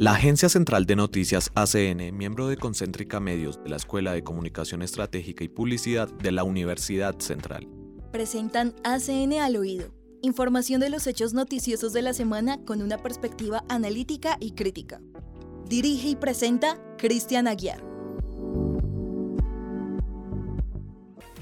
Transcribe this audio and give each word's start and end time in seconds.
La 0.00 0.12
Agencia 0.12 0.48
Central 0.48 0.86
de 0.86 0.94
Noticias 0.94 1.50
ACN, 1.56 2.16
miembro 2.16 2.46
de 2.46 2.56
Concéntrica 2.56 3.18
Medios 3.18 3.60
de 3.64 3.70
la 3.70 3.74
Escuela 3.74 4.12
de 4.12 4.22
Comunicación 4.22 4.82
Estratégica 4.82 5.42
y 5.42 5.48
Publicidad 5.48 6.08
de 6.08 6.30
la 6.30 6.44
Universidad 6.44 7.18
Central, 7.18 7.66
presentan 8.12 8.76
ACN 8.84 9.40
al 9.40 9.56
oído. 9.56 9.92
Información 10.22 10.80
de 10.80 10.88
los 10.88 11.08
hechos 11.08 11.34
noticiosos 11.34 11.92
de 11.92 12.02
la 12.02 12.12
semana 12.12 12.64
con 12.64 12.80
una 12.80 12.98
perspectiva 12.98 13.64
analítica 13.68 14.36
y 14.38 14.52
crítica. 14.52 15.00
Dirige 15.68 16.10
y 16.10 16.14
presenta 16.14 16.80
Cristian 16.96 17.48
Aguiar. 17.48 17.82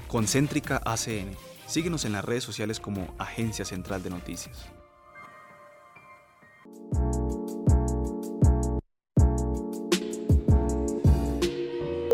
Concéntrica 0.07 0.81
ACN. 0.83 1.29
Síguenos 1.67 2.05
en 2.05 2.13
las 2.13 2.25
redes 2.25 2.43
sociales 2.43 2.79
como 2.79 3.13
Agencia 3.19 3.65
Central 3.65 4.01
de 4.01 4.09
Noticias. 4.09 4.65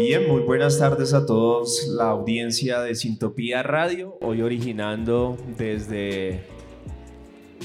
Bien, 0.06 0.28
muy 0.28 0.42
buenas 0.42 0.80
tardes 0.80 1.14
a 1.14 1.26
todos, 1.26 1.88
la 1.88 2.10
audiencia 2.10 2.82
de 2.82 2.94
Sintopía 2.94 3.64
Radio, 3.64 4.18
hoy 4.20 4.42
originando 4.42 5.38
desde, 5.58 6.44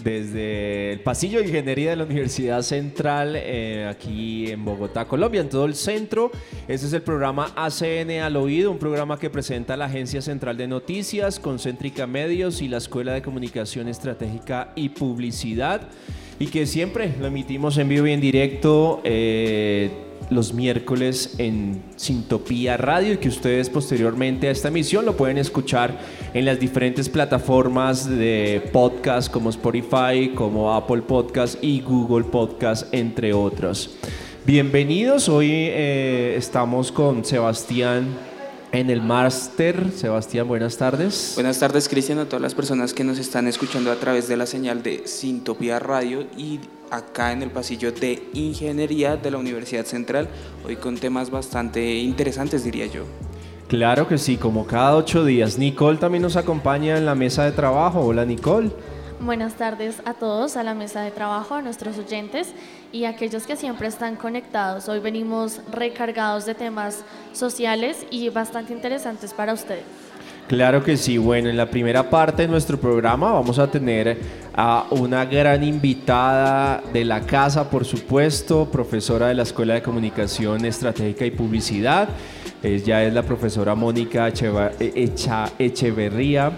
desde 0.05 0.93
el 0.93 1.01
pasillo 1.01 1.41
de 1.41 1.47
ingeniería 1.47 1.91
de 1.91 1.97
la 1.97 2.05
Universidad 2.05 2.63
Central, 2.63 3.35
eh, 3.35 3.89
aquí 3.91 4.53
en 4.53 4.65
Bogotá, 4.65 5.07
Colombia, 5.07 5.41
en 5.41 5.49
todo 5.49 5.65
el 5.65 5.75
centro. 5.75 6.31
Este 6.69 6.87
es 6.87 6.93
el 6.93 7.03
programa 7.03 7.51
ACN 7.57 8.21
al 8.23 8.37
Oído, 8.37 8.71
un 8.71 8.79
programa 8.79 9.19
que 9.19 9.31
presenta 9.31 9.77
la 9.77 9.87
Agencia 9.87 10.23
Central 10.23 10.57
de 10.57 10.69
Noticias, 10.69 11.41
Concéntrica 11.41 12.07
Medios 12.07 12.63
y 12.63 12.69
la 12.69 12.77
Escuela 12.77 13.15
de 13.15 13.21
Comunicación 13.21 13.89
Estratégica 13.89 14.73
y 14.77 14.91
Publicidad, 14.91 15.89
y 16.39 16.47
que 16.47 16.67
siempre 16.67 17.15
lo 17.19 17.27
emitimos 17.27 17.77
en 17.79 17.89
vivo 17.89 18.07
y 18.07 18.13
en 18.13 18.21
directo. 18.21 19.01
Eh, 19.03 19.91
los 20.31 20.53
miércoles 20.53 21.35
en 21.39 21.83
Sintopía 21.97 22.77
Radio 22.77 23.15
y 23.15 23.17
que 23.19 23.29
ustedes 23.29 23.71
posteriormente 23.71 24.49
a 24.49 24.51
esta 24.51 24.69
emisión 24.69 25.05
lo 25.05 25.17
pueden 25.17 25.39
escuchar 25.39 25.99
en 26.35 26.45
las 26.45 26.61
diferentes 26.61 27.09
plataformas 27.09 28.09
de 28.09 28.69
podcast 28.73 29.33
como 29.33 29.51
Spotify, 29.51 30.33
como 30.35 30.75
Apple 30.75 31.03
Podcast 31.03 31.63
y 31.63 31.81
Google 31.81 32.25
Podcast, 32.25 32.93
entre 32.93 33.33
otros. 33.33 33.91
Bienvenidos, 34.45 35.29
hoy 35.29 35.51
eh, 35.51 36.35
estamos 36.37 36.91
con 36.93 37.25
Sebastián 37.25 38.07
en 38.73 38.91
el 38.91 39.03
máster. 39.03 39.91
Sebastián, 39.95 40.49
buenas 40.49 40.77
tardes. 40.77 41.33
Buenas 41.35 41.59
tardes, 41.59 41.89
Cristian, 41.89 42.19
a 42.19 42.27
todas 42.27 42.43
las 42.43 42.55
personas 42.55 42.93
que 42.93 43.05
nos 43.05 43.19
están 43.19 43.47
escuchando 43.47 43.91
a 43.91 43.97
través 43.97 44.29
de 44.29 44.37
la 44.37 44.47
señal 44.47 44.83
de 44.83 45.07
Sintopía 45.07 45.79
Radio 45.79 46.27
y 46.37 46.61
acá 46.91 47.33
en 47.33 47.43
el 47.43 47.51
pasillo 47.51 47.93
de 47.93 48.29
Ingeniería 48.35 49.17
de 49.17 49.31
la 49.31 49.39
Universidad 49.39 49.85
Central, 49.85 50.29
hoy 50.65 50.77
con 50.77 50.97
temas 50.97 51.31
bastante 51.31 51.97
interesantes, 51.99 52.65
diría 52.65 52.87
yo. 52.87 53.05
Claro 53.69 54.09
que 54.09 54.17
sí, 54.17 54.39
como 54.39 54.67
cada 54.67 54.97
ocho 54.97 55.25
días. 55.25 55.59
Nicole 55.59 55.99
también 55.99 56.23
nos 56.23 56.37
acompaña 56.37 56.97
en 56.97 57.05
la 57.05 57.15
mesa 57.15 57.45
de 57.45 57.53
trabajo. 57.53 58.01
Hola, 58.01 58.25
Nicole. 58.25 58.71
Buenas 59.21 59.55
tardes 59.55 60.01
a 60.05 60.15
todos, 60.15 60.57
a 60.57 60.63
la 60.63 60.75
mesa 60.75 61.03
de 61.03 61.11
trabajo, 61.11 61.57
a 61.57 61.63
nuestros 61.63 61.99
oyentes 61.99 62.55
y 62.93 63.05
a 63.05 63.11
aquellos 63.11 63.47
que 63.47 63.57
siempre 63.57 63.89
están 63.89 64.15
conectados. 64.15 64.89
Hoy 64.89 65.01
venimos 65.01 65.61
recargados 65.73 66.47
de 66.47 66.55
temas 66.55 67.05
sociales 67.33 68.07
y 68.11 68.29
bastante 68.29 68.73
interesantes 68.73 69.35
para 69.35 69.53
ustedes. 69.53 69.85
Claro 70.49 70.83
que 70.83 70.97
sí. 70.97 71.19
Bueno, 71.19 71.51
en 71.51 71.59
la 71.59 71.67
primera 71.71 72.09
parte 72.09 72.43
de 72.43 72.49
nuestro 72.49 72.79
programa 72.81 73.33
vamos 73.33 73.59
a 73.59 73.71
tener 73.71 74.19
a 74.55 74.87
una 74.91 75.27
gran 75.27 75.63
invitada 75.63 76.83
de 76.91 77.05
la 77.05 77.21
casa, 77.21 77.69
por 77.69 77.85
supuesto, 77.85 78.65
profesora 78.71 79.29
de 79.29 79.35
la 79.35 79.43
Escuela 79.43 79.75
de 79.75 79.83
Comunicación 79.83 80.65
Estratégica 80.65 81.27
y 81.27 81.33
Publicidad. 81.33 82.09
Ella 82.63 83.05
es 83.05 83.13
la 83.13 83.23
profesora 83.25 83.75
Mónica 83.75 84.33
Echeverría 85.59 86.51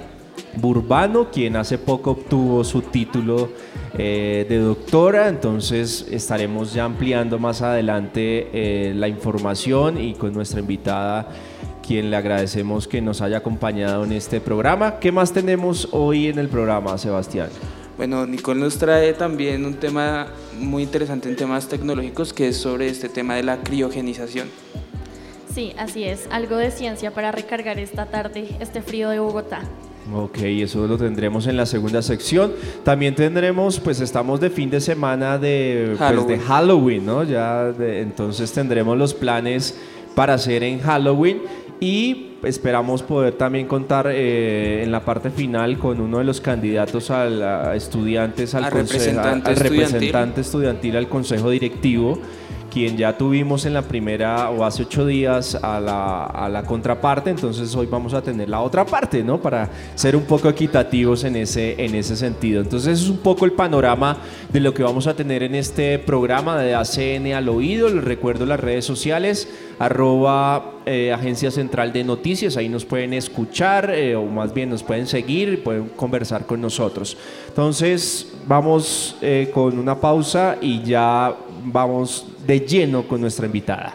Burbano, 0.56 1.28
quien 1.32 1.56
hace 1.56 1.76
poco 1.76 2.12
obtuvo 2.12 2.62
su 2.62 2.82
título 2.82 3.50
eh, 3.98 4.46
de 4.48 4.58
doctora, 4.58 5.28
entonces 5.28 6.06
estaremos 6.10 6.72
ya 6.72 6.84
ampliando 6.84 7.40
más 7.40 7.60
adelante 7.60 8.50
eh, 8.52 8.94
la 8.94 9.08
información 9.08 10.00
y 10.00 10.14
con 10.14 10.32
nuestra 10.32 10.60
invitada 10.60 11.28
quien 11.90 12.08
le 12.08 12.16
agradecemos 12.16 12.86
que 12.86 13.00
nos 13.00 13.20
haya 13.20 13.38
acompañado 13.38 14.04
en 14.04 14.12
este 14.12 14.40
programa. 14.40 15.00
¿Qué 15.00 15.10
más 15.10 15.32
tenemos 15.32 15.88
hoy 15.90 16.28
en 16.28 16.38
el 16.38 16.46
programa, 16.46 16.96
Sebastián? 16.96 17.48
Bueno, 17.96 18.28
Nicole 18.28 18.60
nos 18.60 18.78
trae 18.78 19.12
también 19.12 19.66
un 19.66 19.74
tema 19.74 20.28
muy 20.56 20.84
interesante 20.84 21.28
en 21.28 21.34
temas 21.34 21.66
tecnológicos 21.66 22.32
que 22.32 22.46
es 22.46 22.58
sobre 22.58 22.88
este 22.88 23.08
tema 23.08 23.34
de 23.34 23.42
la 23.42 23.56
criogenización. 23.56 24.46
Sí, 25.52 25.72
así 25.76 26.04
es, 26.04 26.28
algo 26.30 26.54
de 26.54 26.70
ciencia 26.70 27.10
para 27.10 27.32
recargar 27.32 27.80
esta 27.80 28.06
tarde, 28.06 28.46
este 28.60 28.82
frío 28.82 29.08
de 29.08 29.18
Bogotá. 29.18 29.62
Ok, 30.14 30.38
eso 30.42 30.86
lo 30.86 30.96
tendremos 30.96 31.48
en 31.48 31.56
la 31.56 31.66
segunda 31.66 32.02
sección. 32.02 32.52
También 32.84 33.16
tendremos, 33.16 33.80
pues 33.80 34.00
estamos 34.00 34.38
de 34.38 34.50
fin 34.50 34.70
de 34.70 34.80
semana 34.80 35.38
de 35.38 35.96
Halloween, 35.98 36.26
pues, 36.26 36.38
de 36.38 36.46
Halloween 36.46 37.06
¿no? 37.06 37.24
Ya 37.24 37.74
entonces 37.80 38.52
tendremos 38.52 38.96
los 38.96 39.12
planes 39.12 39.74
para 40.14 40.34
hacer 40.34 40.62
en 40.62 40.80
Halloween 40.80 41.42
y 41.80 42.36
esperamos 42.42 43.02
poder 43.02 43.34
también 43.34 43.66
contar 43.66 44.08
eh, 44.10 44.82
en 44.82 44.92
la 44.92 45.04
parte 45.04 45.30
final 45.30 45.78
con 45.78 46.00
uno 46.00 46.18
de 46.18 46.24
los 46.24 46.40
candidatos 46.40 47.10
a, 47.10 47.74
estudiantes 47.74 48.54
al, 48.54 48.70
representante, 48.70 49.54
representante 49.54 50.42
estudiantil 50.42 50.96
al 50.96 51.08
consejo 51.08 51.50
directivo 51.50 52.18
quien 52.70 52.96
ya 52.96 53.18
tuvimos 53.18 53.66
en 53.66 53.74
la 53.74 53.82
primera 53.82 54.48
o 54.50 54.64
hace 54.64 54.82
ocho 54.84 55.04
días 55.04 55.54
a 55.56 55.80
la, 55.80 56.24
a 56.24 56.48
la, 56.48 56.62
contraparte, 56.62 57.30
entonces 57.30 57.74
hoy 57.74 57.86
vamos 57.86 58.14
a 58.14 58.22
tener 58.22 58.48
la 58.48 58.60
otra 58.60 58.86
parte, 58.86 59.22
¿no? 59.22 59.40
Para 59.40 59.68
ser 59.94 60.16
un 60.16 60.22
poco 60.22 60.48
equitativos 60.48 61.24
en 61.24 61.36
ese, 61.36 61.84
en 61.84 61.94
ese 61.94 62.16
sentido. 62.16 62.62
Entonces 62.62 63.00
es 63.00 63.08
un 63.08 63.18
poco 63.18 63.44
el 63.44 63.52
panorama 63.52 64.18
de 64.52 64.60
lo 64.60 64.72
que 64.72 64.82
vamos 64.82 65.06
a 65.06 65.14
tener 65.14 65.42
en 65.42 65.54
este 65.54 65.98
programa 65.98 66.58
de 66.58 66.74
ACN 66.74 67.34
al 67.34 67.48
oído. 67.48 67.88
Les 67.88 68.04
recuerdo 68.04 68.46
las 68.46 68.60
redes 68.60 68.84
sociales, 68.84 69.48
arroba 69.78 70.80
eh, 70.86 71.12
Agencia 71.12 71.50
Central 71.50 71.92
de 71.92 72.04
Noticias, 72.04 72.56
ahí 72.56 72.68
nos 72.68 72.84
pueden 72.84 73.12
escuchar 73.12 73.90
eh, 73.90 74.16
o 74.16 74.24
más 74.26 74.54
bien 74.54 74.70
nos 74.70 74.82
pueden 74.82 75.06
seguir 75.06 75.52
y 75.52 75.56
pueden 75.56 75.88
conversar 75.90 76.46
con 76.46 76.60
nosotros. 76.60 77.16
Entonces 77.48 78.32
vamos 78.46 79.16
eh, 79.20 79.50
con 79.52 79.78
una 79.78 80.00
pausa 80.00 80.56
y 80.60 80.82
ya 80.82 81.34
vamos 81.64 82.26
de 82.50 82.58
lleno 82.58 83.06
con 83.06 83.20
nuestra 83.20 83.46
invitada. 83.46 83.94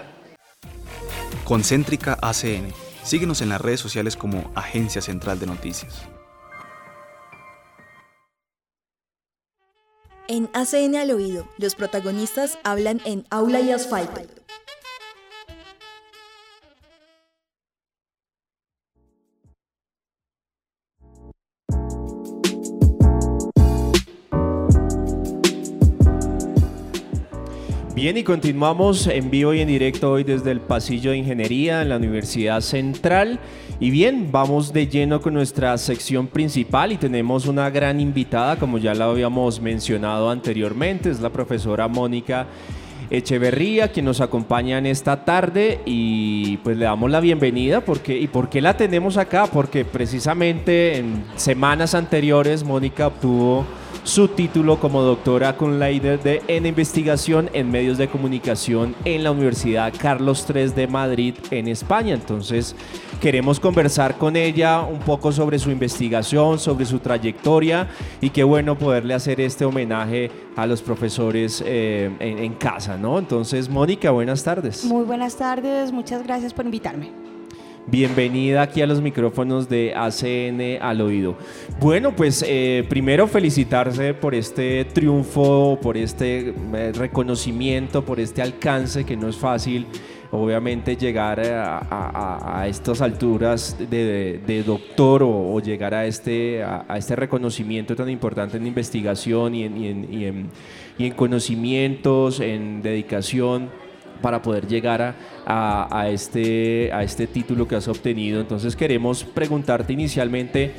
Concéntrica 1.44 2.18
ACN. 2.22 2.72
Síguenos 3.04 3.42
en 3.42 3.50
las 3.50 3.60
redes 3.60 3.82
sociales 3.82 4.16
como 4.16 4.50
Agencia 4.56 5.02
Central 5.02 5.42
de 5.42 5.46
Noticias. 5.46 6.04
En 10.30 10.50
ACN 10.54 10.96
al 10.96 11.12
oído, 11.12 11.46
los 11.58 11.76
protagonistas 11.76 12.58
hablan 12.64 13.02
en 13.04 13.26
aula 13.30 13.60
y 13.60 13.72
asfalto. 13.72 14.22
Bien, 28.06 28.18
y 28.18 28.24
continuamos 28.24 29.08
en 29.08 29.32
vivo 29.32 29.52
y 29.56 29.62
en 29.62 29.68
directo 29.68 30.12
hoy 30.12 30.24
desde 30.24 30.52
el 30.52 30.62
pasillo 30.62 31.10
de 31.10 31.18
ingeniería 31.18 31.82
en 31.82 31.90
la 31.90 31.98
Universidad 31.98 32.62
Central. 32.62 33.40
Y 33.80 33.90
bien, 33.90 34.30
vamos 34.32 34.72
de 34.72 34.86
lleno 34.86 35.20
con 35.20 35.34
nuestra 35.34 35.76
sección 35.80 36.28
principal 36.28 36.92
y 36.92 36.98
tenemos 36.98 37.48
una 37.48 37.68
gran 37.72 38.00
invitada, 38.00 38.58
como 38.58 38.78
ya 38.78 38.94
la 38.94 39.06
habíamos 39.06 39.60
mencionado 39.60 40.30
anteriormente, 40.30 41.10
es 41.10 41.20
la 41.20 41.32
profesora 41.32 41.88
Mónica 41.88 42.46
Echeverría, 43.10 43.92
quien 43.92 44.06
nos 44.06 44.22
acompaña 44.22 44.78
en 44.78 44.86
esta 44.86 45.25
tarde 45.25 45.80
y 45.86 46.58
pues 46.58 46.78
le 46.78 46.86
damos 46.86 47.10
la 47.10 47.22
bienvenida. 47.22 47.81
Porque, 47.81 48.19
¿Y 48.19 48.28
por 48.28 48.50
qué 48.50 48.62
la 48.62 48.78
tenemos 48.78 49.18
acá? 49.18 49.48
Porque 49.48 49.84
precisamente 49.84 50.98
en 50.98 51.24
semanas 51.38 51.96
anteriores 51.96 52.63
Mónica 52.63 53.08
obtuvo 53.08 53.66
su 54.06 54.28
título 54.28 54.80
como 54.80 55.02
doctora 55.02 55.57
con 55.57 55.80
líder 55.80 56.22
de, 56.22 56.44
en 56.48 56.68
investigación 56.68 57.50
en 57.54 57.72
medios 57.72 57.98
de 57.98 58.07
comunicación 58.07 58.96
en 59.04 59.24
la 59.24 59.31
Universidad 59.31 59.92
Carlos 59.98 60.46
III 60.48 60.68
de 60.68 60.88
Madrid 60.88 61.34
en 61.50 61.68
España. 61.68 62.13
Entonces 62.13 62.75
queremos 63.19 63.60
conversar 63.60 64.18
con 64.19 64.36
ella 64.36 64.81
un 64.81 65.00
poco 65.00 65.31
sobre 65.31 65.57
su 65.57 65.72
investigación, 65.72 66.60
sobre 66.60 66.86
su 66.86 67.00
trayectoria 67.00 67.90
y 68.22 68.30
qué 68.30 68.44
bueno 68.44 68.78
poderle 68.78 69.16
hacer 69.16 69.42
este 69.42 69.66
homenaje 69.66 70.30
a 70.56 70.68
los 70.68 70.84
profesores 70.84 71.63
eh, 71.66 72.12
en, 72.19 72.38
en 72.38 72.54
casa, 72.54 72.98
¿no? 72.98 73.18
Entonces, 73.18 73.68
Mónica, 73.68 74.12
buenas 74.12 74.44
tardes. 74.44 74.86
Muy 74.86 75.04
buenas 75.04 75.36
tardes, 75.36 75.92
muchas 75.92 76.24
gracias 76.24 76.54
por 76.54 76.66
invitarme. 76.66 77.25
Bienvenida 77.88 78.64
aquí 78.64 78.82
a 78.82 78.88
los 78.88 79.00
micrófonos 79.00 79.70
de 79.70 79.94
ACN 79.96 80.82
al 80.82 81.02
oído. 81.02 81.38
Bueno, 81.80 82.16
pues 82.16 82.44
eh, 82.48 82.84
primero 82.90 83.28
felicitarse 83.28 84.16
por 84.16 84.34
este 84.34 84.86
triunfo, 84.86 85.78
por 85.80 85.96
este 85.96 86.56
eh, 86.74 86.92
reconocimiento, 86.96 88.04
por 88.04 88.20
este 88.20 88.42
alcance 88.42 89.06
que 89.06 89.16
no 89.16 89.30
es 89.30 89.38
fácil 89.38 89.86
obviamente 90.32 90.98
llegar 90.98 91.40
a, 91.40 92.66
estas 92.68 93.02
alturas 93.02 93.78
de, 93.78 94.64
doctor 94.66 95.22
o, 95.24 95.60
llegar 95.60 95.94
a 95.94 96.08
este, 96.08 96.64
a, 96.64 96.98
este 96.98 97.16
reconocimiento 97.16 97.96
tan 97.96 98.10
importante 98.10 98.58
en 98.58 98.66
investigación 98.66 99.54
y 99.54 99.66
en 100.26 101.14
conocimientos, 101.16 102.40
en 102.40 102.82
dedicación 102.82 103.70
para 104.21 104.41
poder 104.41 104.67
llegar 104.67 105.15
a, 105.45 106.07
este, 106.09 106.91
a 106.94 107.03
este 107.03 107.27
título 107.27 107.67
que 107.67 107.75
has 107.75 107.88
obtenido. 107.88 108.41
Entonces 108.41 108.75
queremos 108.75 109.23
preguntarte 109.23 109.94
inicialmente, 109.94 110.73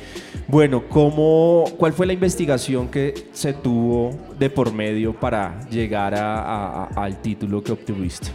bueno, 0.47 0.83
¿cómo, 0.89 1.65
¿cuál 1.77 1.93
fue 1.93 2.05
la 2.05 2.13
investigación 2.13 2.87
que 2.89 3.13
se 3.31 3.53
tuvo 3.53 4.11
de 4.37 4.49
por 4.49 4.73
medio 4.73 5.13
para 5.13 5.59
llegar 5.69 6.13
al 6.15 7.21
título 7.21 7.63
que 7.63 7.71
obtuviste? 7.71 8.29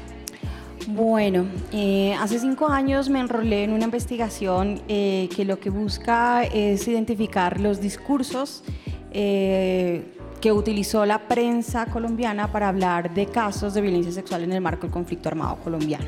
Bueno, 0.88 1.46
eh, 1.72 2.14
hace 2.14 2.40
cinco 2.40 2.68
años 2.68 3.08
me 3.08 3.20
enrolé 3.20 3.64
en 3.64 3.72
una 3.72 3.84
investigación 3.84 4.82
eh, 4.88 5.28
que 5.34 5.44
lo 5.44 5.60
que 5.60 5.70
busca 5.70 6.42
es 6.42 6.88
identificar 6.88 7.60
los 7.60 7.80
discursos 7.80 8.64
eh, 9.12 10.02
que 10.42 10.52
utilizó 10.52 11.06
la 11.06 11.28
prensa 11.28 11.86
colombiana 11.86 12.50
para 12.50 12.68
hablar 12.68 13.14
de 13.14 13.26
casos 13.26 13.74
de 13.74 13.80
violencia 13.80 14.12
sexual 14.12 14.42
en 14.42 14.52
el 14.52 14.60
marco 14.60 14.82
del 14.82 14.90
conflicto 14.90 15.28
armado 15.28 15.56
colombiano. 15.62 16.04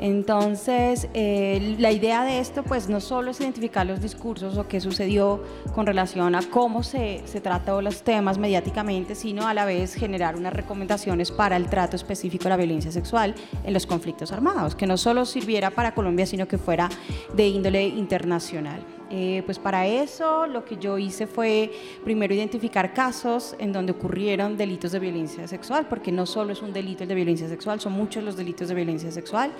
Entonces, 0.00 1.06
eh, 1.14 1.76
la 1.78 1.92
idea 1.92 2.24
de 2.24 2.40
esto, 2.40 2.64
pues, 2.64 2.88
no 2.88 2.98
solo 2.98 3.30
es 3.30 3.40
identificar 3.40 3.86
los 3.86 4.00
discursos 4.00 4.56
o 4.56 4.66
qué 4.66 4.80
sucedió 4.80 5.44
con 5.74 5.86
relación 5.86 6.34
a 6.34 6.40
cómo 6.42 6.82
se, 6.82 7.22
se 7.26 7.40
trató 7.40 7.82
los 7.82 8.02
temas 8.02 8.38
mediáticamente, 8.38 9.14
sino 9.14 9.46
a 9.46 9.54
la 9.54 9.64
vez 9.64 9.94
generar 9.94 10.34
unas 10.34 10.54
recomendaciones 10.54 11.30
para 11.30 11.56
el 11.56 11.68
trato 11.68 11.94
específico 11.94 12.44
de 12.44 12.50
la 12.50 12.56
violencia 12.56 12.90
sexual 12.90 13.34
en 13.64 13.74
los 13.74 13.86
conflictos 13.86 14.32
armados, 14.32 14.74
que 14.74 14.88
no 14.88 14.96
solo 14.96 15.24
sirviera 15.24 15.70
para 15.70 15.94
Colombia, 15.94 16.26
sino 16.26 16.48
que 16.48 16.58
fuera 16.58 16.88
de 17.36 17.46
índole 17.46 17.86
internacional. 17.86 18.82
Eh, 19.14 19.42
pues 19.44 19.58
para 19.58 19.86
eso 19.86 20.46
lo 20.46 20.64
que 20.64 20.78
yo 20.78 20.96
hice 20.96 21.26
fue 21.26 21.70
primero 22.02 22.32
identificar 22.32 22.94
casos 22.94 23.54
en 23.58 23.70
donde 23.70 23.92
ocurrieron 23.92 24.56
delitos 24.56 24.92
de 24.92 25.00
violencia 25.00 25.46
sexual, 25.46 25.86
porque 25.86 26.10
no 26.10 26.24
solo 26.24 26.54
es 26.54 26.62
un 26.62 26.72
delito 26.72 27.02
el 27.02 27.10
de 27.10 27.14
violencia 27.14 27.46
sexual, 27.46 27.78
son 27.78 27.92
muchos 27.92 28.24
los 28.24 28.36
delitos 28.38 28.68
de 28.68 28.74
violencia 28.74 29.12
sexual. 29.12 29.52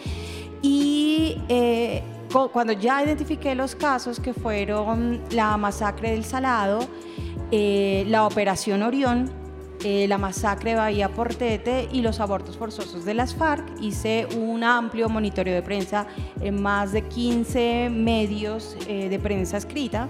Y 0.63 1.37
eh, 1.51 2.03
cuando 2.51 2.73
ya 2.73 3.05
identifiqué 3.05 3.55
los 3.55 3.75
casos 3.75 4.21
que 4.21 4.33
fueron 4.33 5.21
la 5.31 5.59
masacre 5.59 6.13
del 6.13 6.25
Salado, 6.25 6.81
eh, 7.51 8.07
la 8.09 8.27
operación 8.27 8.83
Orión, 8.83 9.42
eh, 9.85 10.07
la 10.09 10.19
masacre 10.19 10.71
de 10.71 10.77
Bahía 10.77 11.09
Portete 11.09 11.89
y 11.93 12.03
los 12.03 12.21
abortos 12.21 12.57
forzosos 12.57 13.05
de 13.05 13.15
las 13.15 13.35
FARC. 13.35 13.65
Hice 13.81 14.27
un 14.37 14.63
amplio 14.63 15.09
monitoreo 15.09 15.55
de 15.55 15.63
prensa 15.63 16.07
en 16.41 16.63
más 16.63 16.93
de 16.93 17.03
15 17.03 17.91
medios 17.91 18.77
eh, 18.87 19.09
de 19.09 19.19
prensa 19.19 19.57
escrita 19.57 20.09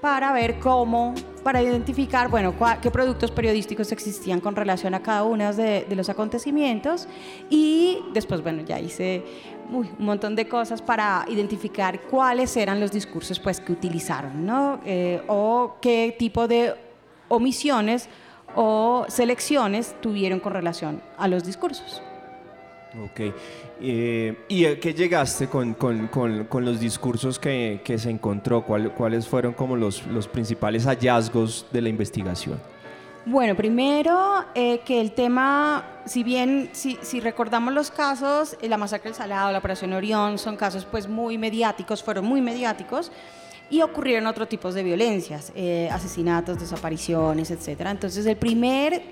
para 0.00 0.32
ver 0.32 0.58
cómo, 0.60 1.14
para 1.42 1.62
identificar, 1.62 2.28
bueno, 2.28 2.54
qué 2.80 2.90
productos 2.90 3.30
periodísticos 3.30 3.90
existían 3.92 4.40
con 4.40 4.54
relación 4.54 4.94
a 4.94 5.02
cada 5.02 5.24
uno 5.24 5.52
de, 5.52 5.86
los 5.90 6.08
acontecimientos 6.08 7.08
y 7.50 7.98
después, 8.12 8.42
bueno, 8.42 8.62
ya 8.62 8.78
hice 8.78 9.24
un 9.70 9.88
montón 9.98 10.36
de 10.36 10.48
cosas 10.48 10.80
para 10.80 11.24
identificar 11.28 12.00
cuáles 12.02 12.56
eran 12.56 12.80
los 12.80 12.92
discursos 12.92 13.38
pues 13.40 13.60
que 13.60 13.72
utilizaron, 13.72 14.46
¿no? 14.46 14.80
Eh, 14.84 15.20
o 15.26 15.76
qué 15.80 16.14
tipo 16.18 16.46
de 16.46 16.74
omisiones 17.28 18.08
o 18.60 19.06
selecciones 19.08 19.94
tuvieron 20.00 20.40
con 20.40 20.52
relación 20.52 21.00
a 21.16 21.28
los 21.28 21.44
discursos. 21.44 22.02
Ok. 23.04 23.32
Eh, 23.80 24.36
¿Y 24.48 24.64
a 24.64 24.80
qué 24.80 24.92
llegaste 24.92 25.46
con, 25.46 25.74
con, 25.74 26.08
con, 26.08 26.64
los 26.64 26.80
discursos 26.80 27.38
que, 27.38 27.80
que 27.84 27.98
se 27.98 28.10
encontró? 28.10 28.64
¿Cuáles 28.64 29.28
fueron 29.28 29.52
como 29.52 29.76
los, 29.76 30.04
los, 30.08 30.26
principales 30.26 30.86
hallazgos 30.86 31.66
de 31.70 31.82
la 31.82 31.88
investigación? 31.88 32.58
Bueno, 33.24 33.54
primero 33.54 34.44
eh, 34.56 34.80
que 34.84 35.00
el 35.00 35.12
tema, 35.12 36.00
si 36.04 36.24
bien 36.24 36.70
si, 36.72 36.98
si, 37.00 37.20
recordamos 37.20 37.72
los 37.72 37.92
casos, 37.92 38.56
la 38.60 38.76
masacre 38.76 39.10
del 39.10 39.14
Salado, 39.14 39.52
la 39.52 39.58
operación 39.58 39.92
Orión, 39.92 40.36
son 40.36 40.56
casos 40.56 40.84
pues 40.84 41.06
muy 41.06 41.38
mediáticos, 41.38 42.02
fueron 42.02 42.24
muy 42.24 42.40
mediáticos, 42.40 43.12
y 43.70 43.82
ocurrieron 43.82 44.26
otros 44.26 44.48
tipos 44.48 44.74
de 44.74 44.82
violencias, 44.82 45.52
eh, 45.54 45.88
asesinatos, 45.92 46.58
desapariciones, 46.58 47.50
etc. 47.50 47.80
Entonces 47.90 48.24
el 48.26 48.36
primer 48.36 49.02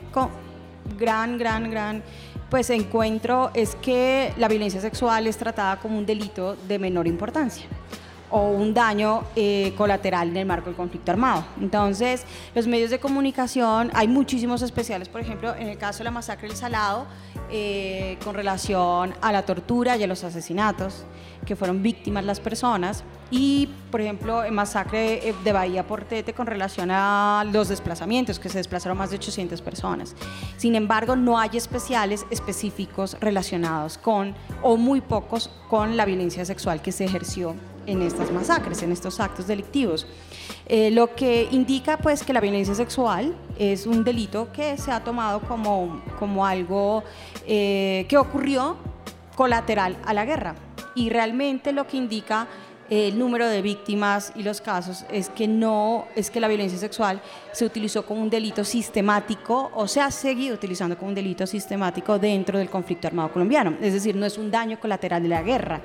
gran, 0.98 1.36
gran, 1.38 1.70
gran 1.70 2.02
pues 2.50 2.70
encuentro 2.70 3.50
es 3.54 3.74
que 3.76 4.32
la 4.38 4.48
violencia 4.48 4.80
sexual 4.80 5.26
es 5.26 5.36
tratada 5.36 5.76
como 5.78 5.98
un 5.98 6.06
delito 6.06 6.56
de 6.68 6.78
menor 6.78 7.06
importancia 7.06 7.66
o 8.30 8.48
un 8.48 8.74
daño 8.74 9.24
eh, 9.36 9.72
colateral 9.76 10.28
en 10.30 10.36
el 10.36 10.46
marco 10.46 10.66
del 10.66 10.74
conflicto 10.74 11.12
armado. 11.12 11.44
Entonces, 11.60 12.24
los 12.54 12.66
medios 12.66 12.90
de 12.90 12.98
comunicación, 12.98 13.90
hay 13.94 14.08
muchísimos 14.08 14.62
especiales, 14.62 15.08
por 15.08 15.20
ejemplo, 15.20 15.54
en 15.54 15.68
el 15.68 15.78
caso 15.78 15.98
de 15.98 16.04
la 16.04 16.10
masacre 16.10 16.48
del 16.48 16.56
Salado, 16.56 17.06
eh, 17.50 18.18
con 18.24 18.34
relación 18.34 19.14
a 19.20 19.30
la 19.30 19.42
tortura 19.44 19.96
y 19.96 20.02
a 20.02 20.06
los 20.08 20.24
asesinatos 20.24 21.04
que 21.46 21.56
fueron 21.56 21.82
víctimas 21.82 22.24
las 22.24 22.40
personas, 22.40 23.04
y, 23.30 23.68
por 23.90 24.00
ejemplo, 24.00 24.44
en 24.44 24.54
masacre 24.54 25.28
eh, 25.28 25.34
de 25.42 25.52
Bahía 25.52 25.86
Portete 25.86 26.32
con 26.32 26.46
relación 26.46 26.90
a 26.92 27.44
los 27.50 27.68
desplazamientos, 27.68 28.38
que 28.38 28.48
se 28.48 28.58
desplazaron 28.58 28.98
más 28.98 29.10
de 29.10 29.16
800 29.16 29.60
personas. 29.62 30.14
Sin 30.58 30.74
embargo, 30.74 31.16
no 31.16 31.38
hay 31.38 31.50
especiales 31.54 32.26
específicos 32.30 33.16
relacionados 33.20 33.98
con, 33.98 34.34
o 34.62 34.76
muy 34.76 35.00
pocos, 35.00 35.50
con 35.68 35.96
la 35.96 36.04
violencia 36.04 36.44
sexual 36.44 36.82
que 36.82 36.92
se 36.92 37.04
ejerció 37.04 37.54
en 37.86 38.02
estas 38.02 38.30
masacres, 38.30 38.82
en 38.82 38.92
estos 38.92 39.18
actos 39.20 39.46
delictivos. 39.46 40.06
Eh, 40.66 40.90
lo 40.90 41.14
que 41.14 41.48
indica 41.50 41.96
pues 41.98 42.22
que 42.24 42.32
la 42.32 42.40
violencia 42.40 42.74
sexual 42.74 43.34
es 43.58 43.86
un 43.86 44.04
delito 44.04 44.52
que 44.52 44.76
se 44.76 44.90
ha 44.90 45.02
tomado 45.02 45.40
como, 45.40 46.02
como 46.18 46.44
algo 46.44 47.04
eh, 47.46 48.06
que 48.08 48.18
ocurrió 48.18 48.76
colateral 49.36 49.96
a 50.04 50.12
la 50.12 50.24
guerra 50.24 50.54
y 50.96 51.10
realmente 51.10 51.72
lo 51.72 51.86
que 51.86 51.98
indica 51.98 52.48
el 52.88 53.18
número 53.18 53.48
de 53.48 53.62
víctimas 53.62 54.32
y 54.36 54.42
los 54.42 54.60
casos 54.60 55.04
es 55.10 55.28
que 55.28 55.48
no 55.48 56.06
es 56.14 56.30
que 56.30 56.38
la 56.38 56.46
violencia 56.46 56.78
sexual 56.78 57.20
se 57.52 57.64
utilizó 57.64 58.06
como 58.06 58.22
un 58.22 58.30
delito 58.30 58.64
sistemático 58.64 59.70
o 59.74 59.88
se 59.88 60.00
ha 60.00 60.10
seguido 60.10 60.54
utilizando 60.54 60.96
como 60.96 61.08
un 61.08 61.14
delito 61.14 61.46
sistemático 61.46 62.18
dentro 62.18 62.58
del 62.58 62.70
conflicto 62.70 63.08
armado 63.08 63.32
colombiano. 63.32 63.74
Es 63.80 63.92
decir, 63.92 64.14
no 64.14 64.24
es 64.24 64.38
un 64.38 64.50
daño 64.50 64.78
colateral 64.78 65.22
de 65.22 65.28
la 65.28 65.42
guerra. 65.42 65.80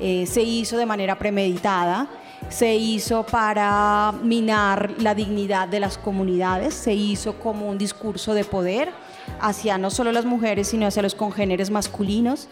Eh, 0.00 0.26
se 0.26 0.42
hizo 0.42 0.76
de 0.76 0.86
manera 0.86 1.16
premeditada, 1.16 2.08
se 2.48 2.74
hizo 2.74 3.24
para 3.24 4.12
minar 4.22 4.94
la 4.98 5.14
dignidad 5.14 5.68
de 5.68 5.78
las 5.78 5.98
comunidades, 5.98 6.74
se 6.74 6.94
hizo 6.94 7.38
como 7.38 7.68
un 7.68 7.78
discurso 7.78 8.34
de 8.34 8.44
poder 8.44 8.90
hacia 9.40 9.78
no 9.78 9.90
solo 9.90 10.10
las 10.10 10.24
mujeres, 10.24 10.68
sino 10.68 10.86
hacia 10.86 11.02
los 11.02 11.14
congéneres 11.14 11.70
masculinos. 11.70 12.48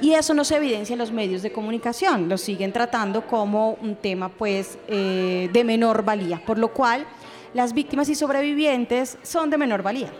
Y 0.00 0.14
eso 0.14 0.34
no 0.34 0.44
se 0.44 0.56
evidencia 0.56 0.94
en 0.94 0.98
los 0.98 1.12
medios 1.12 1.42
de 1.42 1.52
comunicación, 1.52 2.28
lo 2.28 2.38
siguen 2.38 2.72
tratando 2.72 3.26
como 3.26 3.72
un 3.80 3.96
tema 3.96 4.28
pues 4.28 4.78
eh, 4.88 5.48
de 5.52 5.64
menor 5.64 6.04
valía, 6.04 6.42
por 6.44 6.58
lo 6.58 6.68
cual 6.72 7.06
las 7.54 7.72
víctimas 7.72 8.08
y 8.08 8.14
sobrevivientes 8.14 9.18
son 9.22 9.50
de 9.50 9.58
menor 9.58 9.82
valía. 9.82 10.10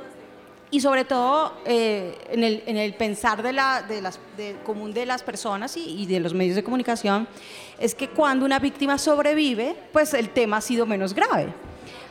Y 0.70 0.80
sobre 0.80 1.04
todo 1.04 1.54
eh, 1.66 2.16
en, 2.30 2.44
el, 2.44 2.62
en, 2.66 2.76
el, 2.78 2.94
pensar 2.94 3.42
de 3.42 3.52
la, 3.52 3.82
de 3.82 4.00
las, 4.00 4.18
común 4.64 4.94
de 4.94 5.04
las 5.04 5.22
personas 5.22 5.76
y, 5.76 6.02
y 6.02 6.06
de 6.06 6.20
los 6.20 6.32
medios 6.32 6.56
de 6.56 6.64
comunicación, 6.64 7.28
es 7.78 7.94
que 7.94 8.08
cuando 8.08 8.46
una 8.46 8.58
víctima 8.58 8.96
sobrevive, 8.96 9.76
pues 9.92 10.14
el 10.14 10.30
tema 10.30 10.58
ha 10.58 10.60
sido 10.62 10.86
menos 10.86 11.12
grave 11.12 11.52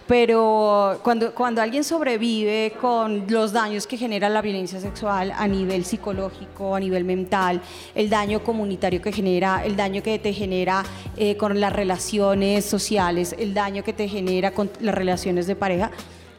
pero 0.07 0.99
cuando, 1.03 1.33
cuando 1.33 1.61
alguien 1.61 1.83
sobrevive 1.83 2.73
con 2.79 3.25
los 3.27 3.53
daños 3.53 3.87
que 3.87 3.97
genera 3.97 4.29
la 4.29 4.41
violencia 4.41 4.79
sexual 4.79 5.31
a 5.35 5.47
nivel 5.47 5.85
psicológico, 5.85 6.75
a 6.75 6.79
nivel 6.79 7.05
mental, 7.05 7.61
el 7.95 8.09
daño 8.09 8.43
comunitario 8.43 9.01
que 9.01 9.11
genera, 9.11 9.63
el 9.65 9.75
daño 9.75 10.03
que 10.03 10.19
te 10.19 10.33
genera 10.33 10.83
eh, 11.17 11.37
con 11.37 11.59
las 11.59 11.73
relaciones 11.73 12.65
sociales, 12.65 13.35
el 13.37 13.53
daño 13.53 13.83
que 13.83 13.93
te 13.93 14.07
genera 14.07 14.51
con 14.51 14.69
las 14.79 14.95
relaciones 14.95 15.47
de 15.47 15.55
pareja, 15.55 15.91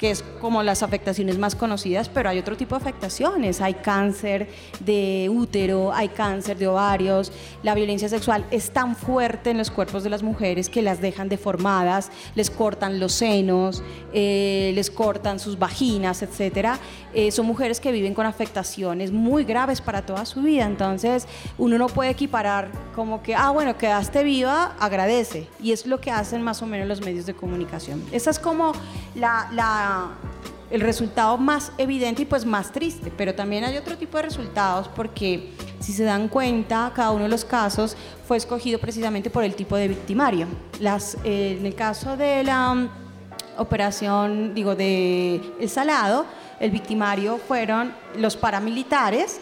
que 0.03 0.11
es 0.11 0.25
como 0.41 0.65
las 0.65 0.83
afectaciones 0.83 1.39
más 1.39 1.55
conocidas, 1.55 2.09
pero 2.09 2.29
hay 2.29 2.41
otro 2.41 2.57
tipo 2.57 2.75
de 2.75 2.81
afectaciones. 2.81 3.61
Hay 3.61 3.75
cáncer 3.75 4.49
de 4.81 5.31
útero, 5.33 5.93
hay 5.93 6.09
cáncer 6.09 6.59
de 6.59 6.67
ovarios. 6.67 7.31
La 7.63 7.73
violencia 7.77 8.09
sexual 8.09 8.45
es 8.51 8.73
tan 8.73 8.97
fuerte 8.97 9.51
en 9.51 9.59
los 9.59 9.71
cuerpos 9.71 10.03
de 10.03 10.11
las 10.11 10.25
mujeres 10.25 10.69
que 10.69 10.83
las 10.83 11.01
dejan 11.01 11.29
deformadas, 11.29 12.11
les 12.35 12.51
cortan 12.51 12.99
los 12.99 13.13
senos, 13.13 13.85
eh, 14.13 14.73
les 14.75 14.91
cortan 14.91 15.39
sus 15.39 15.57
vaginas, 15.57 16.21
etc. 16.23 16.71
Eh, 17.15 17.31
son 17.31 17.47
mujeres 17.47 17.79
que 17.79 17.93
viven 17.93 18.13
con 18.13 18.27
afectaciones 18.27 19.13
muy 19.13 19.45
graves 19.45 19.81
para 19.81 20.03
toda 20.03 20.25
su 20.25 20.43
vida. 20.43 20.65
entonces 20.65 21.29
uno 21.59 21.79
no 21.79 21.87
puede 21.87 22.11
equiparar 22.11 22.73
como 22.97 23.23
que, 23.23 23.37
ah, 23.37 23.51
bueno, 23.51 23.79
quedaste 23.79 24.25
viva, 24.25 24.75
agradece. 24.81 25.47
Y 25.61 25.71
es 25.71 25.87
lo 25.87 26.01
que 26.01 26.11
hacen 26.11 26.43
más 26.43 26.61
o 26.61 26.67
menos 26.67 26.89
los 26.89 27.01
medios 27.03 27.25
de 27.25 27.35
comunicación. 27.35 28.03
Esa 28.11 28.31
es 28.31 28.41
como 28.41 28.73
la, 29.15 29.49
el 30.73 30.81
resultado 30.81 31.37
más 31.37 31.71
evidente 31.77 32.23
y 32.23 32.25
pues 32.25 32.47
más 32.47 32.73
triste, 32.73 33.13
pero 33.15 33.35
también 33.35 33.63
hay 33.65 33.77
otro 33.77 33.99
tipo 33.99 34.17
de 34.17 34.23
resultados 34.23 34.89
porque 34.89 35.51
si 35.81 35.93
se 35.93 36.05
dan 36.05 36.29
cuenta, 36.29 36.91
cada 36.95 37.11
uno 37.11 37.25
de 37.25 37.29
los 37.29 37.45
casos 37.45 37.95
fue 38.27 38.39
escogido 38.39 38.79
precisamente 38.79 39.29
por 39.29 39.45
el 39.45 39.55
tipo 39.55 39.77
de 39.77 39.89
victimario. 39.89 40.47
Las, 40.81 41.19
eh, 41.25 41.57
en 41.59 41.67
el 41.67 41.75
caso 41.75 42.17
de 42.17 42.43
la 42.43 42.75
mm, 42.75 42.89
operación, 43.59 44.55
digo, 44.55 44.75
de 44.75 45.43
El 45.61 45.69
Salado, 45.69 46.25
el 46.59 46.71
victimario 46.71 47.37
fueron 47.37 47.93
los 48.17 48.37
paramilitares, 48.37 49.41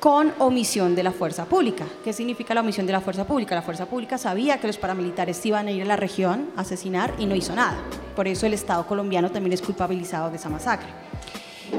con 0.00 0.32
omisión 0.38 0.94
de 0.94 1.02
la 1.02 1.12
fuerza 1.12 1.46
pública. 1.46 1.84
¿Qué 2.04 2.12
significa 2.12 2.54
la 2.54 2.60
omisión 2.60 2.86
de 2.86 2.92
la 2.92 3.00
fuerza 3.00 3.26
pública? 3.26 3.54
La 3.54 3.62
fuerza 3.62 3.86
pública 3.86 4.18
sabía 4.18 4.58
que 4.58 4.66
los 4.66 4.78
paramilitares 4.78 5.44
iban 5.46 5.68
a 5.68 5.70
ir 5.70 5.82
a 5.82 5.86
la 5.86 5.96
región 5.96 6.50
a 6.56 6.60
asesinar 6.60 7.14
y 7.18 7.26
no 7.26 7.34
hizo 7.34 7.54
nada. 7.54 7.76
Por 8.14 8.28
eso 8.28 8.46
el 8.46 8.54
Estado 8.54 8.86
colombiano 8.86 9.30
también 9.30 9.52
es 9.52 9.62
culpabilizado 9.62 10.30
de 10.30 10.36
esa 10.36 10.48
masacre. 10.48 10.88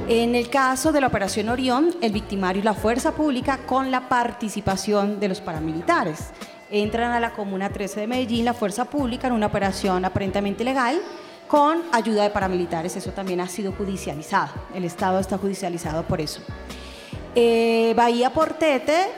En 0.08 0.36
el 0.36 0.50
caso 0.50 0.92
de 0.92 1.00
la 1.00 1.08
Operación 1.08 1.50
Orión, 1.50 1.96
el 2.02 2.12
victimario 2.12 2.62
y 2.62 2.66
la 2.66 2.74
fuerza 2.74 3.14
pública 3.14 3.60
con 3.66 3.92
la 3.92 4.10
participación 4.10 5.20
de 5.20 5.30
los 5.30 5.40
paramilitares. 5.40 6.32
Entran 6.70 7.12
a 7.12 7.20
la 7.20 7.32
Comuna 7.32 7.70
13 7.70 8.02
de 8.02 8.08
Medellín, 8.08 8.44
la 8.44 8.54
fuerza 8.54 8.86
pública, 8.86 9.28
en 9.28 9.34
una 9.34 9.46
operación 9.46 10.04
aparentemente 10.04 10.66
legal, 10.66 11.00
con 11.48 11.82
ayuda 11.94 12.24
de 12.24 12.30
paramilitares. 12.30 12.98
Eso 12.98 13.12
también 13.12 13.40
ha 13.40 13.48
sido 13.48 13.72
judicializado. 13.72 14.50
El 14.74 14.84
Estado 14.84 15.20
está 15.20 15.38
judicializado 15.38 16.04
por 16.04 16.20
eso. 16.20 16.42
Eh, 17.39 17.94
Bahía 17.96 18.34
Portete, 18.34 19.10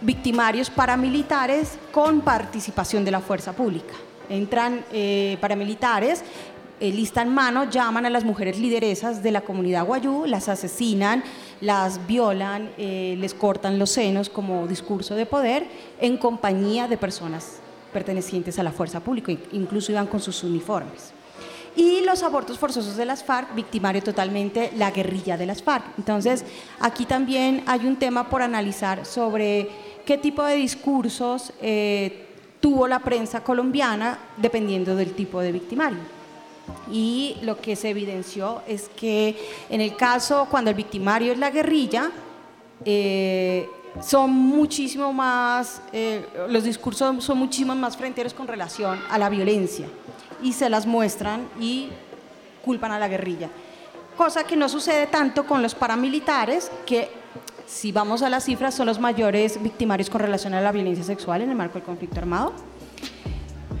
victimarios 0.00 0.70
paramilitares 0.70 1.76
con 1.90 2.20
participación 2.20 3.04
de 3.04 3.10
la 3.10 3.18
fuerza 3.18 3.52
pública. 3.52 3.94
Entran 4.28 4.84
eh, 4.92 5.36
paramilitares, 5.40 6.22
eh, 6.78 6.92
lista 6.92 7.20
en 7.20 7.34
mano, 7.34 7.68
llaman 7.68 8.06
a 8.06 8.10
las 8.10 8.22
mujeres 8.22 8.60
lideresas 8.60 9.24
de 9.24 9.32
la 9.32 9.40
comunidad 9.40 9.84
guayú, 9.84 10.24
las 10.24 10.48
asesinan, 10.48 11.24
las 11.60 12.06
violan, 12.06 12.70
les 12.78 13.34
cortan 13.34 13.76
los 13.76 13.90
senos 13.90 14.28
como 14.28 14.68
discurso 14.68 15.16
de 15.16 15.26
poder 15.26 15.66
en 16.00 16.16
compañía 16.16 16.86
de 16.86 16.96
personas 16.96 17.56
pertenecientes 17.92 18.60
a 18.60 18.62
la 18.62 18.70
fuerza 18.70 19.00
pública, 19.00 19.32
incluso 19.50 19.90
iban 19.90 20.06
con 20.06 20.20
sus 20.20 20.44
uniformes 20.44 21.12
y 21.78 22.00
los 22.00 22.24
abortos 22.24 22.58
forzosos 22.58 22.96
de 22.96 23.04
las 23.04 23.22
FARC, 23.22 23.54
victimario 23.54 24.02
totalmente 24.02 24.72
la 24.76 24.90
guerrilla 24.90 25.36
de 25.36 25.46
las 25.46 25.62
FARC. 25.62 25.84
Entonces, 25.96 26.44
aquí 26.80 27.06
también 27.06 27.62
hay 27.66 27.86
un 27.86 27.94
tema 27.94 28.28
por 28.28 28.42
analizar 28.42 29.06
sobre 29.06 29.70
qué 30.04 30.18
tipo 30.18 30.42
de 30.42 30.56
discursos 30.56 31.52
eh, 31.62 32.26
tuvo 32.58 32.88
la 32.88 32.98
prensa 32.98 33.44
colombiana 33.44 34.18
dependiendo 34.36 34.96
del 34.96 35.12
tipo 35.12 35.40
de 35.40 35.52
victimario. 35.52 36.00
Y 36.90 37.36
lo 37.42 37.60
que 37.60 37.76
se 37.76 37.90
evidenció 37.90 38.62
es 38.66 38.88
que 38.88 39.38
en 39.70 39.80
el 39.80 39.94
caso 39.94 40.48
cuando 40.50 40.70
el 40.70 40.76
victimario 40.76 41.32
es 41.32 41.38
la 41.38 41.50
guerrilla, 41.50 42.10
eh, 42.84 43.68
son 44.02 44.32
muchísimo 44.32 45.12
más, 45.12 45.80
eh, 45.92 46.26
los 46.48 46.64
discursos 46.64 47.22
son 47.22 47.38
muchísimo 47.38 47.72
más 47.76 47.96
fronteros 47.96 48.34
con 48.34 48.48
relación 48.48 48.98
a 49.08 49.16
la 49.16 49.28
violencia 49.28 49.86
y 50.42 50.52
se 50.52 50.68
las 50.68 50.86
muestran 50.86 51.48
y 51.60 51.90
culpan 52.64 52.92
a 52.92 52.98
la 52.98 53.08
guerrilla. 53.08 53.48
Cosa 54.16 54.44
que 54.44 54.56
no 54.56 54.68
sucede 54.68 55.06
tanto 55.06 55.46
con 55.46 55.62
los 55.62 55.74
paramilitares, 55.74 56.70
que 56.84 57.08
si 57.66 57.92
vamos 57.92 58.22
a 58.22 58.30
las 58.30 58.44
cifras 58.44 58.74
son 58.74 58.86
los 58.86 58.98
mayores 58.98 59.62
victimarios 59.62 60.10
con 60.10 60.20
relación 60.20 60.54
a 60.54 60.60
la 60.60 60.72
violencia 60.72 61.04
sexual 61.04 61.42
en 61.42 61.50
el 61.50 61.56
marco 61.56 61.74
del 61.74 61.82
conflicto 61.82 62.18
armado 62.18 62.52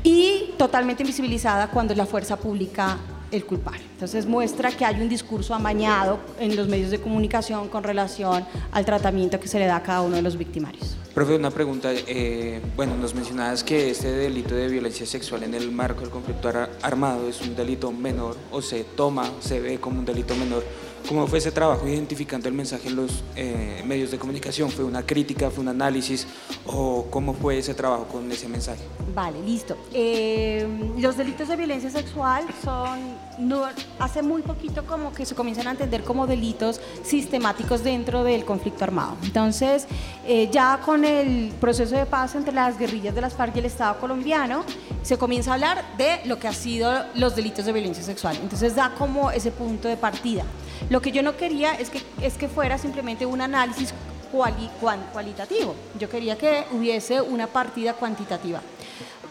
y 0.02 0.54
totalmente 0.58 1.02
invisibilizada 1.02 1.68
cuando 1.68 1.92
es 1.92 1.96
la 1.96 2.06
fuerza 2.06 2.36
pública 2.36 2.98
el 3.30 3.44
culpable. 3.44 3.82
Entonces 3.92 4.26
muestra 4.26 4.70
que 4.70 4.84
hay 4.84 5.00
un 5.00 5.08
discurso 5.08 5.54
amañado 5.54 6.18
en 6.38 6.56
los 6.56 6.68
medios 6.68 6.90
de 6.90 7.00
comunicación 7.00 7.68
con 7.68 7.82
relación 7.82 8.44
al 8.72 8.84
tratamiento 8.84 9.40
que 9.40 9.48
se 9.48 9.58
le 9.58 9.66
da 9.66 9.76
a 9.76 9.82
cada 9.82 10.02
uno 10.02 10.16
de 10.16 10.22
los 10.22 10.36
victimarios. 10.36 10.96
Profe, 11.14 11.34
una 11.34 11.50
pregunta. 11.50 11.90
Eh, 11.92 12.60
bueno, 12.76 12.96
nos 12.96 13.14
mencionabas 13.14 13.64
que 13.64 13.90
este 13.90 14.12
delito 14.12 14.54
de 14.54 14.68
violencia 14.68 15.04
sexual 15.04 15.42
en 15.42 15.54
el 15.54 15.72
marco 15.72 16.02
del 16.02 16.10
conflicto 16.10 16.48
armado 16.82 17.28
es 17.28 17.40
un 17.40 17.56
delito 17.56 17.90
menor 17.90 18.36
o 18.52 18.62
se 18.62 18.84
toma, 18.84 19.28
se 19.40 19.58
ve 19.58 19.80
como 19.80 19.98
un 19.98 20.04
delito 20.04 20.36
menor. 20.36 20.62
¿Cómo 21.06 21.26
fue 21.26 21.38
ese 21.38 21.52
trabajo 21.52 21.86
identificando 21.86 22.48
el 22.48 22.54
mensaje 22.54 22.88
en 22.88 22.96
los 22.96 23.22
eh, 23.36 23.82
medios 23.86 24.10
de 24.10 24.18
comunicación? 24.18 24.70
¿Fue 24.70 24.84
una 24.84 25.02
crítica, 25.04 25.50
fue 25.50 25.62
un 25.62 25.68
análisis 25.68 26.26
o 26.66 27.06
cómo 27.10 27.34
fue 27.34 27.58
ese 27.58 27.74
trabajo 27.74 28.04
con 28.04 28.30
ese 28.30 28.48
mensaje? 28.48 28.82
Vale, 29.14 29.40
listo. 29.42 29.76
Eh, 29.92 30.66
los 30.98 31.16
delitos 31.16 31.48
de 31.48 31.56
violencia 31.56 31.90
sexual 31.90 32.44
son, 32.62 32.98
no, 33.38 33.62
hace 33.98 34.22
muy 34.22 34.42
poquito 34.42 34.84
como 34.84 35.12
que 35.12 35.24
se 35.24 35.34
comienzan 35.34 35.68
a 35.68 35.70
entender 35.70 36.04
como 36.04 36.26
delitos 36.26 36.80
sistemáticos 37.02 37.82
dentro 37.82 38.22
del 38.22 38.44
conflicto 38.44 38.84
armado. 38.84 39.16
Entonces, 39.22 39.86
eh, 40.26 40.48
ya 40.52 40.80
con 40.84 41.04
el 41.04 41.52
proceso 41.60 41.96
de 41.96 42.06
paz 42.06 42.34
entre 42.34 42.52
las 42.52 42.78
guerrillas 42.78 43.14
de 43.14 43.20
las 43.20 43.34
FARC 43.34 43.56
y 43.56 43.58
el 43.60 43.64
Estado 43.64 43.98
colombiano, 43.98 44.64
se 45.08 45.16
comienza 45.16 45.52
a 45.52 45.54
hablar 45.54 45.96
de 45.96 46.20
lo 46.26 46.38
que 46.38 46.48
ha 46.48 46.52
sido 46.52 46.92
los 47.14 47.34
delitos 47.34 47.64
de 47.64 47.72
violencia 47.72 48.04
sexual. 48.04 48.36
Entonces 48.42 48.74
da 48.74 48.90
como 48.90 49.30
ese 49.30 49.50
punto 49.50 49.88
de 49.88 49.96
partida. 49.96 50.44
Lo 50.90 51.00
que 51.00 51.12
yo 51.12 51.22
no 51.22 51.34
quería 51.34 51.72
es 51.72 51.88
que, 51.88 52.02
es 52.20 52.34
que 52.34 52.46
fuera 52.46 52.76
simplemente 52.76 53.24
un 53.24 53.40
análisis 53.40 53.94
cualitativo. 54.30 55.74
Yo 55.98 56.10
quería 56.10 56.36
que 56.36 56.66
hubiese 56.72 57.22
una 57.22 57.46
partida 57.46 57.94
cuantitativa. 57.94 58.60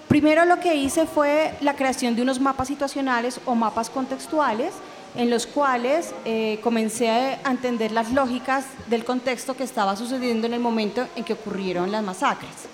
Primero 0.08 0.46
lo 0.46 0.60
que 0.60 0.74
hice 0.74 1.06
fue 1.06 1.54
la 1.62 1.76
creación 1.76 2.16
de 2.16 2.24
unos 2.24 2.40
mapas 2.40 2.70
situacionales 2.70 3.40
o 3.46 3.54
mapas 3.54 3.92
contextuales 3.92 4.74
en 5.16 5.30
los 5.30 5.46
cuales 5.46 6.16
eh, 6.26 6.60
comencé 6.64 7.10
a 7.12 7.52
entender 7.52 7.92
las 7.92 8.12
lógicas 8.14 8.66
del 8.88 9.06
contexto 9.06 9.56
que 9.56 9.64
estaba 9.64 9.96
sucediendo 9.96 10.48
en 10.48 10.56
el 10.56 10.60
momento 10.60 11.08
en 11.16 11.24
que 11.24 11.34
ocurrieron 11.34 11.92
las 11.92 12.04
masacres 12.04 12.66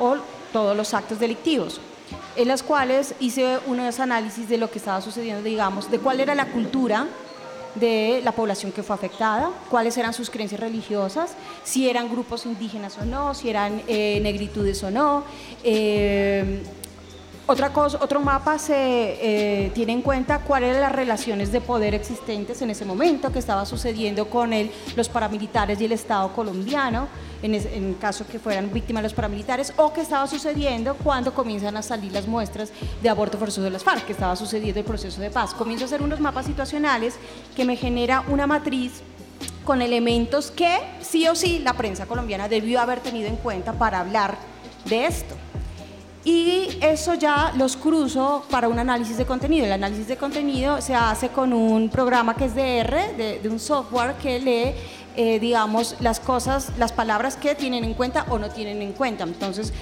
o 0.00 0.16
todos 0.52 0.76
los 0.76 0.94
actos 0.94 1.20
delictivos, 1.20 1.80
en 2.40 2.48
las 2.48 2.62
cuales 2.62 3.14
hice 3.20 3.58
unos 3.66 4.00
análisis 4.00 4.48
de 4.48 4.56
lo 4.56 4.70
que 4.70 4.78
estaba 4.78 5.02
sucediendo, 5.02 5.42
digamos, 5.42 5.90
de 5.90 5.98
cuál 5.98 6.20
era 6.20 6.34
la 6.34 6.46
cultura 6.46 7.06
de 7.74 8.20
la 8.24 8.32
población 8.32 8.72
que 8.72 8.82
fue 8.82 8.96
afectada, 8.96 9.50
cuáles 9.68 9.96
eran 9.98 10.14
sus 10.14 10.30
creencias 10.30 10.60
religiosas, 10.60 11.34
si 11.64 11.88
eran 11.88 12.08
grupos 12.08 12.46
indígenas 12.46 12.96
o 12.98 13.04
no, 13.04 13.34
si 13.34 13.50
eran 13.50 13.82
eh, 13.86 14.20
negritudes 14.22 14.82
o 14.82 14.90
no. 14.90 15.24
Eh, 15.62 16.62
otra 17.50 17.72
cosa, 17.72 17.98
otro 18.00 18.20
mapa 18.20 18.58
se 18.58 18.74
eh, 18.76 19.70
tiene 19.74 19.92
en 19.92 20.02
cuenta 20.02 20.38
cuáles 20.38 20.70
eran 20.70 20.82
las 20.82 20.92
relaciones 20.92 21.50
de 21.50 21.60
poder 21.60 21.94
existentes 21.94 22.62
en 22.62 22.70
ese 22.70 22.84
momento 22.84 23.32
que 23.32 23.40
estaba 23.40 23.66
sucediendo 23.66 24.30
con 24.30 24.50
los 24.94 25.08
paramilitares 25.08 25.80
y 25.80 25.84
el 25.84 25.92
Estado 25.92 26.32
colombiano, 26.32 27.08
en, 27.42 27.94
caso 27.94 28.24
que 28.26 28.38
fueran 28.38 28.72
víctimas 28.72 29.02
de 29.02 29.08
los 29.08 29.14
paramilitares, 29.14 29.72
o 29.76 29.92
qué 29.92 30.02
estaba 30.02 30.28
sucediendo 30.28 30.94
cuando 30.94 31.34
comienzan 31.34 31.76
a 31.76 31.82
salir 31.82 32.12
las 32.12 32.28
muestras 32.28 32.70
de 33.02 33.08
aborto 33.08 33.36
forzoso 33.36 33.62
de 33.62 33.70
las 33.70 33.82
FARC, 33.82 34.06
que 34.06 34.12
estaba 34.12 34.36
sucediendo 34.36 34.78
el 34.78 34.86
proceso 34.86 35.20
de 35.20 35.30
paz. 35.30 35.52
Comienzo 35.52 35.84
a 35.84 35.86
hacer 35.86 36.02
unos 36.02 36.20
mapas 36.20 36.46
situacionales 36.46 37.16
que 37.56 37.64
me 37.64 37.74
genera 37.74 38.22
una 38.28 38.46
matriz 38.46 39.02
con 39.64 39.82
elementos 39.82 40.52
que 40.52 40.78
sí 41.00 41.26
o 41.26 41.34
sí 41.34 41.58
la 41.58 41.72
prensa 41.72 42.06
colombiana 42.06 42.48
debió 42.48 42.80
haber 42.80 43.00
tenido 43.00 43.28
en 43.28 43.36
cuenta 43.36 43.72
para 43.72 43.98
hablar 43.98 44.36
de 44.84 45.06
esto. 45.06 45.34
Y 46.24 46.78
eso 46.82 47.14
ya 47.14 47.52
los 47.56 47.76
cruzo 47.76 48.44
para 48.50 48.68
un 48.68 48.78
análisis 48.78 49.16
de 49.16 49.24
contenido. 49.24 49.64
El 49.64 49.72
análisis 49.72 50.06
de 50.06 50.16
contenido 50.16 50.80
se 50.82 50.94
hace 50.94 51.30
con 51.30 51.52
un 51.52 51.88
programa 51.88 52.34
que 52.34 52.44
es 52.44 52.54
DR, 52.54 53.16
de, 53.16 53.48
un 53.50 53.58
software 53.58 54.14
que 54.16 54.38
lee, 54.38 54.74
eh, 55.16 55.40
digamos, 55.40 55.96
las 56.00 56.20
cosas, 56.20 56.72
las 56.78 56.92
palabras 56.92 57.36
que 57.36 57.54
tienen 57.54 57.84
en 57.84 57.94
cuenta 57.94 58.26
o 58.28 58.38
no 58.38 58.50
tienen 58.50 58.82
en 58.82 58.92
cuenta. 58.92 59.24
Entonces, 59.24 59.72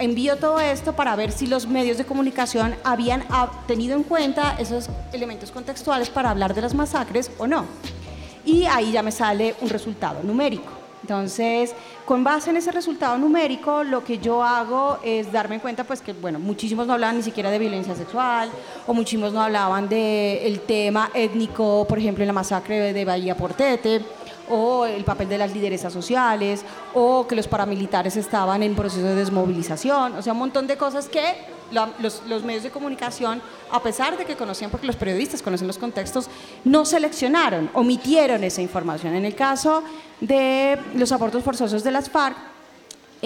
envío 0.00 0.36
todo 0.38 0.58
esto 0.58 0.94
para 0.94 1.14
ver 1.14 1.30
si 1.30 1.46
los 1.46 1.68
medios 1.68 1.98
de 1.98 2.04
comunicación 2.04 2.74
habían 2.82 3.24
tenido 3.68 3.96
en 3.96 4.02
cuenta 4.02 4.56
esos 4.58 4.88
elementos 5.12 5.52
contextuales 5.52 6.10
para 6.10 6.30
hablar 6.30 6.52
de 6.54 6.62
las 6.62 6.74
masacres 6.74 7.30
o 7.38 7.46
no. 7.46 7.64
Y 8.44 8.64
ahí 8.64 8.90
ya 8.90 9.04
me 9.04 9.12
sale 9.12 9.54
un 9.60 9.68
resultado 9.68 10.20
numérico. 10.24 10.83
Entonces, 11.04 11.74
con 12.06 12.24
base 12.24 12.48
en 12.48 12.56
ese 12.56 12.72
resultado 12.72 13.18
numérico, 13.18 13.84
lo 13.84 14.02
que 14.02 14.16
yo 14.16 14.42
hago 14.42 14.96
es 15.02 15.30
darme 15.30 15.60
cuenta, 15.60 15.84
pues 15.84 16.00
que, 16.00 16.14
bueno, 16.14 16.38
muchísimos 16.38 16.86
no 16.86 16.94
hablaban 16.94 17.18
ni 17.18 17.22
siquiera 17.22 17.50
de 17.50 17.58
violencia 17.58 17.94
sexual, 17.94 18.48
o 18.86 18.94
muchísimos 18.94 19.30
no 19.30 19.42
hablaban 19.42 19.86
del 19.86 20.60
tema 20.60 21.10
étnico, 21.12 21.84
por 21.86 21.98
ejemplo, 21.98 22.22
en 22.22 22.28
la 22.28 22.32
masacre 22.32 22.94
de 22.94 23.04
Bahía 23.04 23.36
Portete, 23.36 24.00
o 24.48 24.86
el 24.86 25.04
papel 25.04 25.28
de 25.28 25.36
las 25.36 25.52
lideresas 25.52 25.92
sociales, 25.92 26.64
o 26.94 27.26
que 27.26 27.36
los 27.36 27.48
paramilitares 27.48 28.16
estaban 28.16 28.62
en 28.62 28.74
proceso 28.74 29.04
de 29.04 29.14
desmovilización, 29.14 30.14
o 30.14 30.22
sea, 30.22 30.32
un 30.32 30.38
montón 30.38 30.66
de 30.66 30.78
cosas 30.78 31.06
que 31.06 31.53
los, 31.72 32.44
medios 32.44 32.62
de 32.62 32.70
comunicación, 32.70 33.40
a 33.70 33.82
pesar 33.82 34.16
de 34.16 34.24
que 34.24 34.36
conocían, 34.36 34.70
porque 34.70 34.86
los 34.86 34.96
periodistas 34.96 35.42
conocen 35.42 35.66
los 35.66 35.78
contextos, 35.78 36.28
no 36.64 36.84
seleccionaron, 36.84 37.70
omitieron 37.74 38.44
esa 38.44 38.62
información. 38.62 39.14
En 39.14 39.24
el 39.24 39.34
caso 39.34 39.82
de 40.20 40.78
los 40.94 41.12
abortos 41.12 41.42
forzosos 41.42 41.82
de 41.84 41.90
las 41.90 42.10
FARC, 42.10 42.36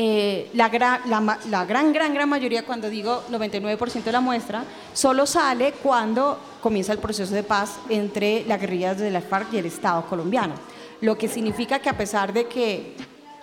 eh, 0.00 0.48
la, 0.54 0.68
gran, 0.68 1.00
la, 1.08 1.64
gran, 1.64 1.92
gran, 1.92 2.14
gran 2.14 2.28
mayoría, 2.28 2.64
cuando 2.64 2.88
digo 2.88 3.24
99% 3.30 4.04
de 4.04 4.12
la 4.12 4.20
muestra, 4.20 4.62
solo 4.92 5.26
sale 5.26 5.72
cuando 5.82 6.38
comienza 6.60 6.92
el 6.92 6.98
proceso 6.98 7.34
de 7.34 7.42
paz 7.42 7.78
entre 7.88 8.44
las 8.44 8.60
guerrillas 8.60 8.98
de 8.98 9.10
las 9.10 9.24
FARC 9.24 9.52
y 9.54 9.58
el 9.58 9.66
Estado 9.66 10.06
colombiano. 10.06 10.54
Lo 11.00 11.18
que 11.18 11.26
significa 11.26 11.80
que 11.80 11.88
a 11.88 11.96
pesar 11.96 12.32
de 12.32 12.46
que 12.46 12.94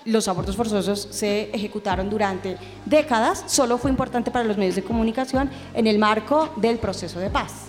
los 0.06 0.28
abortos 0.28 0.56
forzosos 0.56 1.08
se 1.10 1.50
ejecutaron 1.52 2.10
durante 2.10 2.58
décadas, 2.86 3.44
solo 3.48 3.78
fue 3.78 3.90
importante 3.90 4.32
para 4.32 4.46
los 4.46 4.58
medios 4.58 4.76
de 4.76 4.84
comunicación 4.84 5.50
en 5.74 5.88
el 5.88 5.98
marco 5.98 6.54
del 6.58 6.78
proceso 6.78 7.20
de 7.20 7.30
paz. 7.30 7.66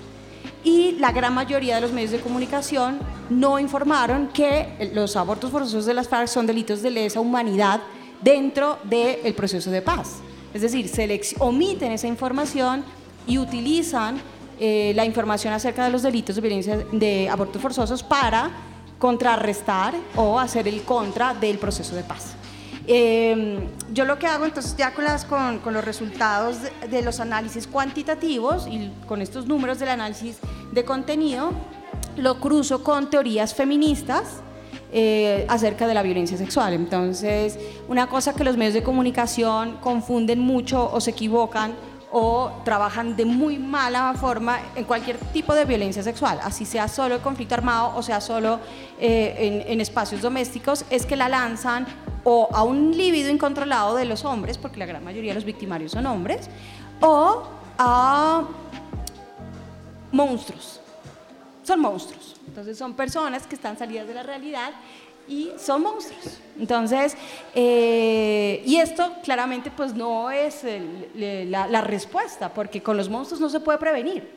Y 0.63 0.93
la 0.99 1.13
gran 1.13 1.33
mayoría 1.33 1.77
de 1.77 1.81
los 1.81 1.93
medios 1.93 2.11
de 2.11 2.21
comunicación 2.21 2.99
no 3.31 3.59
informaron 3.59 4.29
que 4.29 4.91
los 4.95 5.17
abortos 5.17 5.51
forzosos 5.51 5.87
de 5.87 5.95
las 5.95 6.09
FARC 6.09 6.29
son 6.29 6.47
delitos 6.47 6.83
de 6.83 6.91
lesa 6.91 7.21
humanidad 7.21 7.81
dentro 8.21 8.79
del 8.85 9.33
proceso 9.35 9.71
de 9.71 9.81
paz. 9.81 10.17
Es 10.53 10.63
decir, 10.63 10.89
se 10.89 11.21
omiten 11.39 11.93
esa 11.93 12.07
información 12.07 12.85
y 13.27 13.39
utilizan 13.39 14.21
eh, 14.59 14.93
la 14.97 15.05
información 15.05 15.53
acerca 15.53 15.85
de 15.85 15.91
los 15.91 16.03
delitos 16.03 16.35
de 16.35 16.43
violencia 16.43 16.79
de 16.93 17.29
abortos 17.29 17.61
forzosos 17.61 18.03
para 18.03 18.51
contrarrestar 18.99 19.95
o 20.17 20.39
hacer 20.39 20.69
el 20.69 20.83
contra 20.83 21.35
del 21.35 21.59
proceso 21.59 21.95
de 21.95 22.03
paz. 22.03 22.35
Em, 22.89 23.67
yo 23.93 24.05
lo 24.05 24.17
que 24.19 24.29
hago 24.29 24.45
entonces 24.45 24.77
ya 24.77 24.95
con, 24.95 25.05
las, 25.05 25.25
con, 25.25 25.61
los 25.73 25.85
resultados 25.85 26.59
de, 26.89 27.03
los 27.03 27.19
análisis 27.19 27.67
cuantitativos 27.67 28.69
y 28.69 28.93
con 29.09 29.21
estos 29.23 29.47
números 29.47 29.81
del 29.81 29.89
análisis 29.89 30.39
de 30.73 30.85
contenido, 30.85 31.51
lo 32.17 32.39
cruzo 32.39 32.85
con 32.85 33.11
teorías 33.11 33.55
feministas 33.55 34.41
eh, 34.93 35.45
acerca 35.49 35.89
de 35.89 35.95
la 35.95 36.03
violencia 36.03 36.39
sexual. 36.39 36.75
Entonces, 36.75 37.59
una 37.89 38.07
cosa 38.07 38.35
que 38.35 38.45
los 38.45 38.57
medios 38.57 38.75
de 38.75 38.85
comunicación 38.85 39.79
confunden 39.81 40.39
mucho 40.39 40.89
o 40.93 41.01
se 41.01 41.11
equivocan 41.11 41.75
o 42.19 42.63
trabajan 42.65 43.15
de 43.15 43.27
muy 43.27 43.59
mala 43.59 44.15
forma 44.15 44.59
en 44.75 44.85
cualquier 44.85 45.19
tipo 45.35 45.55
de 45.55 45.67
violencia 45.67 46.03
sexual, 46.03 46.41
así 46.43 46.65
sea 46.65 46.89
solo 46.89 47.17
el 47.17 47.21
conflicto 47.21 47.55
armado 47.55 47.95
o 47.95 48.03
sea 48.03 48.23
solo 48.23 48.59
eh, 48.99 49.67
en, 49.69 49.83
espacios 49.83 50.23
domésticos, 50.23 50.87
es 50.89 51.05
que 51.05 51.15
la 51.15 51.29
lanzan 51.29 51.87
o 52.25 52.49
a 52.55 52.63
un 52.63 52.97
líbido 52.97 53.29
incontrolado 53.29 53.95
de 53.97 54.07
los 54.07 54.25
hombres, 54.25 54.57
porque 54.57 54.79
la 54.79 54.87
gran 54.87 55.05
mayoría 55.05 55.33
de 55.33 55.35
los 55.35 55.45
victimarios 55.45 55.93
son 55.93 56.07
hombres, 56.07 56.49
o 57.03 57.43
a 57.77 58.45
monstruos. 60.11 60.81
Son 61.65 61.81
monstruos. 61.81 62.37
Entonces 62.47 62.79
son 62.79 62.95
personas 62.95 63.47
que 63.47 63.57
están 63.57 63.77
salidas 63.77 64.09
de 64.09 64.15
la 64.15 64.23
realidad 64.23 64.71
y 65.29 65.51
son 65.59 65.83
monstruos. 65.83 66.39
Entonces, 66.59 67.15
eh, 67.55 68.63
y 68.65 68.77
esto 68.77 69.13
claramente 69.23 69.71
pues 69.71 69.95
no 69.95 70.31
es 70.31 70.63
la, 71.15 71.81
respuesta, 71.83 72.53
porque 72.53 72.83
con 72.83 72.97
los 72.97 73.09
monstruos 73.09 73.41
no 73.41 73.49
se 73.49 73.61
puede 73.61 73.79
prevenir. 73.79 74.37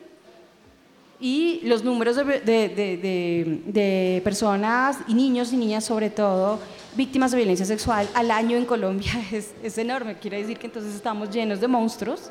Y 1.22 1.60
los 1.64 1.84
números 1.84 2.16
de, 2.16 4.20
personas 4.24 4.98
y 5.06 5.14
niños 5.14 5.52
y 5.52 5.56
niñas 5.56 5.84
sobre 5.84 6.08
todo 6.08 6.58
víctimas 6.96 7.30
de 7.30 7.36
violencia 7.36 7.66
sexual 7.66 8.08
al 8.14 8.30
año 8.30 8.56
en 8.56 8.64
Colombia 8.64 9.12
es, 9.32 9.78
enorme. 9.78 10.18
Quiere 10.18 10.38
decir 10.38 10.58
que 10.58 10.66
entonces 10.66 10.94
estamos 10.94 11.30
llenos 11.30 11.60
de 11.60 11.68
monstruos. 11.68 12.30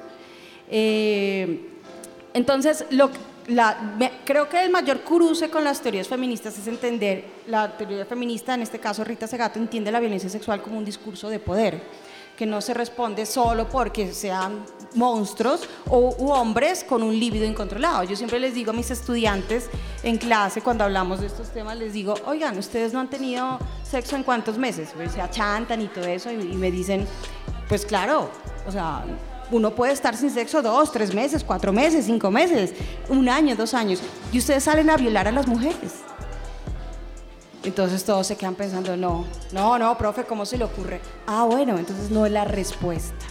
Eh, 0.71 1.67
entonces, 2.33 2.85
lo, 2.91 3.09
creo 4.25 4.47
que 4.47 4.63
el 4.63 4.69
mayor 4.69 5.01
cruce 5.01 5.49
con 5.49 5.63
las 5.63 5.81
teorías 5.81 6.07
feministas 6.07 6.57
es 6.57 6.67
entender, 6.67 7.25
la 7.47 7.75
teoría 7.75 8.05
feminista, 8.05 8.53
en 8.53 8.61
este 8.61 8.79
caso 8.79 9.03
Rita 9.03 9.27
Segato, 9.27 9.59
entiende 9.59 9.91
la 9.91 9.99
violencia 9.99 10.29
sexual 10.29 10.61
como 10.61 10.77
un 10.77 10.85
discurso 10.85 11.29
de 11.29 11.39
poder, 11.39 11.81
que 12.37 12.45
no 12.45 12.61
se 12.61 12.73
responde 12.73 13.25
solo 13.25 13.67
porque 13.67 14.13
sean 14.13 14.63
monstruos 14.95 15.67
o 15.89 16.09
hombres 16.33 16.85
con 16.85 17.03
un 17.03 17.19
líbido 17.19 17.45
incontrolado. 17.45 18.03
Yo 18.03 18.15
siempre 18.15 18.39
les 18.39 18.53
digo 18.53 18.71
a 18.71 18.73
mis 18.73 18.89
estudiantes 18.91 19.69
en 20.03 20.17
clase, 20.17 20.61
cuando 20.61 20.85
hablamos 20.85 21.19
de 21.19 21.27
estos 21.27 21.49
temas, 21.49 21.77
les 21.77 21.91
digo, 21.91 22.13
oigan, 22.25 22.57
ustedes 22.57 22.93
no 22.93 23.01
han 23.01 23.09
tenido 23.09 23.59
sexo 23.83 24.15
en 24.15 24.23
cuántos 24.23 24.57
meses, 24.57 24.93
se 25.13 25.21
achantan 25.21 25.81
y 25.81 25.87
todo 25.87 26.05
eso, 26.05 26.31
y 26.31 26.37
me 26.37 26.71
dicen, 26.71 27.05
pues 27.67 27.85
claro, 27.85 28.29
o 28.65 28.71
sea, 28.71 29.03
uno 29.51 29.71
puede 29.71 29.93
estar 29.93 30.15
sin 30.15 30.29
sexo 30.29 30.61
dos, 30.61 30.91
tres 30.91 31.13
meses, 31.13 31.43
cuatro 31.43 31.73
meses, 31.73 32.05
cinco 32.05 32.31
meses, 32.31 32.73
un 33.07 33.29
año, 33.29 33.55
dos 33.55 33.73
años, 33.73 33.99
y 34.31 34.39
ustedes 34.39 34.63
salen 34.63 34.89
a 34.89 34.97
violar 34.97 35.27
a 35.27 35.31
las 35.31 35.47
mujeres. 35.47 36.03
Entonces 37.63 38.05
todos 38.05 38.25
se 38.25 38.37
quedan 38.37 38.55
pensando, 38.55 38.95
no, 38.95 39.25
no, 39.51 39.77
no, 39.77 39.97
profe, 39.97 40.23
¿cómo 40.23 40.45
se 40.45 40.57
le 40.57 40.63
ocurre? 40.63 41.01
Ah, 41.27 41.43
bueno, 41.43 41.77
entonces 41.77 42.09
no 42.09 42.25
es 42.25 42.31
la 42.31 42.45
respuesta, 42.45 43.25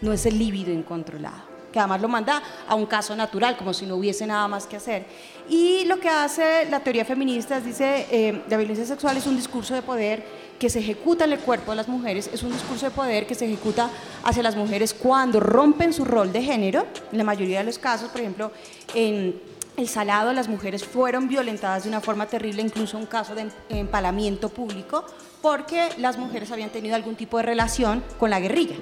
no 0.00 0.12
es 0.12 0.24
el 0.24 0.38
líbido 0.38 0.72
incontrolado, 0.72 1.42
que 1.70 1.78
además 1.78 2.00
lo 2.00 2.08
manda 2.08 2.42
a 2.66 2.74
un 2.74 2.86
caso 2.86 3.14
natural, 3.14 3.58
como 3.58 3.74
si 3.74 3.84
no 3.84 3.96
hubiese 3.96 4.26
nada 4.26 4.48
más 4.48 4.66
que 4.66 4.76
hacer. 4.76 5.04
Y 5.50 5.84
lo 5.84 6.00
que 6.00 6.08
hace 6.08 6.64
la 6.70 6.80
teoría 6.80 7.04
feminista 7.04 7.58
es, 7.58 7.64
dice, 7.66 8.06
eh, 8.10 8.42
la 8.48 8.56
violencia 8.56 8.86
sexual 8.86 9.18
es 9.18 9.26
un 9.26 9.36
discurso 9.36 9.74
de 9.74 9.82
poder 9.82 10.47
que 10.58 10.70
se 10.70 10.80
ejecuta 10.80 11.24
en 11.24 11.32
el 11.32 11.38
cuerpo 11.38 11.72
de 11.72 11.76
las 11.76 11.88
mujeres, 11.88 12.28
es 12.32 12.42
un 12.42 12.52
discurso 12.52 12.86
de 12.86 12.90
poder 12.90 13.26
que 13.26 13.34
se 13.34 13.46
ejecuta 13.46 13.90
hacia 14.24 14.42
las 14.42 14.56
mujeres 14.56 14.92
cuando 14.92 15.40
rompen 15.40 15.92
su 15.92 16.04
rol 16.04 16.32
de 16.32 16.42
género. 16.42 16.86
En 17.12 17.18
la 17.18 17.24
mayoría 17.24 17.58
de 17.58 17.64
los 17.64 17.78
casos, 17.78 18.10
por 18.10 18.20
ejemplo, 18.20 18.50
en 18.94 19.40
el 19.76 19.88
Salado 19.88 20.32
las 20.32 20.48
mujeres 20.48 20.84
fueron 20.84 21.28
violentadas 21.28 21.84
de 21.84 21.88
una 21.88 22.00
forma 22.00 22.26
terrible, 22.26 22.62
incluso 22.62 22.98
un 22.98 23.06
caso 23.06 23.36
de 23.36 23.48
empalamiento 23.68 24.48
público, 24.48 25.04
porque 25.40 25.90
las 25.98 26.18
mujeres 26.18 26.50
habían 26.50 26.70
tenido 26.70 26.96
algún 26.96 27.14
tipo 27.14 27.36
de 27.36 27.44
relación 27.44 28.02
con 28.18 28.30
la 28.30 28.40
guerrilla, 28.40 28.74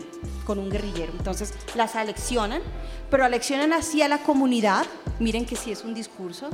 con 0.46 0.58
un 0.58 0.70
guerrillero. 0.70 1.12
Entonces 1.18 1.52
las 1.74 1.96
aleccionan, 1.96 2.62
pero 3.10 3.26
aleccionan 3.26 3.74
así 3.74 4.00
a 4.00 4.08
la 4.08 4.22
comunidad, 4.22 4.86
miren 5.18 5.44
que 5.44 5.54
sí 5.54 5.70
es 5.70 5.84
un 5.84 5.92
discurso, 5.92 6.48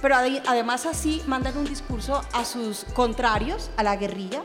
pero 0.00 0.16
además 0.16 0.86
así 0.86 1.22
mandan 1.26 1.58
un 1.58 1.66
discurso 1.66 2.22
a 2.32 2.46
sus 2.46 2.84
contrarios, 2.94 3.70
a 3.76 3.82
la 3.82 3.96
guerrilla, 3.96 4.42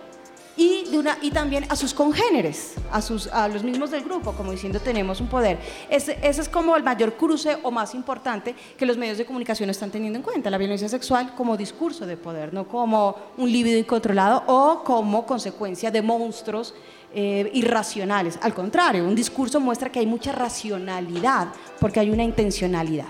y, 0.58 0.86
de 0.90 0.98
una, 0.98 1.18
y 1.22 1.32
también 1.32 1.66
a 1.70 1.76
sus 1.76 1.94
congéneres, 1.94 2.74
a, 2.92 3.02
sus, 3.02 3.28
a 3.28 3.48
los 3.48 3.64
mismos 3.64 3.92
del 3.92 4.04
grupo, 4.04 4.34
como 4.34 4.52
diciendo 4.52 4.80
tenemos 4.80 5.22
un 5.22 5.28
poder. 5.28 5.60
Ese, 5.90 6.18
ese, 6.22 6.42
es 6.42 6.50
como 6.50 6.76
el 6.76 6.84
mayor 6.84 7.14
cruce 7.14 7.58
o 7.64 7.72
más 7.72 7.94
importante 7.94 8.56
que 8.78 8.86
los 8.86 8.98
medios 8.98 9.18
de 9.18 9.26
comunicación 9.26 9.70
están 9.70 9.92
teniendo 9.92 10.18
en 10.18 10.24
cuenta, 10.24 10.50
la 10.50 10.58
violencia 10.58 10.90
sexual 10.90 11.36
como 11.36 11.56
discurso 11.56 12.06
de 12.06 12.18
poder, 12.18 12.54
no 12.54 12.68
como 12.68 13.16
un 13.38 13.52
líbido 13.52 13.78
incontrolado 13.78 14.44
o 14.48 14.84
como 14.84 15.26
consecuencia 15.26 15.92
de 15.92 16.02
monstruos 16.02 16.74
eh, 17.14 17.50
irracionales. 17.54 18.38
Al 18.42 18.54
contrario, 18.54 19.06
un 19.06 19.16
discurso 19.16 19.60
muestra 19.60 19.92
que 19.92 20.00
hay 20.00 20.06
mucha 20.06 20.32
racionalidad 20.32 21.50
porque 21.80 22.00
hay 22.00 22.10
una 22.10 22.24
intencionalidad. 22.24 23.08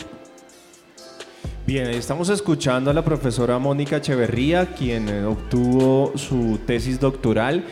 Bien, 1.67 1.89
estamos 1.89 2.29
escuchando 2.29 2.89
a 2.89 2.93
la 2.93 3.03
profesora 3.03 3.59
Mónica 3.59 3.97
Echeverría, 3.97 4.67
quien 4.67 5.25
obtuvo 5.25 6.13
su 6.15 6.61
tesis 6.65 6.97
doctoral 6.97 7.65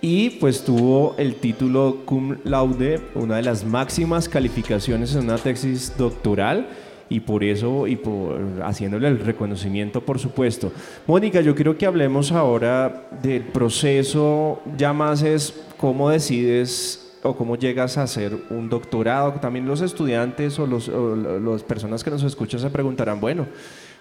y 0.00 0.30
pues 0.30 0.64
tuvo 0.64 1.16
el 1.18 1.34
título 1.34 2.02
cum 2.04 2.36
laude, 2.44 3.00
una 3.16 3.34
de 3.34 3.42
las 3.42 3.64
máximas 3.64 4.28
calificaciones 4.28 5.16
en 5.16 5.24
una 5.24 5.36
tesis 5.36 5.92
doctoral 5.98 6.68
y 7.08 7.18
por 7.18 7.42
eso 7.42 7.88
y 7.88 7.96
por 7.96 8.40
haciéndole 8.62 9.08
el 9.08 9.18
reconocimiento 9.18 10.00
por 10.00 10.20
supuesto. 10.20 10.72
Mónica, 11.08 11.40
yo 11.40 11.56
quiero 11.56 11.76
que 11.76 11.86
hablemos 11.86 12.30
ahora 12.30 13.08
del 13.20 13.42
proceso, 13.42 14.62
ya 14.78 14.92
más 14.92 15.22
es 15.22 15.60
cómo 15.76 16.08
decides 16.08 17.09
o 17.22 17.36
cómo 17.36 17.56
llegas 17.56 17.98
a 17.98 18.02
hacer 18.02 18.36
un 18.50 18.68
doctorado. 18.68 19.32
También 19.34 19.66
los 19.66 19.80
estudiantes 19.80 20.58
o, 20.58 20.66
los, 20.66 20.88
las 20.88 21.62
personas 21.62 22.02
que 22.02 22.10
nos 22.10 22.22
escuchan 22.22 22.60
se 22.60 22.70
preguntarán, 22.70 23.20
bueno, 23.20 23.46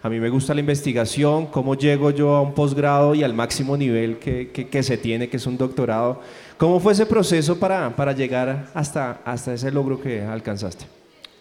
a 0.02 0.10
mí 0.10 0.20
me 0.20 0.30
gusta 0.30 0.54
la 0.54 0.62
investigación, 0.62 1.48
¿cómo 1.48 1.76
llego 1.76 2.12
yo 2.12 2.36
a 2.36 2.42
un 2.42 2.54
posgrado 2.54 3.14
y 3.16 3.24
al 3.24 3.34
máximo 3.34 3.76
nivel 3.76 4.18
que, 4.18 4.50
que, 4.50 4.84
se 4.84 4.98
tiene, 4.98 5.28
que 5.28 5.38
es 5.38 5.46
un 5.46 5.58
doctorado? 5.58 6.22
¿Cómo 6.58 6.80
fue 6.80 6.94
ese 6.94 7.06
proceso 7.06 7.60
para, 7.60 7.96
para 7.96 8.14
llegar 8.14 8.70
hasta, 8.74 9.20
hasta 9.26 9.54
ese 9.54 9.72
logro 9.72 10.00
que 10.00 10.22
alcanzaste? 10.22 10.86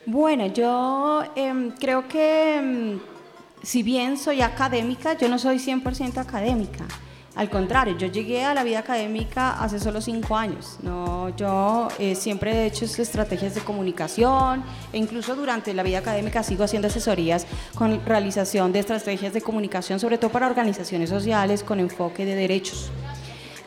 Bueno, 0.07 0.47
yo 0.47 1.23
em, 1.37 1.71
creo 1.71 2.09
que 2.09 2.57
em, 2.57 2.99
si 3.63 3.83
bien 3.85 4.17
soy 4.17 4.41
académica, 4.41 5.17
yo 5.17 5.29
no 5.29 5.39
soy 5.39 5.59
100% 5.59 6.19
académica. 6.19 6.85
Al 7.39 7.51
contrario, 7.51 7.97
yo 7.97 8.09
llegué 8.09 8.45
a 8.45 8.53
la 8.53 8.65
vida 8.65 8.81
académica 8.81 9.63
hace 9.63 9.79
solo 9.79 10.01
cinco 10.01 10.37
años. 10.37 10.77
No, 10.83 11.29
yo 11.37 11.87
eh, 12.01 12.17
siempre 12.17 12.51
he 12.51 12.67
hecho 12.67 12.85
estrategias 12.85 13.55
de 13.55 13.61
comunicación 13.61 14.65
e 14.93 14.99
incluso 14.99 15.37
durante 15.37 15.73
la 15.73 15.85
vida 15.85 15.99
académica 15.99 16.43
sigo 16.43 16.65
haciendo 16.65 16.89
asesorías 16.89 17.47
con 17.77 18.05
realización 18.05 18.73
de 18.73 18.81
estrategias 18.81 19.33
de 19.35 19.41
comunicación, 19.41 20.01
sobre 20.01 20.19
todo 20.19 20.33
para 20.33 20.49
organizaciones 20.49 21.11
sociales 21.11 21.63
con 21.63 21.79
enfoque 21.79 22.25
de 22.25 22.35
derechos. 22.35 22.91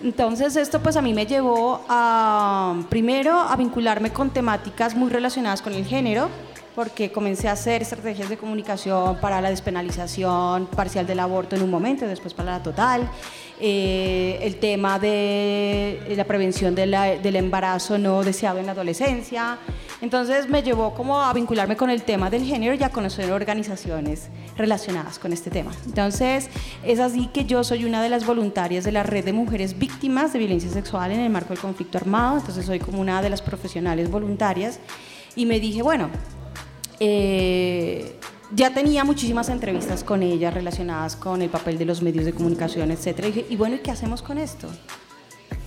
Entonces 0.04 0.58
esto 0.58 0.82
pues 0.82 0.98
a 0.98 1.02
mí 1.02 1.14
me 1.14 1.26
llevó 1.26 1.86
a, 1.88 2.76
primero, 2.90 3.40
a 3.40 3.56
vincularme 3.56 4.12
con 4.12 4.32
temáticas 4.32 4.96
muy 4.96 5.10
relacionadas 5.10 5.62
con 5.62 5.72
el 5.72 5.86
género, 5.86 6.28
porque 6.76 7.12
comencé 7.12 7.48
a 7.48 7.54
hacer 7.54 7.82
estrategias 7.82 8.30
de 8.30 8.38
comunicación 8.38 9.18
para 9.20 9.42
la 9.42 9.50
despenalización 9.50 10.68
parcial 10.68 11.06
del 11.06 11.20
aborto 11.20 11.56
en 11.56 11.64
un 11.64 11.70
momento, 11.70 12.08
después 12.08 12.34
para 12.34 12.58
la 12.58 12.64
total, 12.64 13.10
eh, 13.60 14.40
el 14.42 14.56
tema 14.58 14.98
de 14.98 16.14
la 16.16 16.24
prevención 16.26 16.74
del 16.74 17.36
embarazo 17.36 17.98
no 17.98 18.24
deseado 18.24 18.60
en 18.60 18.66
la 18.66 18.72
adolescencia. 18.72 19.58
Entonces 20.02 20.50
me 20.50 20.64
llevó 20.64 20.96
como 20.96 21.22
a 21.22 21.32
vincularme 21.32 21.78
con 21.78 21.92
el 21.92 22.02
tema 22.02 22.32
del 22.32 22.44
género 22.44 22.74
y 22.74 22.82
a 22.82 22.90
conocer 22.90 23.32
organizaciones 23.32 24.30
relacionadas 24.58 25.20
con 25.20 25.32
este 25.32 25.52
tema. 25.52 25.72
Entonces 25.86 26.50
es 26.84 27.00
así 27.00 27.28
que 27.28 27.46
yo 27.46 27.64
soy 27.64 27.86
una 27.86 28.02
de 28.02 28.10
las 28.10 28.26
voluntarias 28.26 28.84
de 28.84 28.92
la 28.92 29.04
red 29.04 29.24
de 29.24 29.34
mujeres 29.34 29.78
víctimas 29.78 30.34
de 30.34 30.40
violencia 30.40 30.72
sexual 30.72 31.12
en 31.12 31.20
el 31.20 31.30
marco 31.30 31.50
del 31.50 31.60
conflicto 31.60 32.00
armado, 32.00 32.38
entonces 32.38 32.66
soy 32.66 32.80
como 32.80 33.00
una 33.00 33.22
de 33.22 33.30
las 33.30 33.44
profesionales 33.44 34.10
voluntarias 34.10 34.80
y 35.36 35.46
me 35.46 35.60
dije, 35.60 35.84
bueno, 35.84 36.10
eh, 37.04 38.16
ya 38.54 38.72
tenía 38.76 39.04
muchísimas 39.04 39.50
entrevistas 39.50 40.04
con 40.04 40.22
ella 40.22 40.52
relacionadas 40.52 41.16
con 41.16 41.42
el 41.42 41.50
papel 41.50 41.80
de 41.80 41.86
los 41.86 42.04
medios 42.04 42.26
de 42.26 42.34
comunicación, 42.34 42.92
etc. 42.92 43.26
Y, 43.50 43.54
y 43.54 43.56
bueno, 43.56 43.76
¿y 43.76 43.80
qué 43.80 43.90
hacemos 43.90 44.22
con 44.22 44.38
esto? 44.38 44.70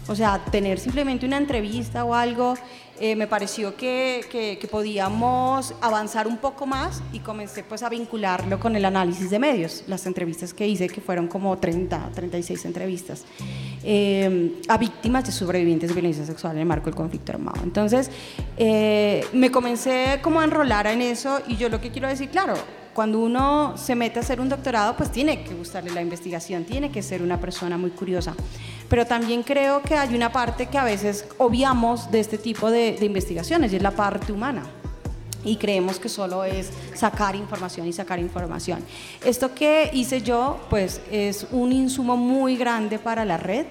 O 0.06 0.14
sea, 0.14 0.44
tener 0.50 0.78
simplemente 0.78 1.26
una 1.26 1.38
entrevista 1.38 2.04
o 2.04 2.14
algo, 2.14 2.54
eh, 3.00 3.16
me 3.16 3.26
pareció 3.26 3.74
que, 3.74 4.24
que, 4.30 4.68
podíamos 4.68 5.74
avanzar 5.80 6.28
un 6.28 6.36
poco 6.36 6.66
más 6.66 7.02
y 7.12 7.18
comencé 7.20 7.64
pues 7.64 7.82
a 7.82 7.88
vincularlo 7.88 8.60
con 8.60 8.76
el 8.76 8.84
análisis 8.84 9.30
de 9.30 9.38
medios, 9.38 9.82
las 9.88 10.06
entrevistas 10.06 10.54
que 10.54 10.68
hice, 10.68 10.88
que 10.88 11.00
fueron 11.00 11.26
como 11.26 11.58
30, 11.58 12.10
36 12.14 12.64
entrevistas, 12.66 13.24
eh, 13.84 14.60
a 14.68 14.78
víctimas 14.78 15.24
de 15.24 15.32
sobrevivientes 15.32 15.90
de 15.90 15.94
violencia 15.94 16.24
sexual 16.24 16.54
en 16.54 16.60
el 16.60 16.66
marco 16.66 16.86
del 16.86 16.94
conflicto 16.94 17.32
armado. 17.32 17.60
Entonces, 17.62 18.10
eh, 18.56 19.24
me 19.32 19.50
comencé 19.50 20.20
como 20.22 20.40
a 20.40 20.44
enrolar 20.44 20.86
en 20.86 21.02
eso 21.02 21.40
y 21.46 21.56
yo 21.56 21.68
lo 21.68 21.80
que 21.80 21.90
quiero 21.90 22.08
decir, 22.08 22.30
claro, 22.30 22.54
cuando 22.94 23.18
uno 23.18 23.76
se 23.76 23.94
mete 23.94 24.20
a 24.20 24.22
hacer 24.22 24.40
un 24.40 24.48
doctorado, 24.48 24.96
pues 24.96 25.10
tiene 25.10 25.42
que 25.42 25.52
gustarle 25.52 25.90
la 25.90 26.00
investigación, 26.00 26.64
tiene 26.64 26.90
que 26.90 27.02
ser 27.02 27.22
una 27.22 27.40
persona 27.40 27.76
muy 27.76 27.90
curiosa. 27.90 28.34
Pero 28.88 29.04
también 29.04 29.42
creo 29.42 29.82
que 29.82 29.96
hay 29.96 30.14
una 30.14 30.32
parte 30.32 30.66
que 30.66 30.78
a 30.78 30.84
veces 30.84 31.26
obviamos 31.38 32.10
de 32.10 32.20
este 32.20 32.38
tipo 32.38 32.70
de, 32.70 32.96
investigaciones 33.02 33.72
y 33.72 33.76
es 33.76 33.82
la 33.82 33.90
parte 33.90 34.32
humana 34.32 34.62
y 35.44 35.56
creemos 35.56 35.98
que 35.98 36.08
solo 36.08 36.44
es 36.44 36.70
sacar 36.94 37.36
información 37.36 37.86
y 37.86 37.92
sacar 37.92 38.18
información. 38.18 38.84
Esto 39.24 39.54
que 39.54 39.90
hice 39.92 40.22
yo, 40.22 40.58
pues 40.70 41.00
es 41.10 41.46
un 41.50 41.72
insumo 41.72 42.16
muy 42.16 42.56
grande 42.56 42.98
para 42.98 43.24
la 43.24 43.36
red. 43.36 43.66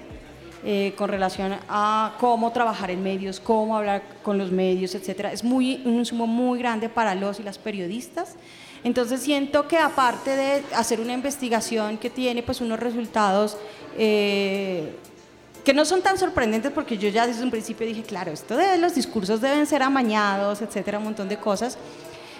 Eh, 0.66 0.94
con 0.96 1.10
relación 1.10 1.54
a 1.68 2.16
cómo 2.18 2.50
trabajar 2.50 2.90
en 2.90 3.02
medios, 3.02 3.38
cómo 3.38 3.76
hablar 3.76 4.02
con 4.22 4.38
los 4.38 4.50
medios, 4.50 4.94
etcétera, 4.94 5.30
es 5.30 5.44
muy 5.44 5.82
un 5.84 5.96
insumo 5.96 6.26
muy 6.26 6.58
grande 6.58 6.88
para 6.88 7.14
los 7.14 7.38
y 7.38 7.42
las 7.42 7.58
periodistas. 7.58 8.36
Entonces 8.82 9.20
siento 9.20 9.68
que 9.68 9.76
aparte 9.76 10.34
de 10.36 10.62
hacer 10.74 11.00
una 11.00 11.12
investigación 11.12 11.98
que 11.98 12.08
tiene 12.08 12.42
pues 12.42 12.62
unos 12.62 12.80
resultados 12.80 13.58
eh, 13.98 14.96
que 15.64 15.72
no 15.72 15.84
son 15.84 16.02
tan 16.02 16.18
sorprendentes 16.18 16.70
porque 16.72 16.98
yo 16.98 17.08
ya 17.08 17.26
desde 17.26 17.42
un 17.42 17.50
principio 17.50 17.86
dije, 17.86 18.02
claro, 18.02 18.30
esto 18.30 18.56
los 18.78 18.94
discursos 18.94 19.40
deben 19.40 19.66
ser 19.66 19.82
amañados, 19.82 20.60
etcétera, 20.60 20.98
un 20.98 21.04
montón 21.04 21.28
de 21.28 21.38
cosas, 21.38 21.78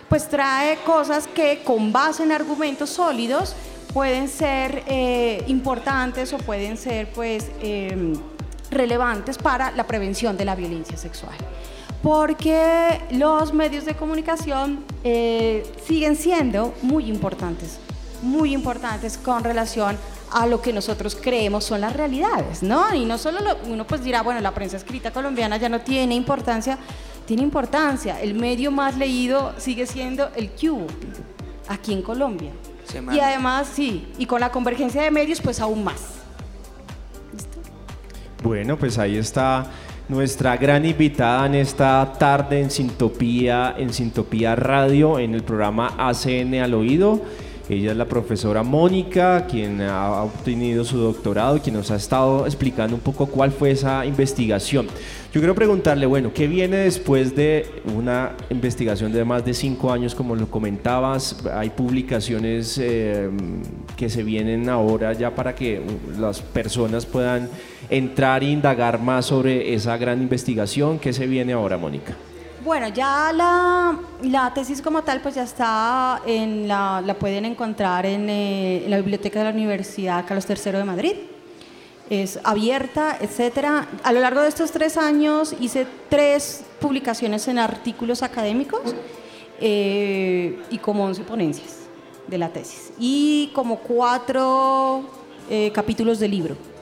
pues 0.09 0.29
trae 0.29 0.77
cosas 0.85 1.27
que 1.27 1.63
con 1.65 1.91
base 1.91 2.23
en 2.23 2.33
argumentos 2.33 2.91
sólidos 2.91 3.57
pueden 3.95 4.29
ser 4.29 4.83
eh, 4.87 5.43
importantes 5.47 6.33
o 6.33 6.39
pueden 6.39 6.77
ser 6.77 7.11
pues 7.13 7.51
em, 7.61 8.13
relevantes 8.71 9.39
para 9.39 9.71
la 9.71 9.87
prevención 9.87 10.37
de 10.37 10.45
la 10.45 10.55
violencia 10.55 10.99
sexual. 10.99 11.35
Porque 12.03 13.01
los 13.13 13.55
medios 13.55 13.87
de 13.87 13.95
comunicación 13.95 14.85
eh, 15.05 15.63
siguen 15.87 16.17
siendo 16.17 16.75
muy 16.83 17.09
importantes, 17.09 17.79
muy 18.21 18.53
importantes 18.53 19.17
con 19.17 19.43
relación 19.43 19.97
a 20.35 20.47
lo 20.47 20.61
que 20.61 20.73
nosotros 20.73 21.16
creemos 21.20 21.64
son 21.64 21.81
las 21.81 21.92
realidades, 21.92 22.62
¿no? 22.62 22.92
Y 22.92 23.05
no 23.05 23.18
solo 23.18 23.38
uno 23.68 23.87
pues 23.87 24.03
dirá, 24.03 24.23
bueno, 24.23 24.40
la 24.40 24.53
prensa 24.53 24.77
escrita 24.77 25.12
colombiana 25.12 25.57
ya 25.59 25.68
no 25.68 25.81
tiene 25.81 26.16
importancia, 26.16 26.77
tiene 27.25 27.44
importancia. 27.44 28.20
El 28.20 28.35
medio 28.35 28.73
más 28.73 28.97
leído 28.99 29.55
sigue 29.59 29.87
siendo 29.87 30.31
el 30.35 30.51
Q 30.51 30.87
aquí 31.68 31.92
en 31.92 32.03
Colombia. 32.03 32.51
Y 33.12 33.20
además, 33.20 33.68
sí, 33.73 34.09
y 34.18 34.27
con 34.27 34.40
la 34.40 34.51
convergencia 34.51 35.03
de 35.03 35.11
medios, 35.11 35.40
pues 35.40 35.61
aún 35.61 35.85
más. 35.85 36.01
Bueno, 38.42 38.77
pues 38.77 38.99
ahí 38.99 39.16
está 39.16 39.66
nuestra 40.09 40.57
gran 40.57 40.85
invitada 40.85 41.47
en 41.47 41.55
esta 41.55 42.12
tarde 42.18 42.61
en 42.61 42.70
Sintopía, 42.70 43.75
en 43.79 43.92
Sintopía 43.92 44.55
Radio, 44.57 45.18
en 45.18 45.35
el 45.35 45.44
programa 45.44 45.94
ACN 45.97 46.57
al 46.57 46.75
Oído. 46.75 47.23
Ella 47.68 47.92
es 47.92 47.96
la 47.96 48.05
profesora 48.05 48.62
Mónica, 48.62 49.46
quien 49.46 49.81
ha 49.81 50.22
obtenido 50.22 50.85
su 50.85 50.98
doctorado, 50.98 51.62
quien 51.62 51.74
nos 51.74 51.90
ha 51.90 51.96
estado 51.96 52.44
explicando 52.44 52.94
un 52.94 53.00
poco 53.00 53.27
cuál 53.27 53.53
fue 53.53 53.70
esa 53.70 54.05
investigación. 54.05 54.87
Yo 55.33 55.40
quiero 55.40 55.55
preguntarle, 55.55 56.05
bueno, 56.05 56.31
¿qué 56.35 56.46
viene 56.46 56.77
después 56.77 57.35
de 57.35 57.66
una 57.96 58.33
investigación 58.50 59.12
de 59.12 59.24
más 59.24 59.46
de 59.46 59.55
cinco 59.55 59.90
años, 59.90 60.14
como 60.14 60.37
lo 60.37 60.50
comentabas? 60.50 61.42
Hay 61.55 61.70
publicaciones 61.70 62.79
eh, 62.79 63.31
que 63.96 64.11
se 64.11 64.22
vienen 64.22 64.68
ahora 64.68 65.14
ya 65.14 65.35
para 65.35 65.55
que 65.55 65.81
las 66.18 66.42
personas 66.42 67.07
puedan 67.07 67.48
entrar 67.88 68.44
e 68.44 68.50
indagar 68.50 69.00
más 69.00 69.24
sobre 69.24 69.72
esa 69.72 69.96
gran 69.96 70.20
investigación. 70.20 70.98
¿Qué 70.98 71.14
se 71.14 71.27
viene 71.27 71.55
ahora, 71.55 71.79
Mónica? 71.79 72.14
Bueno, 72.64 72.88
ya 72.88 73.31
la, 73.31 74.53
tesis 74.55 74.81
como 74.81 75.03
tal 75.03 75.20
pues 75.20 75.35
ya 75.35 75.42
está, 75.42 76.22
en 76.24 76.66
la, 76.66 77.03
la 77.05 77.12
pueden 77.12 77.44
encontrar 77.44 78.07
en, 78.07 78.31
eh, 78.31 78.87
la 78.88 78.96
biblioteca 78.96 79.40
de 79.40 79.44
la 79.44 79.50
Universidad 79.50 80.24
Carlos 80.27 80.46
III 80.48 80.72
de 80.72 80.85
Madrid. 80.85 81.12
Es 82.09 82.40
abierta, 82.42 83.18
etcétera. 83.20 83.87
A 84.03 84.12
lo 84.14 84.20
largo 84.20 84.40
de 84.40 84.48
estos 84.48 84.70
tres 84.70 84.96
años 84.96 85.55
hice 85.61 85.87
tres 86.09 86.64
publicaciones 86.81 87.46
en 87.48 87.59
artículos 87.59 88.22
académicos 88.22 88.94
eh, 89.61 90.62
y 90.70 90.79
como 90.79 91.05
11 91.05 91.22
ponencias 91.24 91.81
de 92.27 92.38
la 92.38 92.48
tesis 92.48 92.94
y 92.98 93.50
como 93.55 93.77
cuatro 93.81 95.05
eh, 95.50 95.70
capítulos 95.74 96.18
de 96.18 96.29
libro. 96.29 96.74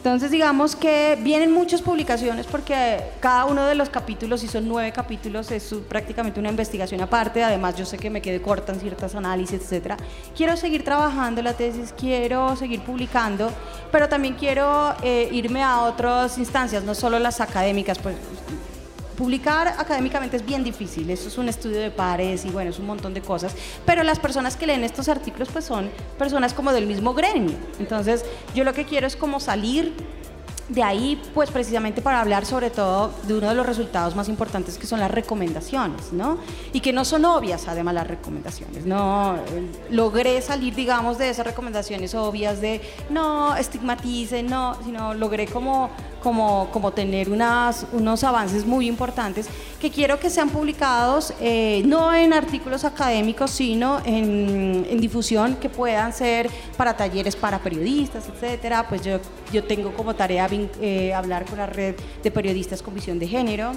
Entonces 0.00 0.30
digamos 0.30 0.76
que 0.76 1.18
vienen 1.20 1.52
muchas 1.52 1.82
publicaciones 1.82 2.46
porque 2.46 3.02
cada 3.20 3.44
uno 3.44 3.66
de 3.66 3.74
los 3.74 3.90
capítulos, 3.90 4.42
y 4.42 4.48
son 4.48 4.66
nueve 4.66 4.92
capítulos, 4.92 5.50
es 5.50 5.74
prácticamente 5.90 6.40
una 6.40 6.48
investigación 6.48 7.02
aparte. 7.02 7.44
Además 7.44 7.76
yo 7.76 7.84
sé 7.84 7.98
que 7.98 8.08
me 8.08 8.22
quedé 8.22 8.40
corta 8.40 8.72
en 8.72 8.80
ciertas 8.80 9.14
análisis, 9.14 9.60
etcétera. 9.60 9.98
Quiero 10.34 10.56
seguir 10.56 10.84
trabajando 10.84 11.42
la 11.42 11.52
tesis, 11.52 11.92
quiero 11.94 12.56
seguir 12.56 12.80
publicando, 12.80 13.52
pero 13.92 14.08
también 14.08 14.36
quiero 14.36 14.94
eh, 15.02 15.28
irme 15.32 15.62
a 15.62 15.82
otras 15.82 16.38
instancias, 16.38 16.82
no 16.82 16.94
solo 16.94 17.18
las 17.18 17.42
académicas. 17.42 17.98
Pues 17.98 18.16
publicar 19.20 19.68
académicamente 19.68 20.38
es 20.38 20.46
bien 20.46 20.64
difícil, 20.64 21.10
eso 21.10 21.28
es 21.28 21.36
un 21.36 21.46
estudio 21.46 21.78
de 21.78 21.90
pares 21.90 22.46
y 22.46 22.48
bueno, 22.48 22.70
es 22.70 22.78
un 22.78 22.86
montón 22.86 23.12
de 23.12 23.20
cosas, 23.20 23.54
pero 23.84 24.02
las 24.02 24.18
personas 24.18 24.56
que 24.56 24.66
leen 24.66 24.82
estos 24.82 25.10
artículos 25.10 25.50
pues 25.52 25.66
son 25.66 25.90
personas 26.16 26.54
como 26.54 26.72
del 26.72 26.86
mismo 26.86 27.12
gremio. 27.12 27.54
Entonces, 27.78 28.24
yo 28.54 28.64
lo 28.64 28.72
que 28.72 28.86
quiero 28.86 29.06
es 29.06 29.16
como 29.16 29.38
salir 29.38 29.92
de 30.70 30.82
ahí, 30.82 31.20
pues 31.34 31.50
precisamente 31.50 32.00
para 32.00 32.20
hablar 32.20 32.46
sobre 32.46 32.70
todo 32.70 33.12
de 33.24 33.34
uno 33.34 33.48
de 33.48 33.54
los 33.54 33.66
resultados 33.66 34.14
más 34.14 34.28
importantes 34.28 34.78
que 34.78 34.86
son 34.86 35.00
las 35.00 35.10
recomendaciones, 35.10 36.12
¿no? 36.12 36.38
Y 36.72 36.80
que 36.80 36.92
no 36.92 37.04
son 37.04 37.24
obvias 37.24 37.66
además 37.66 37.94
las 37.94 38.06
recomendaciones, 38.06 38.86
no 38.86 39.36
logré 39.90 40.40
salir, 40.40 40.74
digamos, 40.74 41.18
de 41.18 41.30
esas 41.30 41.44
recomendaciones 41.44 42.14
obvias 42.14 42.60
de 42.60 42.80
no 43.10 43.56
estigmaticen, 43.56 44.46
no, 44.46 44.76
sino 44.84 45.12
logré 45.14 45.46
como 45.46 45.90
como, 46.22 46.68
como 46.72 46.92
tener 46.92 47.30
unas, 47.30 47.86
unos 47.92 48.22
avances 48.24 48.66
muy 48.66 48.86
importantes 48.86 49.48
que 49.80 49.90
quiero 49.90 50.20
que 50.20 50.30
sean 50.30 50.50
publicados 50.50 51.32
eh, 51.40 51.82
no 51.86 52.14
en 52.14 52.32
artículos 52.32 52.84
académicos, 52.84 53.50
sino 53.50 54.00
en, 54.04 54.86
en, 54.88 55.00
difusión 55.00 55.56
que 55.56 55.70
puedan 55.70 56.12
ser 56.12 56.50
para 56.76 56.96
talleres 56.96 57.34
para 57.34 57.58
periodistas, 57.58 58.28
etcétera. 58.28 58.86
Pues 58.88 59.02
yo, 59.02 59.18
yo 59.52 59.64
tengo 59.64 59.92
como 59.92 60.14
tarea 60.14 60.48
eh, 60.80 61.12
hablar 61.14 61.44
con 61.44 61.58
la 61.58 61.66
red 61.66 61.94
de 62.22 62.30
periodistas 62.30 62.82
con 62.82 62.94
visión 62.94 63.18
de 63.18 63.26
género, 63.26 63.72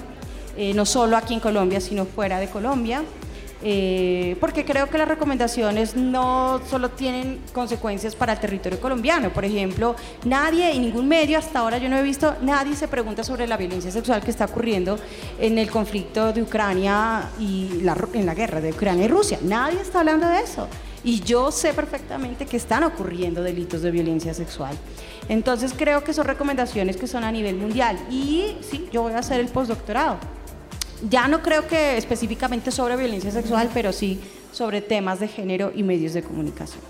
eh, 0.56 0.72
no 0.74 0.86
solo 0.86 1.16
aquí 1.16 1.34
en 1.34 1.40
Colombia, 1.40 1.80
sino 1.80 2.04
fuera 2.04 2.38
de 2.38 2.48
Colombia. 2.48 3.02
eh, 3.66 4.36
porque 4.40 4.62
creo 4.64 4.90
que 4.90 4.98
las 4.98 5.08
recomendaciones 5.08 5.96
no 5.96 6.60
solo 6.68 6.90
tienen 6.90 7.40
consecuencias 7.54 8.14
para 8.14 8.34
el 8.34 8.38
territorio 8.38 8.78
colombiano. 8.78 9.32
Por 9.32 9.44
ejemplo, 9.46 9.96
nadie 10.26 10.72
y 10.74 10.78
ningún 10.78 11.08
medio 11.08 11.38
hasta 11.38 11.60
ahora 11.60 11.78
yo 11.78 11.88
no 11.88 11.96
he 11.96 12.02
visto, 12.02 12.36
nadie 12.42 12.76
se 12.76 12.88
pregunta 12.88 13.24
sobre 13.24 13.46
la 13.46 13.56
violencia 13.56 13.90
sexual 13.90 14.20
que 14.22 14.30
está 14.30 14.44
ocurriendo 14.44 14.98
en 15.40 15.56
el 15.56 15.70
conflicto 15.70 16.34
de 16.34 16.42
Ucrania 16.42 17.30
y 17.40 17.80
en 18.12 18.26
la 18.26 18.34
guerra 18.34 18.60
de 18.60 18.70
Ucrania 18.70 19.06
y 19.06 19.08
Rusia. 19.08 19.38
Nadie 19.42 19.80
está 19.80 20.00
hablando 20.00 20.28
de 20.28 20.40
eso. 20.40 20.68
Y 21.02 21.20
yo 21.20 21.50
sé 21.50 21.74
perfectamente 21.74 22.46
que 22.46 22.56
están 22.56 22.82
ocurriendo 22.82 23.42
delitos 23.42 23.82
de 23.82 23.90
violencia 23.90 24.32
sexual. 24.32 24.74
Entonces 25.28 25.72
creo 25.76 26.04
que 26.04 26.12
son 26.12 26.26
recomendaciones 26.26 26.96
que 26.96 27.06
son 27.06 27.24
a 27.24 27.32
nivel 27.32 27.56
mundial. 27.56 27.98
Y 28.10 28.56
sí, 28.60 28.88
yo 28.92 29.02
voy 29.02 29.12
a 29.12 29.18
hacer 29.18 29.40
el 29.40 29.48
postdoctorado 29.48 30.18
ya 31.08 31.28
no 31.28 31.42
creo 31.42 31.66
que 31.66 31.96
específicamente 31.96 32.70
sobre 32.70 32.96
violencia 32.96 33.30
sexual, 33.30 33.70
pero 33.72 33.92
sí 33.92 34.20
sobre 34.52 34.80
temas 34.80 35.20
de 35.20 35.28
género 35.28 35.72
y 35.74 35.82
medios 35.82 36.14
de 36.14 36.22
comunicación. 36.22 36.82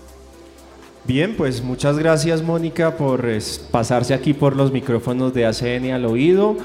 Bien, 1.03 1.35
pues 1.35 1.61
muchas 1.61 1.99
gracias 1.99 2.41
Mónica 2.41 2.97
por 2.97 3.27
pasarse 3.71 4.13
aquí 4.13 4.33
por 4.33 4.55
los 4.55 4.71
micrófonos 4.71 5.33
de 5.33 5.45
ACN 5.45 5.91
al 5.91 6.05
oído. 6.05 6.57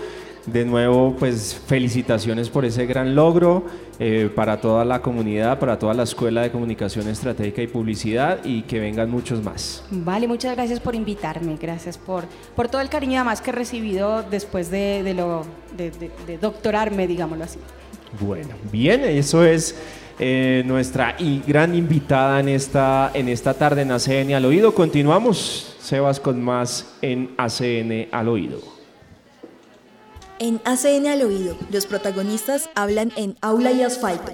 De 0.47 0.65
nuevo, 0.65 1.15
pues 1.19 1.61
felicitaciones 1.67 2.49
por 2.49 2.65
ese 2.65 2.87
gran 2.87 3.15
logro 3.15 3.65
eh, 3.99 4.31
para 4.35 4.61
toda 4.61 4.85
la 4.87 5.03
comunidad, 5.03 5.59
para 5.59 5.79
toda 5.79 5.93
la 5.93 6.05
Escuela 6.05 6.41
de 6.41 6.51
Comunicación 6.51 7.07
Estratégica 7.09 7.61
y 7.61 7.67
Publicidad 7.67 8.43
y 8.45 8.63
que 8.63 8.81
vengan 8.81 9.11
muchos 9.11 9.43
más. 9.43 9.85
Vale, 9.91 10.27
muchas 10.27 10.57
gracias 10.57 10.81
por 10.81 10.95
invitarme, 10.95 11.59
gracias 11.61 11.99
por, 11.99 12.25
por 12.57 12.69
todo 12.69 12.81
el 12.81 12.89
cariño 12.89 13.17
además 13.17 13.43
que 13.43 13.51
he 13.51 13.53
recibido 13.53 14.23
después 14.23 14.71
de, 14.71 15.03
de 15.03 15.13
lo, 15.13 15.45
de, 15.77 15.91
de, 16.27 16.39
doctorarme, 16.39 17.07
digámoslo 17.07 17.45
así. 17.45 17.59
Bueno, 18.19 18.55
bien, 18.73 19.05
eso 19.05 19.45
es 19.45 19.77
eh, 20.19 20.63
nuestra 20.65 21.17
gran 21.47 21.75
invitada 21.75 22.41
en 22.41 22.49
esta, 22.49 23.11
en 23.13 23.29
esta 23.29 23.53
tarde 23.55 23.83
en 23.83 23.93
ACN 23.93 24.33
al 24.33 24.47
oído. 24.47 24.75
Continuamos, 24.75 25.77
Sebas, 25.81 26.19
con 26.19 26.43
más 26.43 26.95
en 27.03 27.31
ACN 27.37 28.09
al 28.11 28.29
oído. 28.29 28.80
En 30.43 30.59
ACN 30.65 31.07
al 31.07 31.21
oído, 31.21 31.55
los 31.71 31.85
protagonistas 31.85 32.71
hablan 32.75 33.13
en 33.17 33.37
aula 33.43 33.73
y 33.73 33.83
asfalto. 33.83 34.33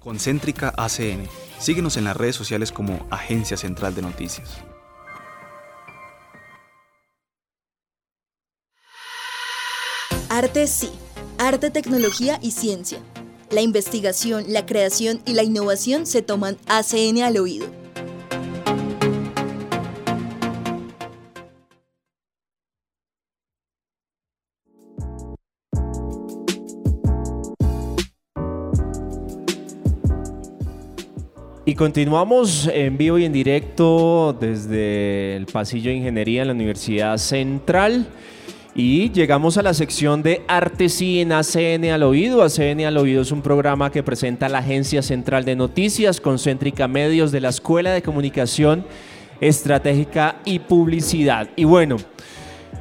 Concéntrica 0.00 0.74
ACN. 0.76 1.28
Síguenos 1.60 1.96
en 1.96 2.02
las 2.02 2.16
redes 2.16 2.34
sociales 2.34 2.72
como 2.72 3.06
Agencia 3.12 3.56
Central 3.56 3.94
de 3.94 4.02
Noticias. 4.02 4.56
Arte 10.28 10.66
sí, 10.66 10.90
arte, 11.38 11.70
tecnología 11.70 12.40
y 12.42 12.50
ciencia. 12.50 12.98
La 13.50 13.60
investigación, 13.60 14.46
la 14.48 14.66
creación 14.66 15.22
y 15.26 15.34
la 15.34 15.44
innovación 15.44 16.06
se 16.06 16.22
toman 16.22 16.58
ACN 16.66 17.22
al 17.22 17.36
oído 17.36 17.83
Y 31.66 31.76
continuamos 31.76 32.68
en 32.70 32.98
vivo 32.98 33.18
y 33.18 33.24
en 33.24 33.32
directo 33.32 34.36
desde 34.38 35.34
el 35.34 35.46
pasillo 35.46 35.90
de 35.90 35.96
ingeniería 35.96 36.42
en 36.42 36.48
la 36.48 36.52
Universidad 36.52 37.16
Central. 37.16 38.06
Y 38.74 39.10
llegamos 39.12 39.56
a 39.56 39.62
la 39.62 39.72
sección 39.72 40.22
de 40.22 40.42
Arte 40.46 40.88
y 41.00 41.20
en 41.20 41.32
ACN 41.32 41.86
al 41.86 42.02
Oído. 42.02 42.42
ACN 42.42 42.84
al 42.84 42.98
Oído 42.98 43.22
es 43.22 43.32
un 43.32 43.40
programa 43.40 43.90
que 43.90 44.02
presenta 44.02 44.50
la 44.50 44.58
Agencia 44.58 45.00
Central 45.00 45.46
de 45.46 45.56
Noticias, 45.56 46.20
Concéntrica 46.20 46.86
Medios 46.86 47.32
de 47.32 47.40
la 47.40 47.48
Escuela 47.48 47.92
de 47.92 48.02
Comunicación 48.02 48.84
Estratégica 49.40 50.36
y 50.44 50.58
Publicidad. 50.58 51.48
Y 51.56 51.64
bueno, 51.64 51.96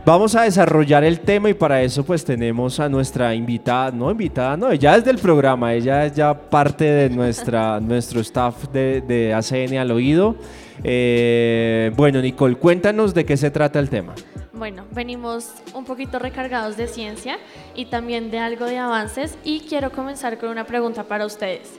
Vamos 0.06 0.36
a 0.36 0.44
desarrollar 0.44 1.04
el 1.06 1.22
tema 1.22 1.50
y 1.50 1.54
para 1.54 1.82
eso 1.82 2.04
pues 2.04 2.26
tenemos 2.26 2.80
a 2.80 2.90
nuestra 2.90 3.34
invitada, 3.34 3.90
no 3.92 4.12
invitada, 4.12 4.58
no, 4.58 4.70
ella 4.70 4.98
es 4.98 5.06
del 5.06 5.18
programa, 5.18 5.74
ella 5.74 6.06
es 6.06 6.14
ya 6.14 6.34
parte 6.34 6.84
de 6.84 7.10
nuestra, 7.10 7.80
nuestro 7.82 8.20
staff 8.20 8.68
de, 8.74 9.34
ACN 9.34 9.78
al 9.78 9.92
oído. 9.92 10.36
Eh, 10.84 11.92
bueno, 11.96 12.22
Nicole, 12.22 12.56
cuéntanos 12.56 13.14
de 13.14 13.26
qué 13.26 13.38
se 13.38 13.50
trata 13.50 13.80
el 13.80 13.90
tema. 13.90 14.14
Bueno, 14.52 14.84
venimos 14.92 15.52
un 15.74 15.86
poquito 15.86 16.20
recargados 16.20 16.76
de 16.76 16.88
ciencia 16.88 17.38
y 17.74 17.86
también 17.86 18.30
de 18.30 18.40
algo 18.40 18.66
de 18.66 18.78
avances 18.78 19.38
y 19.44 19.62
quiero 19.62 19.92
comenzar 19.92 20.38
con 20.38 20.50
una 20.50 20.66
pregunta 20.66 21.04
para 21.04 21.26
ustedes. 21.26 21.72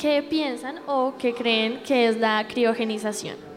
¿Qué 0.00 0.22
piensan 0.22 0.76
o 0.86 1.14
qué 1.18 1.32
creen 1.32 1.80
que 1.82 2.08
es 2.08 2.18
la 2.18 2.46
criogenización? 2.46 3.55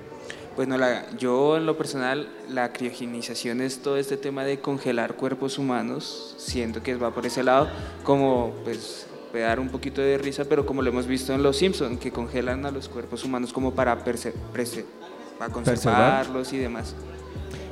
Bueno, 0.60 0.76
la, 0.78 1.06
yo 1.17 1.56
en 1.56 1.65
lo 1.65 1.78
personal, 1.78 2.28
la 2.50 2.74
criogenización 2.74 3.62
es 3.62 3.82
todo 3.82 3.95
este 3.95 4.17
tema 4.17 4.43
de 4.43 4.60
congelar 4.60 5.15
cuerpos 5.15 5.58
humanos, 5.58 6.36
siento 6.38 6.84
que 6.84 6.95
va 6.95 7.13
por 7.13 7.26
ese 7.26 7.43
lado, 7.43 7.69
como 8.04 8.52
pues 8.65 9.08
puede 9.32 9.45
dar 9.45 9.62
un 9.62 9.69
poquito 9.69 10.02
de 10.02 10.17
risa, 10.17 10.43
pero 10.43 10.65
como 10.65 10.82
lo 10.82 10.89
hemos 10.89 11.08
visto 11.08 11.34
en 11.34 11.43
Los 11.43 11.56
Simpsons, 11.56 11.98
que 11.98 12.12
congelan 12.12 12.65
a 12.65 12.72
los 12.72 12.89
cuerpos 12.89 13.24
humanos 13.24 13.54
como 13.54 13.74
para, 13.74 14.04
para 14.04 14.17
conservarlos 15.50 16.52
y 16.52 16.58
demás. 16.58 16.93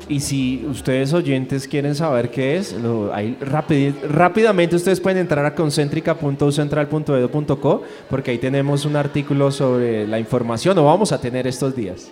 Y 0.07 0.21
si 0.21 0.65
ustedes 0.65 1.11
oyentes 1.11 1.67
quieren 1.67 1.93
saber 1.93 2.31
qué 2.31 2.55
es, 2.55 2.71
lo, 2.71 3.13
ahí 3.13 3.37
rápidamente 3.41 4.77
ustedes 4.77 5.01
pueden 5.01 5.17
entrar 5.17 5.45
a 5.45 5.53
concentrica.ucentral.edu.co 5.53 7.83
porque 8.09 8.31
ahí 8.31 8.37
tenemos 8.37 8.85
un 8.85 8.95
artículo 8.95 9.51
sobre 9.51 10.07
la 10.07 10.19
información, 10.19 10.77
o 10.77 10.85
vamos 10.85 11.11
a 11.11 11.19
tener 11.19 11.47
estos 11.47 11.75
días 11.75 12.09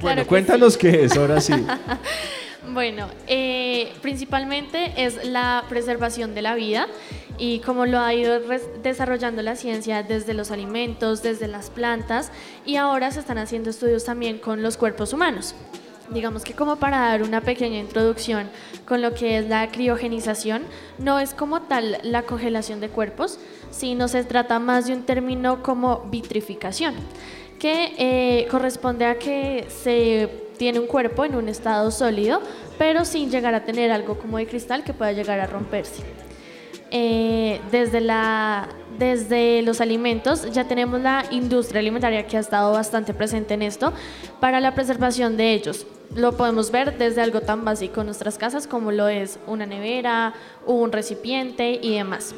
bueno, 0.00 0.26
cuéntanos 0.26 0.76
qué 0.76 1.04
es, 1.04 1.16
ahora 1.16 1.40
sí. 1.40 1.52
bueno, 2.72 3.08
eh, 3.26 3.92
principalmente 4.02 4.92
es 4.96 5.24
la 5.24 5.64
preservación 5.68 6.34
de 6.34 6.42
la 6.42 6.54
vida 6.54 6.86
y 7.38 7.60
como 7.60 7.86
lo 7.86 7.98
ha 8.00 8.12
ido 8.14 8.40
desarrollando 8.82 9.42
la 9.42 9.56
ciencia 9.56 10.02
desde 10.02 10.34
los 10.34 10.50
alimentos, 10.50 11.22
desde 11.22 11.48
las 11.48 11.70
plantas 11.70 12.30
y 12.66 12.76
ahora 12.76 13.10
se 13.10 13.20
están 13.20 13.38
haciendo 13.38 13.70
estudios 13.70 14.04
también 14.04 14.38
con 14.38 14.62
los 14.62 14.76
cuerpos 14.76 15.12
humanos. 15.12 15.54
Digamos 16.10 16.42
que 16.42 16.54
como 16.54 16.76
para 16.76 16.98
dar 16.98 17.22
una 17.22 17.40
pequeña 17.40 17.78
introducción 17.78 18.48
con 18.84 19.00
lo 19.00 19.14
que 19.14 19.38
es 19.38 19.48
la 19.48 19.70
criogenización, 19.70 20.62
no 20.98 21.20
es 21.20 21.34
como 21.34 21.62
tal 21.62 21.98
la 22.02 22.22
congelación 22.22 22.80
de 22.80 22.88
cuerpos, 22.88 23.38
sino 23.70 24.08
se 24.08 24.24
trata 24.24 24.58
más 24.58 24.86
de 24.86 24.94
un 24.94 25.04
término 25.04 25.62
como 25.62 26.00
vitrificación 26.10 26.94
que 27.60 27.94
eh, 27.98 28.48
corresponde 28.50 29.04
a 29.04 29.18
que 29.18 29.66
se 29.68 30.28
tiene 30.56 30.80
un 30.80 30.86
cuerpo 30.86 31.24
en 31.24 31.36
un 31.36 31.48
estado 31.48 31.90
sólido, 31.90 32.40
pero 32.78 33.04
sin 33.04 33.30
llegar 33.30 33.54
a 33.54 33.64
tener 33.64 33.92
algo 33.92 34.18
como 34.18 34.38
de 34.38 34.46
cristal 34.46 34.82
que 34.82 34.94
pueda 34.94 35.12
llegar 35.12 35.38
a 35.38 35.46
romperse. 35.46 36.02
Eh, 36.90 37.60
desde, 37.70 38.00
la, 38.00 38.68
desde 38.98 39.62
los 39.62 39.80
alimentos 39.80 40.50
ya 40.50 40.66
tenemos 40.66 41.00
la 41.00 41.24
industria 41.30 41.78
alimentaria 41.78 42.26
que 42.26 42.36
ha 42.36 42.40
estado 42.40 42.72
bastante 42.72 43.14
presente 43.14 43.54
en 43.54 43.62
esto 43.62 43.92
para 44.40 44.58
la 44.60 44.74
preservación 44.74 45.36
de 45.36 45.52
ellos. 45.52 45.86
Lo 46.16 46.36
podemos 46.36 46.72
ver 46.72 46.98
desde 46.98 47.20
algo 47.20 47.42
tan 47.42 47.64
básico 47.64 48.00
en 48.00 48.06
nuestras 48.06 48.38
casas 48.38 48.66
como 48.66 48.90
lo 48.90 49.06
es 49.06 49.38
una 49.46 49.66
nevera, 49.66 50.34
un 50.66 50.90
recipiente 50.90 51.78
y 51.80 51.94
demás. 51.94 52.34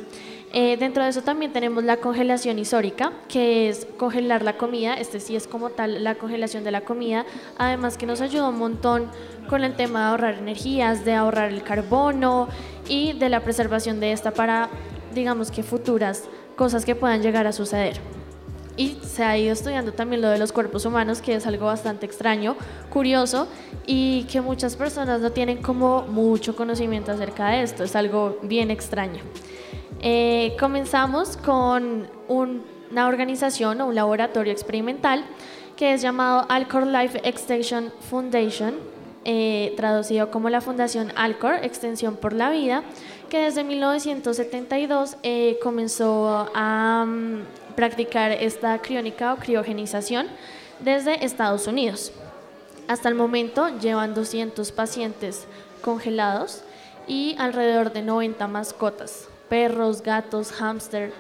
Eh, 0.55 0.77
dentro 0.77 1.03
de 1.03 1.09
eso 1.09 1.23
también 1.23 1.51
tenemos 1.51 1.83
la 1.83 1.97
congelación 1.97 2.59
histórica, 2.59 3.13
que 3.27 3.71
es 3.71 3.87
congelar 3.97 4.43
la 4.43 4.59
comida, 4.59 4.95
este 4.95 5.19
sí 5.19 5.35
es 5.35 5.47
como 5.47 5.71
tal 5.71 6.05
la 6.05 6.17
congelación 6.17 6.63
de 6.63 6.71
la 6.71 6.83
comida, 6.83 7.25
además 7.57 7.97
que 7.97 8.05
nos 8.05 8.21
ayuda 8.21 8.51
un 8.51 8.59
montón 8.59 9.07
con 9.49 9.65
el 9.65 9.75
tema 9.75 10.01
de 10.01 10.07
ahorrar 10.11 10.35
energías, 10.35 11.07
de 11.07 11.15
ahorrar 11.15 11.51
el 11.51 11.63
carbono 11.63 12.49
y 12.87 13.15
de 13.15 13.31
la 13.31 13.41
preservación 13.41 13.99
de 13.99 14.13
esta 14.13 14.33
para, 14.33 14.69
digamos 15.15 15.51
que 15.51 15.63
futuras 15.63 16.25
cosas 16.55 16.85
que 16.85 16.95
puedan 16.95 17.23
llegar 17.23 17.47
a 17.47 17.53
suceder. 17.53 17.99
Y 18.77 18.99
se 19.07 19.25
ha 19.25 19.39
ido 19.39 19.55
estudiando 19.55 19.93
también 19.93 20.21
lo 20.21 20.29
de 20.29 20.39
los 20.39 20.53
cuerpos 20.53 20.85
humanos, 20.85 21.23
que 21.23 21.35
es 21.35 21.47
algo 21.47 21.65
bastante 21.65 22.05
extraño, 22.05 22.57
curioso 22.91 23.49
y 23.87 24.25
que 24.25 24.43
muchas 24.43 24.77
personas 24.77 25.23
no 25.23 25.33
tienen 25.33 25.63
como 25.63 26.03
mucho 26.03 26.55
conocimiento 26.55 27.11
acerca 27.11 27.49
de 27.49 27.63
esto, 27.63 27.85
es 27.85 27.97
algo 27.97 28.39
bien 28.43 28.71
extraño. 28.71 29.23
Eh, 30.05 30.57
comenzamos 30.59 31.37
con 31.37 32.09
una 32.27 33.07
organización 33.07 33.81
o 33.81 33.87
un 33.87 33.95
laboratorio 33.95 34.53
experimental 34.53 35.25
que 35.77 35.95
es 35.95 36.03
llamado 36.03 36.45
Alcor 36.49 36.89
Life 36.89 37.21
Extension 37.23 37.93
Foundation, 38.11 38.75
eh, 39.25 39.73
traducido 39.77 40.33
como 40.33 40.51
la 40.51 40.61
Fundación 40.61 41.13
Alcor, 41.15 41.55
Extensión 41.63 42.17
por 42.17 42.33
la 42.33 42.51
Vida, 42.51 42.83
que 43.29 43.43
desde 43.43 43.63
1972 43.63 45.19
eh, 45.23 45.61
comenzó 45.63 46.51
a 46.53 47.05
mm, 47.07 47.75
practicar 47.77 48.33
esta 48.33 48.79
criónica 48.79 49.33
o 49.33 49.37
criogenización 49.37 50.27
desde 50.81 51.25
Estados 51.25 51.69
Unidos. 51.69 52.11
Hasta 52.89 53.09
el 53.09 53.15
momento 53.15 53.69
llevan 53.79 54.15
200 54.15 54.73
pacientes 54.73 55.47
congelados 55.81 56.65
y 57.07 57.37
alrededor 57.39 57.93
de 57.93 58.03
90 58.03 58.49
mascotas 58.49 59.29
perros, 59.53 60.03
gatos, 60.03 60.51
hámster. 60.51 61.13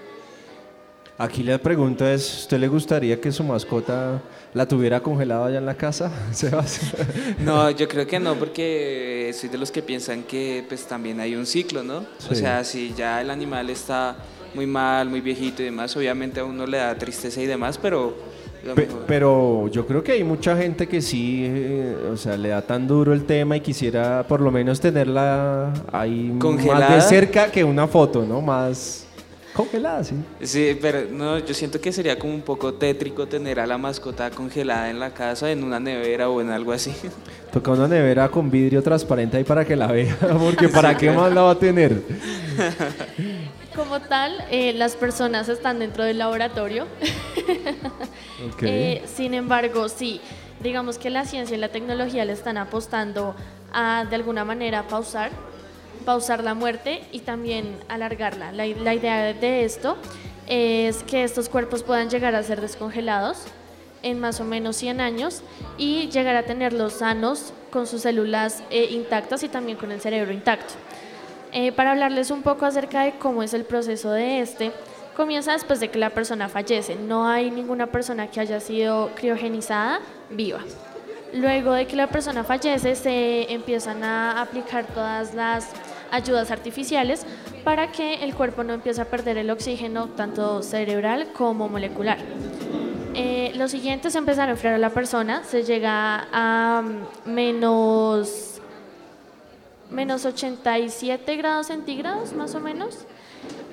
Aquí 1.18 1.42
la 1.42 1.58
pregunta 1.58 2.10
es, 2.14 2.38
¿usted 2.38 2.58
le 2.58 2.66
gustaría 2.66 3.20
que 3.20 3.30
su 3.30 3.44
mascota 3.44 4.22
la 4.54 4.66
tuviera 4.66 5.00
congelada 5.00 5.48
allá 5.48 5.58
en 5.58 5.66
la 5.66 5.74
casa, 5.74 6.10
Sebas? 6.32 6.94
No, 7.40 7.70
yo 7.70 7.86
creo 7.86 8.06
que 8.06 8.18
no, 8.18 8.34
porque 8.36 9.34
soy 9.38 9.50
de 9.50 9.58
los 9.58 9.70
que 9.70 9.82
piensan 9.82 10.22
que 10.22 10.64
pues 10.66 10.86
también 10.86 11.20
hay 11.20 11.36
un 11.36 11.44
ciclo, 11.44 11.82
¿no? 11.82 12.06
O 12.30 12.34
sea, 12.34 12.64
si 12.64 12.94
ya 12.94 13.20
el 13.20 13.28
animal 13.28 13.68
está 13.68 14.16
muy 14.54 14.64
mal, 14.64 15.10
muy 15.10 15.20
viejito 15.20 15.60
y 15.60 15.66
demás, 15.66 15.94
obviamente 15.94 16.40
a 16.40 16.46
uno 16.46 16.66
le 16.66 16.78
da 16.78 16.96
tristeza 16.96 17.38
y 17.38 17.46
demás, 17.46 17.76
pero... 17.76 18.31
Pe- 18.74 18.88
pero 19.08 19.66
yo 19.68 19.84
creo 19.86 20.04
que 20.04 20.12
hay 20.12 20.22
mucha 20.24 20.56
gente 20.56 20.86
que 20.86 21.02
sí, 21.02 21.44
eh, 21.44 21.96
o 22.12 22.16
sea, 22.16 22.36
le 22.36 22.50
da 22.50 22.62
tan 22.62 22.86
duro 22.86 23.12
el 23.12 23.24
tema 23.24 23.56
y 23.56 23.60
quisiera 23.60 24.24
por 24.28 24.40
lo 24.40 24.50
menos 24.52 24.80
tenerla 24.80 25.72
ahí 25.92 26.26
más 26.28 26.34
de 26.34 26.38
¿Congelada? 26.38 27.00
cerca 27.00 27.50
que 27.50 27.64
una 27.64 27.88
foto, 27.88 28.24
¿no? 28.24 28.40
Más 28.40 29.04
congelada, 29.52 30.04
sí. 30.04 30.14
Sí, 30.40 30.78
pero 30.80 31.00
no, 31.10 31.38
yo 31.40 31.52
siento 31.54 31.80
que 31.80 31.92
sería 31.92 32.18
como 32.18 32.32
un 32.34 32.42
poco 32.42 32.72
tétrico 32.74 33.26
tener 33.26 33.58
a 33.60 33.66
la 33.66 33.76
mascota 33.78 34.30
congelada 34.30 34.88
en 34.90 35.00
la 35.00 35.10
casa, 35.10 35.50
en 35.50 35.64
una 35.64 35.80
nevera 35.80 36.28
o 36.30 36.40
en 36.40 36.50
algo 36.50 36.70
así. 36.72 36.94
Toca 37.52 37.72
una 37.72 37.88
nevera 37.88 38.28
con 38.30 38.50
vidrio 38.50 38.80
transparente 38.82 39.36
ahí 39.36 39.44
para 39.44 39.64
que 39.64 39.74
la 39.76 39.88
vea, 39.88 40.16
porque 40.38 40.68
¿para 40.68 40.96
qué 40.96 41.10
más 41.10 41.32
la 41.34 41.42
va 41.42 41.50
a 41.50 41.58
tener? 41.58 42.00
Como 43.74 44.00
tal, 44.00 44.32
eh, 44.50 44.72
las 44.74 44.96
personas 44.96 45.48
están 45.48 45.78
dentro 45.78 46.04
del 46.04 46.18
laboratorio. 46.18 46.86
Ok. 48.52 48.62
Eh, 48.62 49.02
sin 49.14 49.34
embargo, 49.34 49.88
sí, 49.88 50.20
digamos 50.62 50.98
que 50.98 51.10
la 51.10 51.24
ciencia 51.24 51.56
y 51.56 51.60
la 51.60 51.68
tecnología 51.68 52.24
le 52.24 52.32
están 52.32 52.56
apostando 52.56 53.34
a, 53.72 54.04
de 54.08 54.16
alguna 54.16 54.44
manera, 54.44 54.88
pausar, 54.88 55.30
pausar 56.04 56.42
la 56.42 56.54
muerte 56.54 57.02
y 57.12 57.20
también 57.20 57.76
alargarla. 57.88 58.52
La, 58.52 58.66
la 58.66 58.94
idea 58.94 59.32
de 59.32 59.64
esto 59.64 59.96
es 60.46 61.02
que 61.04 61.24
estos 61.24 61.48
cuerpos 61.48 61.82
puedan 61.82 62.10
llegar 62.10 62.34
a 62.34 62.42
ser 62.42 62.60
descongelados 62.60 63.44
en 64.02 64.20
más 64.20 64.40
o 64.40 64.44
menos 64.44 64.76
100 64.76 65.00
años 65.00 65.42
y 65.78 66.08
llegar 66.08 66.36
a 66.36 66.42
tenerlos 66.42 66.94
sanos 66.94 67.52
con 67.70 67.86
sus 67.86 68.02
células 68.02 68.62
eh, 68.70 68.88
intactas 68.90 69.42
y 69.42 69.48
también 69.48 69.78
con 69.78 69.92
el 69.92 70.00
cerebro 70.00 70.32
intacto. 70.32 70.74
Eh, 71.52 71.72
para 71.72 71.92
hablarles 71.92 72.30
un 72.30 72.42
poco 72.42 72.66
acerca 72.66 73.02
de 73.02 73.12
cómo 73.12 73.42
es 73.42 73.54
el 73.54 73.64
proceso 73.64 74.10
de 74.10 74.40
este, 74.40 74.72
comienza 75.16 75.52
después 75.52 75.80
de 75.80 75.88
que 75.88 75.98
la 75.98 76.10
persona 76.10 76.48
fallece. 76.48 76.96
No 76.96 77.26
hay 77.26 77.50
ninguna 77.50 77.86
persona 77.88 78.28
que 78.28 78.40
haya 78.40 78.60
sido 78.60 79.10
criogenizada 79.14 80.00
viva. 80.30 80.60
Luego 81.34 81.72
de 81.72 81.86
que 81.86 81.96
la 81.96 82.08
persona 82.08 82.44
fallece, 82.44 82.94
se 82.94 83.52
empiezan 83.52 84.04
a 84.04 84.42
aplicar 84.42 84.84
todas 84.86 85.34
las 85.34 85.68
ayudas 86.10 86.50
artificiales 86.50 87.24
para 87.64 87.90
que 87.90 88.22
el 88.22 88.34
cuerpo 88.34 88.64
no 88.64 88.74
empiece 88.74 89.00
a 89.00 89.06
perder 89.06 89.38
el 89.38 89.50
oxígeno, 89.50 90.08
tanto 90.08 90.62
cerebral 90.62 91.28
como 91.32 91.68
molecular. 91.68 92.18
Eh, 93.14 93.52
lo 93.56 93.68
siguiente 93.68 94.08
es 94.08 94.14
empezar 94.14 94.48
a 94.48 94.52
enfriar 94.52 94.74
a 94.74 94.78
la 94.78 94.90
persona. 94.90 95.42
Se 95.44 95.62
llega 95.64 96.28
a 96.32 96.82
mm, 96.82 97.30
menos 97.30 98.48
menos 99.90 100.24
87 100.24 101.36
grados 101.36 101.66
centígrados 101.66 102.32
más 102.32 102.54
o 102.54 102.60
menos 102.60 103.04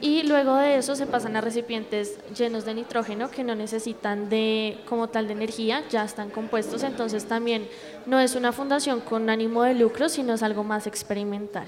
y 0.01 0.23
luego 0.23 0.55
de 0.55 0.77
eso 0.77 0.95
se 0.95 1.05
pasan 1.05 1.35
a 1.35 1.41
recipientes 1.41 2.17
llenos 2.37 2.65
de 2.65 2.73
nitrógeno 2.73 3.29
que 3.29 3.43
no 3.43 3.55
necesitan 3.55 4.29
de 4.29 4.77
como 4.87 5.09
tal 5.09 5.27
de 5.27 5.33
energía, 5.33 5.83
ya 5.89 6.03
están 6.05 6.29
compuestos, 6.29 6.83
entonces 6.83 7.25
también 7.25 7.67
no 8.05 8.19
es 8.19 8.35
una 8.35 8.51
fundación 8.51 9.01
con 9.01 9.29
ánimo 9.29 9.63
de 9.63 9.75
lucro, 9.75 10.09
sino 10.09 10.33
es 10.33 10.43
algo 10.43 10.63
más 10.63 10.87
experimental. 10.87 11.67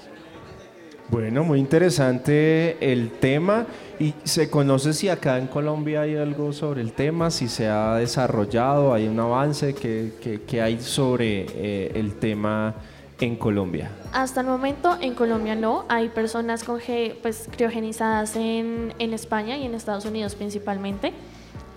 Bueno, 1.10 1.44
muy 1.44 1.60
interesante 1.60 2.78
el 2.80 3.12
tema. 3.12 3.66
¿Y 4.00 4.14
se 4.24 4.50
conoce 4.50 4.94
si 4.94 5.10
acá 5.10 5.38
en 5.38 5.48
Colombia 5.48 6.02
hay 6.04 6.16
algo 6.16 6.54
sobre 6.54 6.80
el 6.82 6.94
tema? 6.94 7.30
Si 7.30 7.50
se 7.50 7.68
ha 7.68 7.96
desarrollado, 7.98 8.94
hay 8.94 9.08
un 9.10 9.20
avance 9.20 9.76
que, 9.76 10.14
que- 10.48 10.62
hay 10.62 10.80
sobre 10.80 11.46
eh, 11.50 11.92
el 11.96 12.16
tema 12.16 12.76
en 13.22 13.36
Colombia. 13.36 13.92
Hasta 14.12 14.42
el 14.42 14.48
momento 14.48 14.98
en 15.00 15.14
Colombia 15.14 15.56
no, 15.56 15.86
hay 15.88 16.10
personas 16.10 16.64
con 16.64 16.82
pues, 17.22 17.48
criogenizadas 17.56 18.36
en, 18.36 18.94
en 19.00 19.14
España 19.14 19.58
y 19.58 19.66
en 19.66 19.76
Estados 19.76 20.06
Unidos 20.06 20.36
principalmente, 20.36 21.14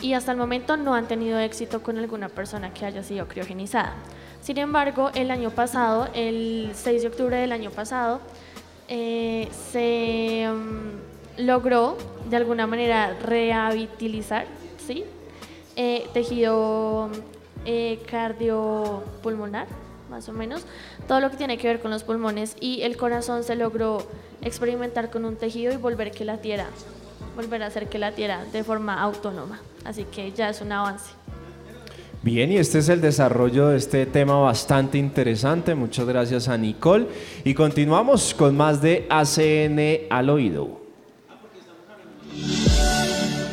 y 0.01 0.15
hasta 0.15 0.33
el 0.33 0.39
momento 0.39 0.77
no 0.77 0.95
han 0.95 1.07
tenido 1.07 1.39
éxito 1.39 1.83
con 1.83 1.99
alguna 1.99 2.29
persona 2.29 2.75
que 2.75 2.85
haya 2.85 3.03
sido 3.03 3.29
criogenizada. 3.29 3.95
Sin 4.41 4.59
embargo, 4.59 5.11
el 5.15 5.31
año 5.31 5.51
pasado, 5.51 6.09
el 6.15 6.71
6 6.75 7.03
de 7.03 7.09
octubre 7.09 7.37
del 7.37 7.53
año 7.53 7.71
pasado, 7.71 8.21
eh, 8.89 9.49
se 9.73 10.47
mm, 10.47 11.43
logró 11.47 11.97
de 12.29 12.37
alguna 12.37 12.67
manera 12.67 13.15
rehabilitar 13.23 14.47
¿sí? 14.87 15.05
Eh, 15.77 16.07
tejido 16.13 17.09
eh, 17.65 18.03
cardiopulmonar, 18.07 19.67
más 20.11 20.29
o 20.29 20.33
menos, 20.33 20.63
todo 21.09 21.21
lo 21.21 21.31
que 21.31 21.37
tiene 21.37 21.59
que 21.59 21.69
ver 21.69 21.81
con 21.81 21.91
los 21.91 22.05
pulmones 22.05 22.57
y 22.61 22.83
el 22.83 22.97
corazón 22.97 23.45
se 23.45 23.57
logró 23.57 24.07
experimentar 24.43 25.11
con 25.11 25.25
un 25.25 25.37
tejido 25.37 25.73
y 25.73 25.77
volver 25.77 26.11
que 26.11 26.25
latiera, 26.25 26.67
volver 27.37 27.63
a 27.63 27.67
hacer 27.67 27.89
que 27.89 27.99
latiera 27.99 28.45
de 28.53 28.65
forma 28.65 29.01
autónoma. 29.01 29.61
Así 29.85 30.05
que 30.05 30.33
ya 30.33 30.51
es 30.51 30.61
un 30.61 30.73
avance. 30.73 31.13
Bien, 32.23 32.51
y 32.51 32.57
este 32.57 32.79
es 32.79 32.89
el 32.89 33.03
desarrollo 33.03 33.69
de 33.69 33.77
este 33.77 34.07
tema 34.07 34.39
bastante 34.39 34.97
interesante. 34.97 35.75
Muchas 35.75 36.07
gracias 36.07 36.49
a 36.49 36.57
Nicole. 36.57 37.07
Y 37.45 37.53
continuamos 37.53 38.33
con 38.33 38.57
más 38.57 38.81
de 38.81 39.07
ACN 39.11 40.09
al 40.09 40.31
oído. 40.31 40.81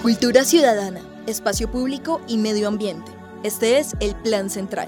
Cultura 0.02 0.46
ciudadana, 0.46 1.02
espacio 1.28 1.70
público 1.70 2.22
y 2.30 2.38
medio 2.38 2.70
ambiente. 2.70 3.12
Este 3.44 3.78
es 3.78 3.94
el 4.00 4.16
Plan 4.16 4.50
Central. 4.50 4.88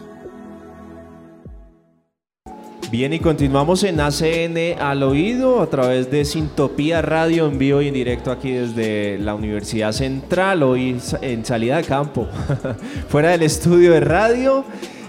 Bien, 2.94 3.12
y 3.12 3.18
continuamos 3.18 3.84
en 3.86 4.00
ACN 4.00 4.80
al 4.80 5.02
oído 5.02 5.62
a 5.62 5.68
través 5.68 6.12
de 6.12 6.24
Sintopía 6.26 7.02
Radio 7.02 7.48
en 7.48 7.58
vivo 7.58 7.82
y 7.82 7.88
en 7.88 7.96
directo 7.96 8.30
aquí 8.30 8.52
desde 8.52 9.18
la 9.18 9.34
Universidad 9.34 9.94
Central, 9.94 10.62
hoy 10.62 10.98
en 11.24 11.44
salida 11.44 11.78
de 11.78 11.86
campo, 11.86 12.28
fuera 13.10 13.32
del 13.32 13.42
estudio 13.42 13.94
de 13.94 14.00
radio. 14.00 14.64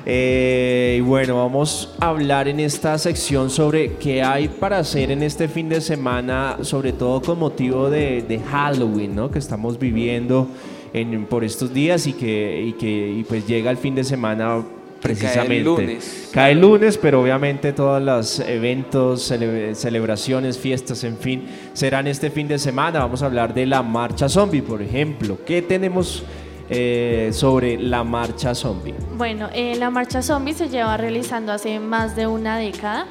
Eh, 0.07 0.97
y 0.97 1.03
bueno, 1.03 1.37
vamos 1.37 1.95
a 2.01 2.09
hablar 2.09 2.49
en 2.49 2.59
esta 2.61 2.97
sección 2.97 3.51
sobre 3.51 3.97
qué 3.97 4.23
hay 4.23 4.49
para 4.49 4.79
hacer 4.79 5.11
en 5.11 5.23
este 5.23 5.47
fin 5.47 5.69
de 5.69 5.83
semana, 5.83 6.57
sobre 6.63 6.95
todo 6.95 7.21
con 7.21 7.39
motivo 7.39 7.91
de, 7.91 8.41
Halloween, 8.51 9.15
¿no? 9.15 9.31
Que 9.31 9.39
estamos 9.39 9.79
viviendo 9.79 10.49
en- 10.95 11.27
por 11.27 11.45
estos 11.45 11.75
días 11.75 12.07
y 12.07 12.15
que, 12.15 12.65
y 12.67 12.73
que 12.73 13.23
pues 13.29 13.47
llega 13.47 13.71
el 13.71 13.77
fin 13.77 13.95
de 13.95 14.05
semana 14.05 14.65
Que 15.05 15.15
cae 15.15 15.27
el 15.27 15.63
precisamente. 15.63 15.63
lunes. 15.65 16.31
Cae 16.33 16.53
el 16.53 16.61
lunes, 16.61 16.97
pero 16.99 17.21
obviamente 17.23 17.73
todos 17.73 18.03
los 18.03 18.41
eventos, 18.41 19.31
cele- 19.31 19.75
celebraciones, 19.75 20.59
fiestas, 20.59 21.05
en 21.05 21.19
fin, 21.19 21.47
serán 21.75 22.07
este 22.07 22.31
fin 22.31 22.49
de 22.49 22.59
semana. 22.59 23.01
Vamos 23.01 23.23
a 23.23 23.27
hablar 23.27 23.53
de 23.55 23.67
la 23.67 23.83
marcha 23.83 24.29
zombie, 24.29 24.63
por 24.63 24.81
ejemplo. 24.83 25.39
¿Qué 25.45 25.61
tenemos 25.63 26.25
eh, 26.71 27.31
sobre 27.33 27.79
la 27.79 28.03
marcha 28.03 28.55
zombie? 28.55 28.95
Bueno, 29.17 29.49
eh, 29.53 29.77
la 29.79 29.91
marcha 29.91 30.23
zombie 30.23 30.55
se 30.55 30.69
lleva 30.71 30.97
realizando 30.97 31.53
hace 31.53 31.79
más 31.79 32.17
de 32.17 32.27
una 32.27 32.57
década 32.59 33.07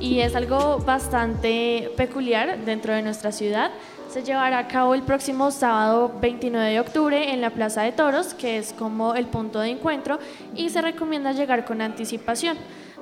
y 0.00 0.20
es 0.20 0.34
algo 0.34 0.78
bastante 0.78 1.90
peculiar 1.96 2.58
dentro 2.64 2.92
de 2.94 3.02
nuestra 3.02 3.32
ciudad. 3.32 3.70
Se 4.10 4.24
llevará 4.24 4.58
a 4.58 4.66
cabo 4.66 4.94
el 4.94 5.02
próximo 5.02 5.52
sábado 5.52 6.10
29 6.20 6.72
de 6.72 6.80
octubre 6.80 7.32
en 7.32 7.40
la 7.40 7.50
Plaza 7.50 7.82
de 7.82 7.92
Toros, 7.92 8.34
que 8.34 8.58
es 8.58 8.72
como 8.72 9.14
el 9.14 9.26
punto 9.26 9.60
de 9.60 9.68
encuentro, 9.68 10.18
y 10.56 10.70
se 10.70 10.82
recomienda 10.82 11.30
llegar 11.30 11.64
con 11.64 11.80
anticipación. 11.80 12.58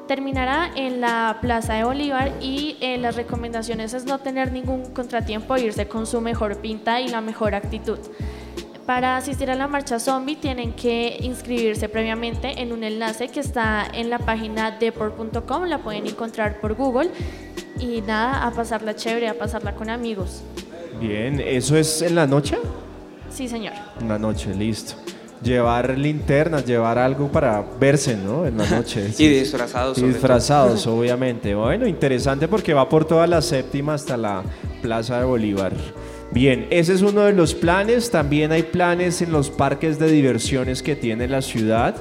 Terminará 0.06 0.70
en 0.76 1.00
la 1.00 1.38
Plaza 1.40 1.72
de 1.72 1.84
Bolívar 1.84 2.34
y 2.42 2.76
eh, 2.82 2.98
las 2.98 3.16
recomendaciones 3.16 3.94
es 3.94 4.04
no 4.04 4.18
tener 4.18 4.52
ningún 4.52 4.84
contratiempo, 4.92 5.56
irse 5.56 5.88
con 5.88 6.06
su 6.06 6.20
mejor 6.20 6.58
pinta 6.58 7.00
y 7.00 7.08
la 7.08 7.22
mejor 7.22 7.54
actitud. 7.54 7.98
Para 8.84 9.16
asistir 9.16 9.50
a 9.50 9.54
la 9.54 9.66
marcha 9.66 9.98
zombie 9.98 10.36
tienen 10.36 10.74
que 10.74 11.16
inscribirse 11.22 11.88
previamente 11.88 12.60
en 12.60 12.70
un 12.70 12.84
enlace 12.84 13.28
que 13.28 13.40
está 13.40 13.86
en 13.94 14.10
la 14.10 14.18
página 14.18 14.72
deport.com, 14.72 15.64
la 15.64 15.78
pueden 15.78 16.06
encontrar 16.06 16.60
por 16.60 16.74
Google 16.74 17.10
y 17.80 18.02
nada, 18.02 18.46
a 18.46 18.50
pasarla 18.50 18.94
chévere, 18.94 19.28
a 19.28 19.38
pasarla 19.38 19.74
con 19.74 19.88
amigos. 19.88 20.42
Bien, 21.00 21.40
¿eso 21.40 21.76
es 21.76 22.02
en 22.02 22.14
la 22.14 22.26
noche? 22.26 22.56
Sí, 23.30 23.48
señor. 23.48 23.74
En 24.00 24.08
la 24.08 24.18
noche, 24.18 24.52
listo. 24.54 24.94
Llevar 25.42 25.96
linternas, 25.96 26.66
llevar 26.66 26.98
algo 26.98 27.30
para 27.30 27.64
verse, 27.78 28.16
¿no? 28.16 28.44
En 28.44 28.58
la 28.58 28.68
noche. 28.68 29.08
Y 29.18 29.28
disfrazados. 29.28 29.98
Y 29.98 30.02
disfrazados, 30.02 30.86
obviamente. 30.88 31.54
Bueno, 31.54 31.86
interesante 31.86 32.48
porque 32.48 32.74
va 32.74 32.88
por 32.88 33.04
toda 33.04 33.26
la 33.28 33.40
séptima 33.40 33.94
hasta 33.94 34.16
la 34.16 34.42
Plaza 34.82 35.20
de 35.20 35.24
Bolívar. 35.24 35.72
Bien, 36.32 36.66
ese 36.70 36.94
es 36.94 37.02
uno 37.02 37.22
de 37.22 37.32
los 37.32 37.54
planes. 37.54 38.10
También 38.10 38.50
hay 38.50 38.64
planes 38.64 39.22
en 39.22 39.30
los 39.30 39.50
parques 39.50 39.98
de 40.00 40.10
diversiones 40.10 40.82
que 40.82 40.96
tiene 40.96 41.28
la 41.28 41.40
ciudad. 41.40 41.94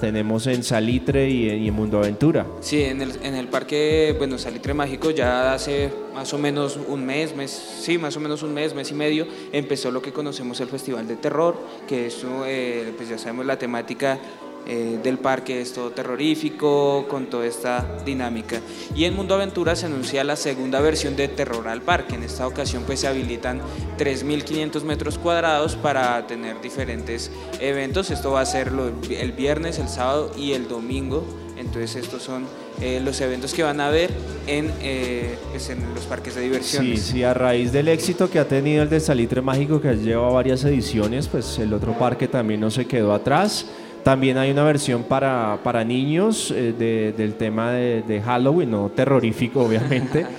Tenemos 0.00 0.46
en 0.46 0.62
Salitre 0.62 1.28
y 1.28 1.48
en, 1.50 1.62
y 1.62 1.68
en 1.68 1.74
Mundo 1.74 1.98
Aventura. 1.98 2.46
Sí, 2.60 2.82
en 2.82 3.02
el, 3.02 3.12
en 3.22 3.34
el 3.34 3.48
parque, 3.48 4.14
bueno, 4.18 4.38
Salitre 4.38 4.74
Mágico 4.74 5.10
ya 5.10 5.54
hace 5.54 5.90
más 6.14 6.32
o 6.32 6.38
menos 6.38 6.78
un 6.88 7.04
mes, 7.04 7.34
mes, 7.34 7.50
sí, 7.50 7.98
más 7.98 8.16
o 8.16 8.20
menos 8.20 8.42
un 8.42 8.54
mes, 8.54 8.74
mes 8.74 8.90
y 8.90 8.94
medio, 8.94 9.26
empezó 9.52 9.90
lo 9.90 10.00
que 10.00 10.12
conocemos 10.12 10.60
el 10.60 10.68
Festival 10.68 11.08
de 11.08 11.16
Terror, 11.16 11.56
que 11.88 12.06
eso, 12.06 12.44
eh, 12.46 12.92
pues 12.96 13.08
ya 13.08 13.18
sabemos 13.18 13.46
la 13.46 13.58
temática 13.58 14.18
eh, 14.66 14.98
del 15.02 15.18
parque 15.18 15.60
es 15.60 15.72
todo 15.72 15.90
terrorífico, 15.90 17.06
con 17.08 17.26
toda 17.26 17.46
esta 17.46 17.98
dinámica. 18.04 18.60
Y 18.94 19.04
en 19.04 19.14
Mundo 19.14 19.34
Aventura 19.34 19.76
se 19.76 19.86
anuncia 19.86 20.24
la 20.24 20.36
segunda 20.36 20.80
versión 20.80 21.16
de 21.16 21.28
Terror 21.28 21.68
al 21.68 21.82
Parque. 21.82 22.14
En 22.14 22.22
esta 22.22 22.46
ocasión 22.46 22.84
pues 22.84 23.00
se 23.00 23.06
habilitan 23.08 23.60
3.500 23.98 24.82
metros 24.84 25.18
cuadrados 25.18 25.76
para 25.76 26.26
tener 26.26 26.60
diferentes 26.60 27.30
eventos. 27.60 28.10
Esto 28.10 28.32
va 28.32 28.40
a 28.40 28.46
ser 28.46 28.72
el 29.10 29.32
viernes, 29.32 29.78
el 29.78 29.88
sábado 29.88 30.30
y 30.36 30.52
el 30.52 30.68
domingo. 30.68 31.24
Entonces 31.56 31.96
estos 31.96 32.22
son 32.22 32.44
eh, 32.80 33.00
los 33.02 33.20
eventos 33.20 33.54
que 33.54 33.62
van 33.62 33.80
a 33.80 33.88
ver 33.88 34.10
en, 34.46 34.72
eh, 34.82 35.36
pues, 35.52 35.70
en 35.70 35.78
los 35.94 36.04
parques 36.04 36.34
de 36.34 36.40
Sí, 36.40 36.46
diversiones. 36.48 37.00
sí, 37.02 37.22
a 37.22 37.32
raíz 37.32 37.70
del 37.70 37.88
éxito 37.88 38.28
que 38.28 38.38
ha 38.40 38.48
tenido 38.48 38.82
el 38.82 38.90
de 38.90 38.98
Salitre 38.98 39.40
Mágico, 39.40 39.80
que 39.80 39.94
lleva 39.94 40.28
varias 40.30 40.64
ediciones, 40.64 41.28
pues 41.28 41.58
el 41.60 41.72
otro 41.72 41.96
parque 41.96 42.26
también 42.26 42.60
no 42.60 42.70
se 42.70 42.86
quedó 42.86 43.12
atrás. 43.14 43.66
También 44.04 44.38
hay 44.38 44.50
una 44.52 44.62
versión 44.64 45.02
para, 45.04 45.58
para 45.64 45.82
niños 45.82 46.50
eh, 46.52 46.72
de- 46.78 47.12
del 47.16 47.34
tema 47.34 47.72
de, 47.72 48.02
de 48.02 48.20
Halloween, 48.22 48.70
no 48.70 48.90
terrorífico, 48.90 49.62
obviamente. 49.64 50.26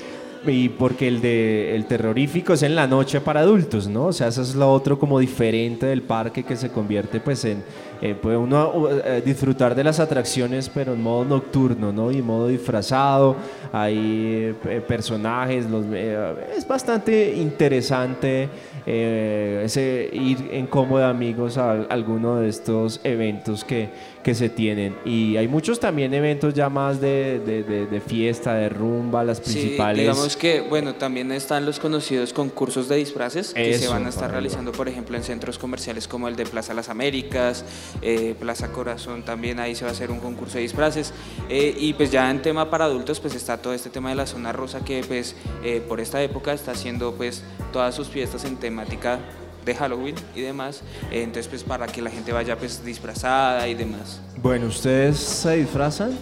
Y 0.48 0.70
porque 0.70 1.08
el 1.08 1.22
de 1.22 1.76
el 1.76 1.86
terrorífico 1.88 2.54
es 2.54 2.62
en 2.62 2.76
la 2.76 2.86
noche 2.86 3.20
para 3.20 3.40
adultos, 3.40 3.88
¿no? 3.88 4.06
O 4.06 4.14
sea, 4.14 4.28
eso 4.28 4.44
es 4.44 4.54
lo 4.54 4.72
otro 4.72 5.00
como 5.00 5.18
diferente 5.18 5.88
del 5.88 6.04
parque 6.04 6.44
que 6.44 6.56
se 6.56 6.70
convierte 6.70 7.20
pues 7.20 7.44
en 7.46 7.64
eh, 8.10 8.16
puede 8.16 8.38
uno 8.38 8.90
eh, 8.90 9.22
disfrutar 9.26 9.76
de 9.76 9.84
las 9.84 10.00
atracciones 10.00 10.70
pero 10.70 10.94
en 10.94 11.02
modo 11.02 11.26
nocturno, 11.26 11.92
¿no? 11.92 12.12
Y 12.12 12.22
modo 12.22 12.48
disfrazado, 12.48 13.36
hay 13.72 14.56
eh, 14.66 14.82
personajes, 14.88 15.70
los, 15.70 15.86
eh, 15.92 16.34
es 16.58 16.68
bastante 16.68 17.34
interesante 17.36 18.50
eh, 18.86 19.62
ese 19.66 20.10
ir 20.14 20.50
en 20.52 20.68
combo 20.68 21.00
de 21.00 21.06
amigos 21.06 21.58
a, 21.58 21.72
alguno 21.90 22.38
de 22.38 22.50
estos 22.50 23.00
eventos 23.04 23.64
que, 23.64 23.90
que 24.24 24.36
se 24.36 24.50
tienen. 24.50 24.96
Y 25.06 25.38
hay 25.38 25.48
muchos 25.48 25.80
también 25.80 26.14
eventos 26.14 26.54
ya 26.54 26.70
más 26.70 27.02
de, 27.02 27.40
de- 27.40 27.64
de- 27.64 27.86
de 27.88 28.02
fiesta, 28.02 28.54
de 28.54 28.70
rumba, 28.70 29.24
las 29.24 29.38
Sí, 29.38 29.44
principales. 29.44 30.00
digamos 30.02 30.38
que, 30.38 30.62
bueno, 30.62 30.96
también 30.96 31.32
están 31.32 31.66
los 31.66 31.80
conocidos 31.80 32.34
concursos 32.34 32.88
de 32.88 32.98
disfraces 32.98 33.54
que 33.54 33.78
se 33.78 33.88
van 33.88 34.06
a 34.06 34.10
estar 34.10 34.30
realizando, 34.32 34.72
por 34.72 34.88
ejemplo, 34.88 35.16
en 35.18 35.24
centros 35.24 35.58
comerciales 35.58 36.08
como 36.08 36.28
el 36.28 36.36
de 36.36 36.46
Plaza 36.46 36.74
Las 36.74 36.90
Américas, 36.90 37.66
eh, 38.02 38.36
Plaza 38.40 38.72
Corazón, 38.72 39.24
también 39.24 39.60
ahí 39.60 39.76
se 39.76 39.84
va 39.84 39.90
a 39.90 39.94
hacer 39.94 40.12
un 40.12 40.20
concurso 40.20 40.56
de 40.56 40.62
disfraces. 40.62 41.14
Eh, 41.50 41.76
y 41.78 41.94
pues 41.94 42.12
ya 42.12 42.30
en 42.30 42.42
tema 42.42 42.70
para 42.70 42.86
adultos, 42.86 43.20
pues 43.20 43.36
está 43.36 43.58
todo 43.58 43.74
este 43.74 43.90
tema 43.90 44.10
de 44.10 44.16
la 44.16 44.26
zona 44.26 44.52
rosa 44.52 44.84
que 44.84 45.04
pues 45.08 45.36
eh, 45.64 45.84
por 45.88 46.00
esta 46.00 46.22
época 46.22 46.54
está 46.54 46.72
haciendo 46.72 47.14
pues 47.14 47.44
todas 47.72 47.96
sus 47.96 48.08
fiestas 48.08 48.46
en 48.46 48.58
temática 48.58 49.20
de 49.66 49.76
Halloween 49.76 50.16
y 50.36 50.42
demás. 50.42 50.82
Eh, 51.12 51.24
entonces 51.24 51.48
pues 51.48 51.64
para 51.64 51.88
que 51.88 52.02
la 52.02 52.12
gente 52.12 52.32
vaya 52.32 52.58
pues 52.58 52.86
disfrazada 52.86 53.68
y 53.68 53.74
demás. 53.74 54.22
Bueno, 54.42 54.68
¿ustedes 54.68 55.18
se 55.18 55.58
disfrazan? 55.58 56.18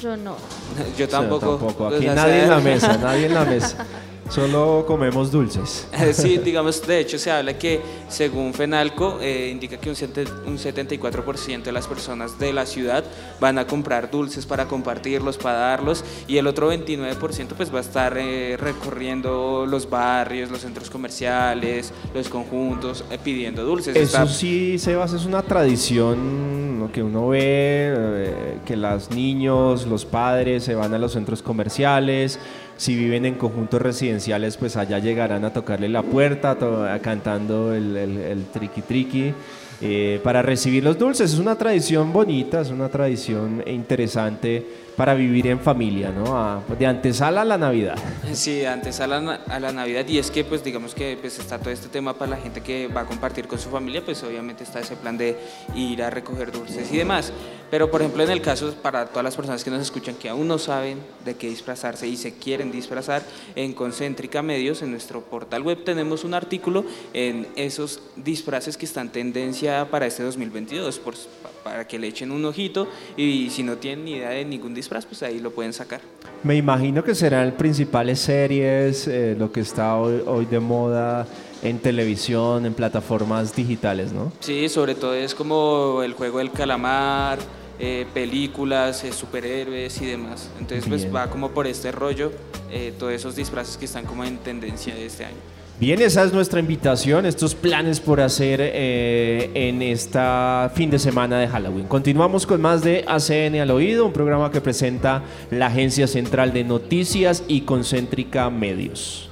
Yo 0.00 0.16
no. 0.16 0.36
Yo 0.98 1.08
tampoco. 1.08 1.88
Aquí 1.88 2.06
nadie 2.06 2.44
en 2.44 2.50
la 2.50 2.60
mesa, 2.60 2.96
nadie 2.96 3.26
en 3.26 3.34
la 3.34 3.44
mesa. 3.44 3.86
Solo 4.30 4.84
comemos 4.86 5.30
dulces. 5.32 5.86
Sí, 6.12 6.38
digamos, 6.38 6.86
de 6.86 7.00
hecho 7.00 7.18
se 7.18 7.30
habla 7.30 7.58
que 7.58 7.80
según 8.08 8.54
FENALCO 8.54 9.18
eh, 9.20 9.48
indica 9.50 9.76
que 9.78 9.88
un, 9.90 9.96
sete- 9.96 10.24
un 10.46 10.56
74% 10.56 11.62
de 11.64 11.72
las 11.72 11.86
personas 11.86 12.38
de 12.38 12.52
la 12.52 12.64
ciudad 12.66 13.04
van 13.40 13.58
a 13.58 13.66
comprar 13.66 14.10
dulces 14.10 14.46
para 14.46 14.66
compartirlos, 14.66 15.36
para 15.36 15.58
darlos 15.58 16.04
y 16.28 16.36
el 16.38 16.46
otro 16.46 16.72
29% 16.72 17.48
pues 17.56 17.72
va 17.74 17.78
a 17.78 17.82
estar 17.82 18.16
eh, 18.18 18.56
recorriendo 18.58 19.66
los 19.68 19.88
barrios, 19.90 20.50
los 20.50 20.60
centros 20.60 20.90
comerciales, 20.90 21.92
los 22.14 22.28
conjuntos, 22.28 23.04
eh, 23.10 23.18
pidiendo 23.22 23.64
dulces. 23.64 23.96
Eso 23.96 24.04
Está- 24.22 24.26
sí, 24.28 24.78
Sebas, 24.78 25.12
es 25.12 25.24
una 25.26 25.42
tradición 25.42 26.88
que 26.92 27.02
uno 27.02 27.28
ve, 27.28 27.40
eh, 27.44 28.58
que 28.66 28.76
los 28.76 29.10
niños, 29.10 29.86
los 29.86 30.04
padres 30.04 30.64
se 30.64 30.74
van 30.74 30.92
a 30.94 30.98
los 30.98 31.12
centros 31.12 31.40
comerciales, 31.42 32.38
si 32.80 32.94
viven 32.96 33.26
en 33.26 33.34
conjuntos 33.34 33.82
residenciales, 33.82 34.56
pues 34.56 34.74
allá 34.78 34.98
llegarán 34.98 35.44
a 35.44 35.52
tocarle 35.52 35.90
la 35.90 36.02
puerta, 36.02 36.56
cantando 37.02 37.74
el, 37.74 37.94
el, 37.94 38.16
el 38.16 38.44
triqui 38.46 38.80
triqui. 38.80 39.34
eh, 39.82 40.20
para 40.22 40.40
recibir 40.42 40.82
los 40.84 40.96
dulces. 40.98 41.32
Es 41.34 41.38
una 41.38 41.56
tradición 41.56 42.10
bonita, 42.12 42.60
es 42.62 42.70
una 42.70 42.88
tradición 42.88 43.62
interesante 43.66 44.66
para 44.96 45.14
vivir 45.14 45.46
en 45.46 45.58
familia, 45.60 46.10
¿no? 46.10 46.62
De 46.78 46.84
antesala 46.86 47.40
a 47.42 47.44
la 47.46 47.56
Navidad. 47.56 47.96
Sí, 48.32 48.64
antes 48.66 49.00
a 49.00 49.06
la, 49.06 49.20
na- 49.20 49.40
a 49.48 49.58
la 49.58 49.72
Navidad 49.72 50.04
y 50.06 50.18
es 50.18 50.30
que 50.30 50.44
pues 50.44 50.62
digamos 50.62 50.94
que 50.94 51.16
pues 51.20 51.38
está 51.38 51.58
todo 51.58 51.70
este 51.70 51.88
tema 51.88 52.12
para 52.14 52.32
la 52.32 52.36
gente 52.36 52.60
que 52.60 52.88
va 52.88 53.02
a 53.02 53.06
compartir 53.06 53.46
con 53.46 53.58
su 53.58 53.70
familia, 53.70 54.02
pues 54.04 54.22
obviamente 54.22 54.64
está 54.64 54.80
ese 54.80 54.96
plan 54.96 55.16
de 55.16 55.36
ir 55.74 56.02
a 56.02 56.10
recoger 56.10 56.52
dulces 56.52 56.92
y 56.92 56.98
demás. 56.98 57.32
Pero 57.70 57.90
por 57.90 58.00
ejemplo 58.00 58.22
en 58.24 58.30
el 58.30 58.40
caso 58.42 58.74
para 58.82 59.06
todas 59.06 59.22
las 59.24 59.36
personas 59.36 59.62
que 59.62 59.70
nos 59.70 59.80
escuchan 59.80 60.16
que 60.16 60.28
aún 60.28 60.48
no 60.48 60.58
saben 60.58 60.98
de 61.24 61.34
qué 61.36 61.48
disfrazarse 61.48 62.08
y 62.08 62.16
se 62.16 62.34
quieren 62.34 62.72
disfrazar, 62.72 63.22
en 63.54 63.72
Concéntrica 63.74 64.42
Medios, 64.42 64.82
en 64.82 64.90
nuestro 64.90 65.20
portal 65.20 65.62
web 65.62 65.84
tenemos 65.84 66.24
un 66.24 66.34
artículo 66.34 66.84
en 67.14 67.46
esos 67.56 68.00
disfraces 68.16 68.76
que 68.76 68.86
están 68.86 69.06
en 69.06 69.12
tendencia 69.32 69.88
para 69.90 70.06
este 70.06 70.22
2022, 70.24 70.98
por- 70.98 71.14
pa- 71.14 71.50
para 71.62 71.86
que 71.86 71.98
le 71.98 72.08
echen 72.08 72.32
un 72.32 72.44
ojito 72.44 72.88
y 73.16 73.50
si 73.50 73.62
no 73.62 73.76
tienen 73.76 74.04
ni 74.04 74.12
idea 74.12 74.30
de 74.30 74.44
ningún 74.44 74.74
disfraz, 74.74 75.06
pues 75.06 75.22
ahí 75.22 75.38
lo 75.38 75.50
pueden 75.52 75.72
sacar. 75.72 76.00
Me 76.42 76.56
imagino 76.56 77.04
que 77.04 77.14
serán 77.14 77.52
principales 77.52 78.18
series, 78.18 79.06
eh, 79.06 79.36
lo 79.38 79.52
que 79.52 79.60
está 79.60 79.96
hoy, 79.96 80.22
hoy 80.26 80.46
de 80.46 80.58
moda 80.58 81.26
en 81.62 81.78
televisión, 81.78 82.64
en 82.66 82.72
plataformas 82.74 83.54
digitales, 83.54 84.12
¿no? 84.12 84.32
Sí, 84.40 84.68
sobre 84.70 84.94
todo 84.94 85.14
es 85.14 85.34
como 85.34 86.02
el 86.02 86.14
juego 86.14 86.38
del 86.38 86.50
calamar, 86.50 87.38
eh, 87.80 88.06
películas, 88.12 89.02
eh, 89.04 89.12
superhéroes 89.12 90.00
y 90.02 90.06
demás. 90.06 90.50
Entonces 90.60 90.86
pues 90.86 91.02
Bien. 91.02 91.16
va 91.16 91.30
como 91.30 91.50
por 91.50 91.66
este 91.66 91.90
rollo, 91.90 92.30
eh, 92.70 92.92
todos 92.98 93.12
esos 93.12 93.34
disfraces 93.34 93.76
que 93.76 93.86
están 93.86 94.04
como 94.04 94.22
en 94.24 94.38
tendencia 94.38 94.94
de 94.94 95.06
este 95.06 95.24
año. 95.24 95.36
Bien, 95.80 95.98
esa 96.02 96.24
es 96.24 96.32
nuestra 96.34 96.60
invitación, 96.60 97.24
estos 97.24 97.54
planes 97.54 98.00
por 98.00 98.20
hacer 98.20 98.60
eh, 98.62 99.50
en 99.54 99.80
esta 99.80 100.70
fin 100.74 100.90
de 100.90 100.98
semana 100.98 101.38
de 101.38 101.48
Halloween. 101.48 101.86
Continuamos 101.86 102.46
con 102.46 102.60
más 102.60 102.82
de 102.82 103.02
ACN 103.08 103.58
al 103.60 103.70
oído, 103.70 104.04
un 104.04 104.12
programa 104.12 104.50
que 104.50 104.60
presenta 104.60 105.22
la 105.50 105.68
Agencia 105.68 106.06
Central 106.06 106.52
de 106.52 106.64
Noticias 106.64 107.44
y 107.48 107.62
Concéntrica 107.62 108.50
Medios. 108.50 109.29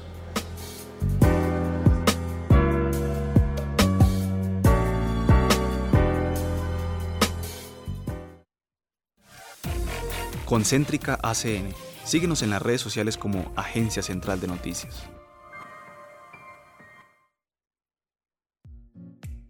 Concéntrica 10.48 11.18
ACN. 11.22 11.74
Síguenos 12.04 12.42
en 12.42 12.48
las 12.48 12.62
redes 12.62 12.80
sociales 12.80 13.18
como 13.18 13.52
Agencia 13.54 14.02
Central 14.02 14.40
de 14.40 14.46
Noticias. 14.46 15.02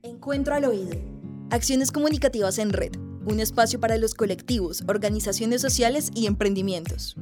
Encuentro 0.03 0.57
al 0.57 0.65
oído. 0.65 0.99
Acciones 1.53 1.93
comunicativas 1.93 2.59
en 2.59 2.73
red. 2.73 2.97
Un 3.25 3.39
espacio 3.39 3.79
para 3.79 3.97
los 3.97 4.15
colectivos, 4.15 4.83
organizaciones 4.89 5.63
sociales 5.63 6.11
y 6.17 6.27
emprendimientos. 6.27 7.17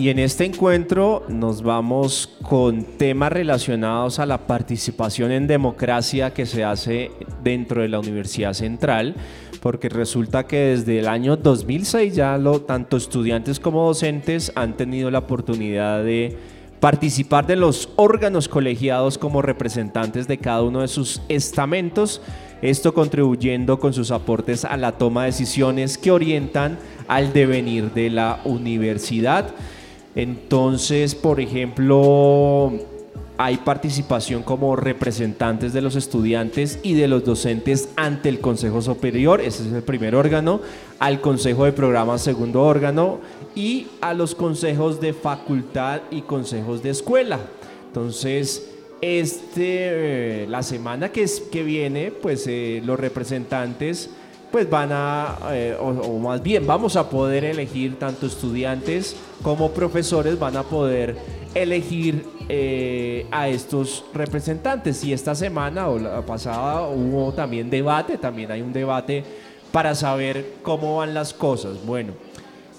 Y 0.00 0.08
en 0.08 0.18
este 0.18 0.46
encuentro 0.46 1.24
nos 1.28 1.62
vamos 1.62 2.30
con 2.40 2.84
temas 2.84 3.30
relacionados 3.30 4.18
a 4.18 4.24
la 4.24 4.46
participación 4.46 5.30
en 5.30 5.46
democracia 5.46 6.32
que 6.32 6.46
se 6.46 6.64
hace 6.64 7.10
dentro 7.44 7.82
de 7.82 7.88
la 7.88 8.00
Universidad 8.00 8.54
Central, 8.54 9.14
porque 9.60 9.90
resulta 9.90 10.46
que 10.46 10.56
desde 10.56 11.00
el 11.00 11.06
año 11.06 11.36
2006 11.36 12.14
ya 12.14 12.38
lo, 12.38 12.62
tanto 12.62 12.96
estudiantes 12.96 13.60
como 13.60 13.88
docentes 13.88 14.52
han 14.54 14.74
tenido 14.74 15.10
la 15.10 15.18
oportunidad 15.18 16.02
de 16.02 16.34
participar 16.80 17.46
de 17.46 17.56
los 17.56 17.90
órganos 17.96 18.48
colegiados 18.48 19.18
como 19.18 19.42
representantes 19.42 20.26
de 20.26 20.38
cada 20.38 20.62
uno 20.62 20.80
de 20.80 20.88
sus 20.88 21.20
estamentos, 21.28 22.22
esto 22.62 22.94
contribuyendo 22.94 23.78
con 23.78 23.92
sus 23.92 24.10
aportes 24.12 24.64
a 24.64 24.78
la 24.78 24.92
toma 24.92 25.24
de 25.24 25.32
decisiones 25.32 25.98
que 25.98 26.10
orientan 26.10 26.78
al 27.06 27.34
devenir 27.34 27.92
de 27.92 28.08
la 28.08 28.40
universidad. 28.46 29.54
Entonces, 30.14 31.14
por 31.14 31.40
ejemplo, 31.40 32.72
hay 33.38 33.56
participación 33.56 34.42
como 34.42 34.76
representantes 34.76 35.72
de 35.72 35.80
los 35.80 35.96
estudiantes 35.96 36.78
y 36.82 36.94
de 36.94 37.08
los 37.08 37.24
docentes 37.24 37.88
ante 37.96 38.28
el 38.28 38.40
Consejo 38.40 38.82
Superior, 38.82 39.40
ese 39.40 39.66
es 39.66 39.72
el 39.72 39.82
primer 39.82 40.14
órgano, 40.14 40.60
al 40.98 41.20
Consejo 41.20 41.64
de 41.64 41.72
Programa, 41.72 42.18
segundo 42.18 42.62
órgano, 42.62 43.20
y 43.54 43.86
a 44.00 44.12
los 44.12 44.34
consejos 44.34 45.00
de 45.00 45.12
facultad 45.12 46.02
y 46.10 46.22
consejos 46.22 46.82
de 46.82 46.90
escuela. 46.90 47.38
Entonces, 47.86 48.68
este, 49.00 50.42
eh, 50.42 50.46
la 50.46 50.62
semana 50.62 51.10
que, 51.10 51.22
es, 51.22 51.40
que 51.40 51.62
viene, 51.62 52.10
pues 52.10 52.46
eh, 52.46 52.82
los 52.84 53.00
representantes 53.00 54.10
pues 54.50 54.68
van 54.68 54.90
a, 54.92 55.38
eh, 55.52 55.76
o, 55.80 56.18
más 56.18 56.42
bien 56.42 56.66
vamos 56.66 56.96
a 56.96 57.08
poder 57.08 57.44
elegir 57.44 57.98
tanto 57.98 58.26
estudiantes 58.26 59.16
como 59.42 59.70
profesores 59.70 60.38
van 60.38 60.56
a 60.56 60.62
poder 60.62 61.16
elegir 61.54 62.24
a 63.30 63.48
estos 63.48 64.04
representantes. 64.12 65.04
Y 65.04 65.12
esta 65.12 65.36
semana 65.36 65.88
o 65.88 65.98
la 65.98 66.20
pasada 66.26 66.88
hubo 66.88 67.32
también 67.32 67.70
debate, 67.70 68.18
también 68.18 68.50
hay 68.50 68.60
un 68.60 68.72
debate 68.72 69.24
para 69.70 69.94
saber 69.94 70.54
cómo 70.62 70.96
van 70.96 71.14
las 71.14 71.32
cosas. 71.32 71.76
Bueno, 71.86 72.12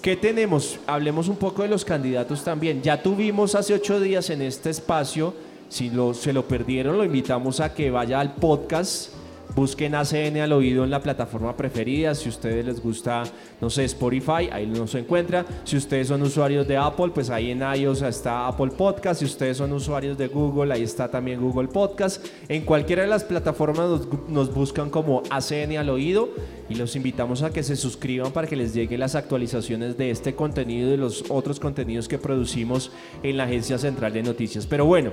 ¿qué 0.02 0.14
tenemos? 0.14 0.78
Hablemos 0.86 1.28
un 1.28 1.36
poco 1.36 1.62
de 1.62 1.68
los 1.68 1.86
candidatos 1.86 2.44
también. 2.44 2.82
Ya 2.82 3.02
tuvimos 3.02 3.54
hace 3.54 3.72
ocho 3.72 3.98
días 3.98 4.28
en 4.28 4.42
este 4.42 4.68
espacio 4.68 5.34
si 5.72 5.88
lo, 5.88 6.12
se 6.12 6.34
lo 6.34 6.46
perdieron, 6.46 6.98
lo 6.98 7.04
invitamos 7.04 7.60
a 7.60 7.72
que 7.72 7.90
vaya 7.90 8.20
al 8.20 8.34
podcast 8.34 9.08
Busquen 9.54 9.94
ACN 9.94 10.38
al 10.38 10.52
oído 10.52 10.82
en 10.84 10.90
la 10.90 11.00
plataforma 11.00 11.56
preferida. 11.56 12.14
Si 12.14 12.28
a 12.28 12.30
ustedes 12.30 12.64
les 12.64 12.82
gusta, 12.82 13.24
no 13.60 13.68
sé, 13.68 13.84
Spotify, 13.84 14.48
ahí 14.50 14.66
no 14.66 14.86
se 14.86 15.00
encuentra. 15.00 15.44
Si 15.64 15.76
ustedes 15.76 16.08
son 16.08 16.22
usuarios 16.22 16.66
de 16.66 16.76
Apple, 16.76 17.10
pues 17.14 17.28
ahí 17.28 17.50
en 17.50 17.60
iOS 17.60 18.02
está 18.02 18.48
Apple 18.48 18.70
Podcast. 18.76 19.20
Si 19.20 19.26
ustedes 19.26 19.58
son 19.58 19.72
usuarios 19.72 20.16
de 20.16 20.28
Google, 20.28 20.72
ahí 20.72 20.82
está 20.82 21.10
también 21.10 21.40
Google 21.40 21.68
Podcast. 21.68 22.24
En 22.48 22.64
cualquiera 22.64 23.02
de 23.02 23.08
las 23.08 23.24
plataformas 23.24 23.88
nos, 23.88 24.28
nos 24.28 24.54
buscan 24.54 24.88
como 24.88 25.22
ACN 25.28 25.76
al 25.76 25.90
oído 25.90 26.30
y 26.68 26.74
los 26.74 26.96
invitamos 26.96 27.42
a 27.42 27.52
que 27.52 27.62
se 27.62 27.76
suscriban 27.76 28.32
para 28.32 28.46
que 28.46 28.56
les 28.56 28.72
lleguen 28.72 29.00
las 29.00 29.14
actualizaciones 29.14 29.98
de 29.98 30.10
este 30.10 30.34
contenido 30.34 30.88
y 30.88 30.90
de 30.92 30.96
los 30.96 31.24
otros 31.28 31.60
contenidos 31.60 32.08
que 32.08 32.18
producimos 32.18 32.90
en 33.22 33.36
la 33.36 33.44
Agencia 33.44 33.76
Central 33.76 34.14
de 34.14 34.22
Noticias. 34.22 34.66
Pero 34.66 34.86
bueno, 34.86 35.12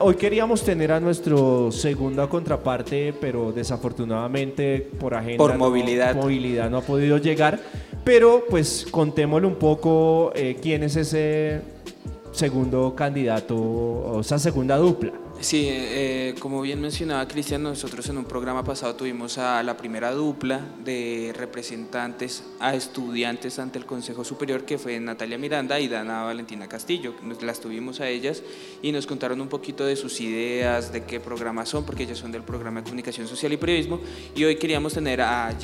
Hoy 0.00 0.14
queríamos 0.16 0.62
tener 0.62 0.92
a 0.92 1.00
nuestro 1.00 1.70
segunda 1.70 2.26
contraparte, 2.26 3.14
pero 3.20 3.52
desafortunadamente 3.52 4.88
por 4.98 5.14
agenda, 5.14 5.38
por 5.38 5.56
movilidad, 5.56 6.14
no, 6.14 6.22
movilidad 6.22 6.70
no 6.70 6.78
ha 6.78 6.82
podido 6.82 7.18
llegar. 7.18 7.60
Pero 8.02 8.44
pues 8.48 8.86
contémosle 8.90 9.46
un 9.46 9.56
poco 9.56 10.32
eh, 10.34 10.56
quién 10.60 10.82
es 10.82 10.96
ese 10.96 11.60
segundo 12.32 12.94
candidato 12.94 13.56
o 13.56 14.20
esa 14.20 14.38
segunda 14.38 14.76
dupla. 14.76 15.12
Sí, 15.44 15.68
eh, 15.68 16.34
como 16.38 16.62
bien 16.62 16.80
mencionaba 16.80 17.28
Cristian, 17.28 17.62
nosotros 17.62 18.08
en 18.08 18.16
un 18.16 18.24
programa 18.24 18.64
pasado 18.64 18.94
tuvimos 18.94 19.36
a 19.36 19.62
la 19.62 19.76
primera 19.76 20.10
dupla 20.10 20.58
de 20.82 21.34
representantes 21.36 22.44
a 22.60 22.74
estudiantes 22.74 23.58
ante 23.58 23.78
el 23.78 23.84
Consejo 23.84 24.24
Superior, 24.24 24.64
que 24.64 24.78
fue 24.78 24.98
Natalia 24.98 25.36
Miranda 25.36 25.78
y 25.78 25.88
Dana 25.88 26.22
Valentina 26.22 26.66
Castillo. 26.66 27.14
Las 27.42 27.60
tuvimos 27.60 28.00
a 28.00 28.08
ellas 28.08 28.42
y 28.80 28.90
nos 28.90 29.06
contaron 29.06 29.38
un 29.42 29.48
poquito 29.48 29.84
de 29.84 29.96
sus 29.96 30.18
ideas, 30.22 30.94
de 30.94 31.04
qué 31.04 31.20
programas 31.20 31.68
son, 31.68 31.84
porque 31.84 32.04
ellas 32.04 32.16
son 32.16 32.32
del 32.32 32.42
programa 32.42 32.80
de 32.80 32.84
Comunicación 32.84 33.28
Social 33.28 33.52
y 33.52 33.58
Periodismo. 33.58 34.00
Y 34.34 34.44
hoy 34.44 34.56
queríamos 34.56 34.94
tener 34.94 35.20
a 35.20 35.54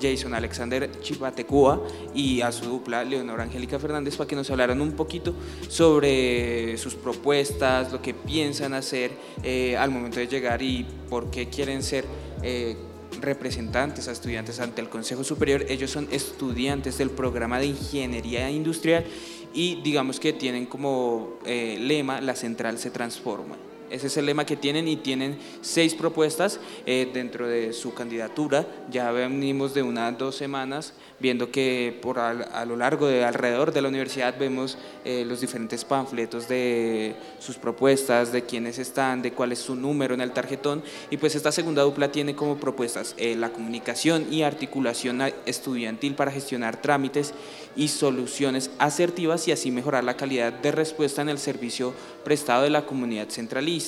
Jason 0.00 0.32
Alexander 0.32 0.90
Chipatecua 1.02 1.86
y 2.14 2.40
a 2.40 2.50
su 2.52 2.64
dupla, 2.64 3.04
Leonora 3.04 3.42
Angélica 3.42 3.78
Fernández, 3.78 4.16
para 4.16 4.26
que 4.26 4.34
nos 4.34 4.50
hablaran 4.50 4.80
un 4.80 4.92
poquito 4.92 5.34
sobre 5.68 6.78
sus 6.78 6.94
propuestas, 6.94 7.92
lo 7.92 8.00
que 8.00 8.14
piensan 8.14 8.72
hacer 8.72 9.09
eh, 9.42 9.76
al 9.76 9.90
momento 9.90 10.18
de 10.18 10.26
llegar 10.26 10.62
y 10.62 10.86
por 11.08 11.30
qué 11.30 11.48
quieren 11.48 11.82
ser 11.82 12.04
eh, 12.42 12.76
representantes 13.20 14.08
a 14.08 14.12
estudiantes 14.12 14.60
ante 14.60 14.80
el 14.80 14.88
Consejo 14.88 15.24
Superior. 15.24 15.64
Ellos 15.68 15.90
son 15.90 16.08
estudiantes 16.10 16.98
del 16.98 17.10
programa 17.10 17.58
de 17.58 17.66
Ingeniería 17.66 18.50
Industrial 18.50 19.04
y 19.52 19.80
digamos 19.82 20.20
que 20.20 20.32
tienen 20.32 20.66
como 20.66 21.38
eh, 21.44 21.76
lema 21.80 22.20
la 22.20 22.34
central 22.34 22.78
se 22.78 22.90
transforma. 22.90 23.56
Ese 23.90 24.06
es 24.06 24.16
el 24.16 24.26
lema 24.26 24.46
que 24.46 24.56
tienen 24.56 24.88
y 24.88 24.96
tienen 24.96 25.38
seis 25.60 25.94
propuestas 25.94 26.60
dentro 26.86 27.46
de 27.46 27.72
su 27.72 27.94
candidatura. 27.94 28.66
Ya 28.90 29.10
venimos 29.10 29.74
de 29.74 29.82
unas 29.82 30.16
dos 30.16 30.36
semanas 30.36 30.94
viendo 31.20 31.50
que 31.50 31.98
por 32.00 32.18
a, 32.18 32.64
lo 32.64 32.76
largo 32.76 33.06
de 33.06 33.24
alrededor 33.24 33.72
de 33.72 33.82
la 33.82 33.88
universidad 33.88 34.34
vemos 34.38 34.78
eh, 35.04 35.24
los 35.26 35.40
diferentes 35.40 35.84
panfletos 35.84 36.48
de 36.48 37.14
sus 37.38 37.56
propuestas, 37.56 38.32
de 38.32 38.42
quiénes 38.42 38.78
están, 38.78 39.22
de 39.22 39.32
cuál 39.32 39.52
es 39.52 39.58
su 39.58 39.74
número 39.74 40.14
en 40.14 40.22
el 40.22 40.32
tarjetón 40.32 40.82
y 41.10 41.18
pues 41.18 41.34
esta 41.34 41.52
segunda 41.52 41.82
dupla 41.82 42.10
tiene 42.10 42.34
como 42.34 42.56
propuestas 42.56 43.14
eh, 43.18 43.36
la 43.36 43.50
comunicación 43.50 44.32
y 44.32 44.42
articulación 44.42 45.20
estudiantil 45.44 46.14
para 46.14 46.32
gestionar 46.32 46.80
trámites 46.80 47.34
y 47.76 47.88
soluciones 47.88 48.70
asertivas 48.78 49.46
y 49.46 49.52
así 49.52 49.70
mejorar 49.70 50.04
la 50.04 50.16
calidad 50.16 50.52
de 50.52 50.72
respuesta 50.72 51.22
en 51.22 51.28
el 51.28 51.38
servicio 51.38 51.92
prestado 52.24 52.62
de 52.62 52.70
la 52.70 52.86
comunidad 52.86 53.28
centralista. 53.28 53.79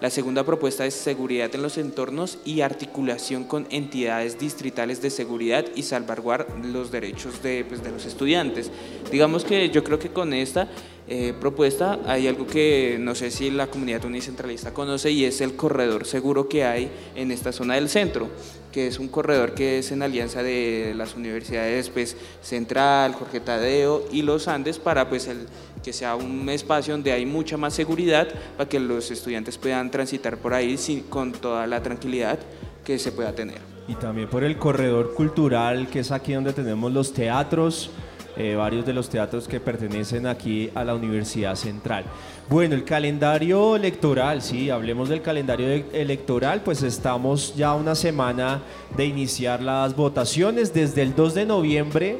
La 0.00 0.10
segunda 0.10 0.44
propuesta 0.44 0.86
es 0.86 0.94
seguridad 0.94 1.52
en 1.54 1.62
los 1.62 1.78
entornos 1.78 2.38
y 2.44 2.60
articulación 2.60 3.44
con 3.44 3.66
entidades 3.70 4.38
distritales 4.38 5.02
de 5.02 5.10
seguridad 5.10 5.64
y 5.74 5.82
salvaguarda 5.82 6.54
los 6.64 6.92
derechos 6.92 7.42
de, 7.42 7.64
pues, 7.68 7.82
de 7.82 7.90
los 7.90 8.06
estudiantes. 8.06 8.70
Digamos 9.10 9.44
que 9.44 9.70
yo 9.70 9.82
creo 9.82 9.98
que 9.98 10.10
con 10.10 10.32
esta 10.32 10.68
eh, 11.08 11.34
propuesta 11.38 11.98
hay 12.06 12.28
algo 12.28 12.46
que 12.46 12.96
no 13.00 13.16
sé 13.16 13.32
si 13.32 13.50
la 13.50 13.66
comunidad 13.66 14.04
unicentralista 14.04 14.72
conoce 14.72 15.10
y 15.10 15.24
es 15.24 15.40
el 15.40 15.56
corredor 15.56 16.06
seguro 16.06 16.48
que 16.48 16.64
hay 16.64 16.90
en 17.16 17.32
esta 17.32 17.50
zona 17.50 17.74
del 17.74 17.88
centro, 17.88 18.28
que 18.70 18.86
es 18.86 19.00
un 19.00 19.08
corredor 19.08 19.52
que 19.52 19.80
es 19.80 19.90
en 19.90 20.02
alianza 20.02 20.44
de 20.44 20.94
las 20.96 21.16
universidades 21.16 21.90
pues, 21.90 22.16
Central, 22.40 23.14
Jorge 23.14 23.40
Tadeo 23.40 24.04
y 24.12 24.22
los 24.22 24.46
Andes 24.46 24.78
para 24.78 25.08
pues, 25.08 25.26
el, 25.26 25.48
que 25.82 25.92
sea 25.92 26.16
un 26.16 26.48
espacio 26.48 26.94
donde 26.94 27.12
hay 27.12 27.26
mucha 27.26 27.56
más 27.56 27.74
seguridad 27.74 28.28
para 28.56 28.68
que 28.68 28.80
los 28.80 29.10
estudiantes 29.10 29.58
puedan 29.58 29.90
transitar 29.90 30.38
por 30.38 30.54
ahí 30.54 30.76
sin, 30.76 31.02
con 31.02 31.32
toda 31.32 31.66
la 31.66 31.82
tranquilidad 31.82 32.38
que 32.84 32.98
se 32.98 33.12
pueda 33.12 33.32
tener. 33.34 33.58
Y 33.88 33.94
también 33.94 34.28
por 34.28 34.44
el 34.44 34.58
corredor 34.58 35.14
cultural, 35.14 35.88
que 35.88 36.00
es 36.00 36.12
aquí 36.12 36.32
donde 36.32 36.52
tenemos 36.52 36.92
los 36.92 37.12
teatros, 37.12 37.90
eh, 38.36 38.54
varios 38.54 38.86
de 38.86 38.94
los 38.94 39.10
teatros 39.10 39.46
que 39.46 39.60
pertenecen 39.60 40.26
aquí 40.26 40.70
a 40.74 40.84
la 40.84 40.94
Universidad 40.94 41.54
Central. 41.54 42.04
Bueno, 42.48 42.74
el 42.74 42.84
calendario 42.84 43.76
electoral, 43.76 44.40
sí, 44.40 44.70
hablemos 44.70 45.10
del 45.10 45.20
calendario 45.20 45.84
electoral, 45.92 46.62
pues 46.62 46.82
estamos 46.82 47.54
ya 47.56 47.74
una 47.74 47.94
semana 47.94 48.62
de 48.96 49.04
iniciar 49.04 49.62
las 49.62 49.94
votaciones 49.94 50.72
desde 50.72 51.02
el 51.02 51.14
2 51.14 51.34
de 51.34 51.44
noviembre 51.44 52.18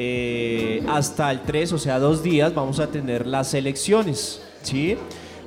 eh, 0.00 0.80
hasta 0.86 1.28
el 1.32 1.42
3, 1.42 1.72
o 1.72 1.78
sea, 1.78 1.98
dos 1.98 2.22
días, 2.22 2.54
vamos 2.54 2.78
a 2.78 2.86
tener 2.86 3.26
las 3.26 3.52
elecciones, 3.52 4.40
¿sí? 4.62 4.96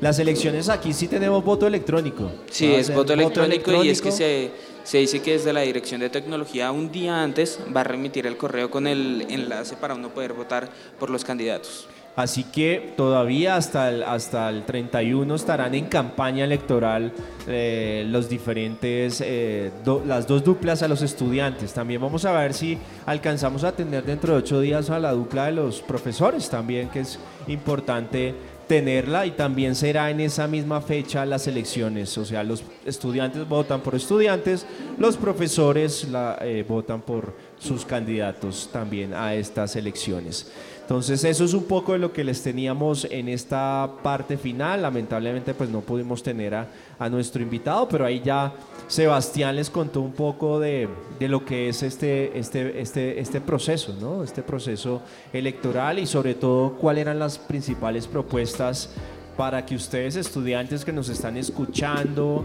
Las 0.02 0.20
elecciones 0.20 0.68
aquí 0.68 0.92
sí 0.92 1.08
tenemos 1.08 1.42
voto 1.42 1.66
electrónico. 1.68 2.30
Sí, 2.50 2.66
es 2.74 2.94
voto 2.94 3.14
electrónico, 3.14 3.82
y 3.82 3.90
es 3.90 4.02
que 4.02 4.12
se 4.12 4.52
se 4.84 4.98
dice 4.98 5.22
que 5.22 5.34
desde 5.34 5.54
la 5.54 5.62
Dirección 5.62 6.02
de 6.02 6.10
Tecnología 6.10 6.72
un 6.72 6.92
día 6.92 7.22
antes 7.22 7.60
va 7.76 7.82
a 7.82 7.84
remitir 7.84 8.26
el 8.26 8.38
correo 8.38 8.72
con 8.72 8.88
el 8.88 9.26
enlace 9.30 9.76
para 9.76 9.94
uno 9.94 10.10
poder 10.10 10.34
votar 10.34 10.70
por 11.00 11.10
los 11.10 11.24
candidatos. 11.24 11.88
Así 12.16 12.44
que 12.44 12.94
todavía 12.98 13.56
hasta 13.56 13.90
el, 13.90 14.04
hasta 14.04 14.50
el 14.50 14.64
31 14.66 15.34
estarán 15.34 15.74
en 15.76 15.86
campaña 15.86 16.44
electoral 16.44 17.14
eh, 17.48 18.06
los 18.08 18.28
diferentes, 18.28 19.22
eh, 19.26 19.72
las 20.06 20.28
dos 20.28 20.44
duplas 20.44 20.84
a 20.84 20.90
los 20.90 21.02
estudiantes. 21.02 21.74
También 21.74 22.02
vamos 22.02 22.26
a 22.26 22.34
ver 22.34 22.54
si 22.54 22.78
alcanzamos 23.06 23.64
a 23.64 23.72
tener 23.72 24.04
dentro 24.04 24.34
de 24.34 24.40
ocho 24.40 24.60
días 24.60 24.90
a 24.90 25.00
la 25.00 25.14
dupla 25.14 25.46
de 25.46 25.54
los 25.54 25.82
profesores 25.82 26.50
también, 26.50 26.90
que 26.90 27.00
es 27.00 27.18
importante 27.48 28.36
tenerla 28.72 29.26
y 29.26 29.32
también 29.32 29.76
será 29.76 30.10
en 30.12 30.22
esa 30.22 30.48
misma 30.48 30.80
fecha 30.80 31.26
las 31.26 31.46
elecciones, 31.46 32.18
o 32.18 32.24
sea, 32.24 32.42
los 32.42 32.64
estudiantes 32.86 33.46
votan 33.46 33.82
por 33.82 33.96
estudiantes, 33.96 34.66
los 34.98 35.18
profesores 35.18 36.08
la, 36.08 36.38
eh, 36.40 36.64
votan 36.66 37.02
por 37.02 37.34
sus 37.60 37.86
candidatos 37.86 38.70
también 38.72 39.14
a 39.14 39.36
estas 39.36 39.76
elecciones. 39.76 40.50
Entonces 40.92 41.24
eso 41.24 41.46
es 41.46 41.54
un 41.54 41.64
poco 41.64 41.94
de 41.94 42.00
lo 42.00 42.12
que 42.12 42.22
les 42.22 42.44
teníamos 42.44 43.08
en 43.10 43.30
esta 43.30 43.90
parte 44.04 44.36
final. 44.36 44.82
Lamentablemente 44.82 45.54
pues 45.54 45.70
no 45.70 45.80
pudimos 45.80 46.22
tener 46.22 46.54
a, 46.54 47.10
nuestro 47.10 47.42
invitado, 47.42 47.88
pero 47.88 48.06
ahí 48.06 48.22
ya 48.22 48.54
Sebastián 48.90 49.56
les 49.56 49.70
contó 49.70 50.02
un 50.02 50.12
poco 50.12 50.60
de, 50.60 50.90
lo 51.22 51.46
que 51.46 51.70
es 51.70 51.82
este, 51.82 52.38
este, 52.38 52.82
este, 52.82 53.22
este 53.22 53.40
proceso, 53.40 53.96
¿no? 54.02 54.22
este 54.22 54.44
proceso 54.44 55.02
electoral 55.32 55.98
y 55.98 56.06
sobre 56.06 56.34
todo 56.34 56.74
cuáles 56.74 57.04
eran 57.04 57.20
las 57.20 57.38
principales 57.38 58.06
propuestas 58.06 58.90
para 59.38 59.66
que 59.66 59.76
ustedes 59.76 60.18
estudiantes 60.18 60.84
que 60.84 60.92
nos 60.92 61.08
están 61.08 61.38
escuchando, 61.38 62.44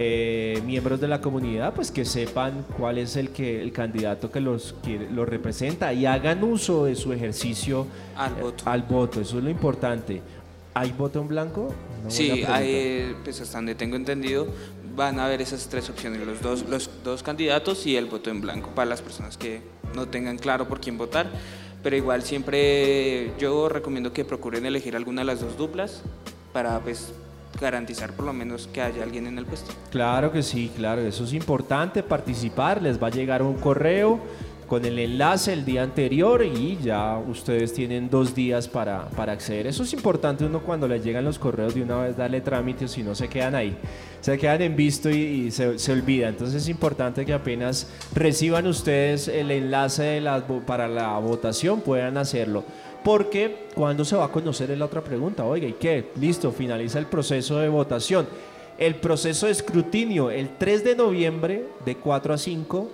eh, 0.00 0.62
miembros 0.64 1.00
de 1.00 1.08
la 1.08 1.20
comunidad, 1.20 1.74
pues 1.74 1.90
que 1.90 2.04
sepan 2.04 2.64
cuál 2.76 2.98
es 2.98 3.16
el, 3.16 3.30
que, 3.30 3.60
el 3.60 3.72
candidato 3.72 4.30
que 4.30 4.40
los, 4.40 4.76
que 4.84 5.08
los 5.10 5.28
representa 5.28 5.92
y 5.92 6.06
hagan 6.06 6.44
uso 6.44 6.84
de 6.84 6.94
su 6.94 7.12
ejercicio 7.12 7.84
al 8.16 8.34
voto. 8.34 8.62
al 8.66 8.82
voto. 8.82 9.20
Eso 9.20 9.38
es 9.38 9.44
lo 9.44 9.50
importante. 9.50 10.22
¿Hay 10.72 10.92
voto 10.92 11.20
en 11.20 11.26
blanco? 11.26 11.74
sí, 12.06 12.44
hay, 12.46 13.16
pues 13.24 13.40
hasta 13.40 13.58
donde 13.58 13.74
tengo 13.74 13.96
entendido, 13.96 14.46
van 14.94 15.18
a 15.18 15.24
haber 15.24 15.42
esas 15.42 15.66
tres 15.66 15.90
opciones, 15.90 16.24
los 16.24 16.40
dos, 16.42 16.68
los 16.68 16.88
dos 17.02 17.24
candidatos 17.24 17.84
y 17.84 17.96
el 17.96 18.06
voto 18.06 18.30
en 18.30 18.40
blanco 18.40 18.70
para 18.76 18.88
las 18.88 19.02
personas 19.02 19.36
que 19.36 19.62
no 19.96 20.06
tengan 20.06 20.38
claro 20.38 20.68
por 20.68 20.80
quién 20.80 20.96
votar. 20.96 21.26
Pero 21.82 21.96
igual 21.96 22.22
siempre 22.22 23.32
yo 23.40 23.68
recomiendo 23.68 24.12
que 24.12 24.24
procuren 24.24 24.64
elegir 24.64 24.94
alguna 24.94 25.22
de 25.22 25.26
las 25.26 25.40
dos 25.40 25.56
duplas 25.58 26.02
para 26.52 26.78
pues 26.78 27.12
garantizar 27.60 28.12
por 28.12 28.26
lo 28.26 28.32
menos 28.32 28.68
que 28.72 28.80
haya 28.80 29.02
alguien 29.02 29.26
en 29.26 29.38
el 29.38 29.46
puesto. 29.46 29.72
Claro 29.90 30.32
que 30.32 30.42
sí, 30.42 30.70
claro, 30.76 31.02
eso 31.02 31.24
es 31.24 31.32
importante, 31.32 32.02
participar, 32.02 32.82
les 32.82 33.02
va 33.02 33.08
a 33.08 33.10
llegar 33.10 33.42
un 33.42 33.54
correo 33.54 34.20
con 34.68 34.84
el 34.84 34.98
enlace 34.98 35.54
el 35.54 35.64
día 35.64 35.82
anterior 35.82 36.44
y 36.44 36.78
ya 36.82 37.18
ustedes 37.18 37.72
tienen 37.72 38.10
dos 38.10 38.34
días 38.34 38.68
para, 38.68 39.08
para 39.08 39.32
acceder. 39.32 39.66
Eso 39.66 39.82
es 39.82 39.92
importante 39.94 40.44
uno 40.44 40.60
cuando 40.60 40.86
les 40.86 41.02
llegan 41.02 41.24
los 41.24 41.38
correos 41.38 41.74
de 41.74 41.82
una 41.82 41.96
vez 42.02 42.16
darle 42.16 42.42
trámite, 42.42 42.86
si 42.86 43.02
no 43.02 43.14
se 43.14 43.28
quedan 43.28 43.54
ahí, 43.54 43.76
se 44.20 44.36
quedan 44.38 44.60
en 44.60 44.76
visto 44.76 45.08
y, 45.08 45.50
se, 45.50 45.78
se, 45.78 45.92
olvida. 45.92 46.28
Entonces 46.28 46.62
es 46.62 46.68
importante 46.68 47.24
que 47.24 47.32
apenas 47.32 47.88
reciban 48.14 48.66
ustedes 48.66 49.26
el 49.26 49.50
enlace 49.50 50.02
de 50.02 50.42
para 50.66 50.86
la 50.86 51.18
votación 51.18 51.80
puedan 51.80 52.18
hacerlo. 52.18 52.64
Porque 53.04 53.68
cuando 53.74 54.04
se 54.04 54.16
va 54.16 54.26
a 54.26 54.32
conocer 54.32 54.70
es 54.70 54.78
la 54.78 54.86
otra 54.86 55.02
pregunta, 55.02 55.44
oiga, 55.44 55.66
¿y 55.66 55.74
qué? 55.74 56.10
Listo, 56.20 56.52
finaliza 56.52 56.98
el 56.98 57.06
proceso 57.06 57.58
de 57.58 57.68
votación. 57.68 58.26
El 58.76 58.94
proceso 58.96 59.46
de 59.46 59.52
escrutinio 59.52 60.30
el 60.30 60.50
3 60.56 60.84
de 60.84 60.96
noviembre 60.96 61.64
de 61.84 61.96
4 61.96 62.34
a 62.34 62.38
5 62.38 62.90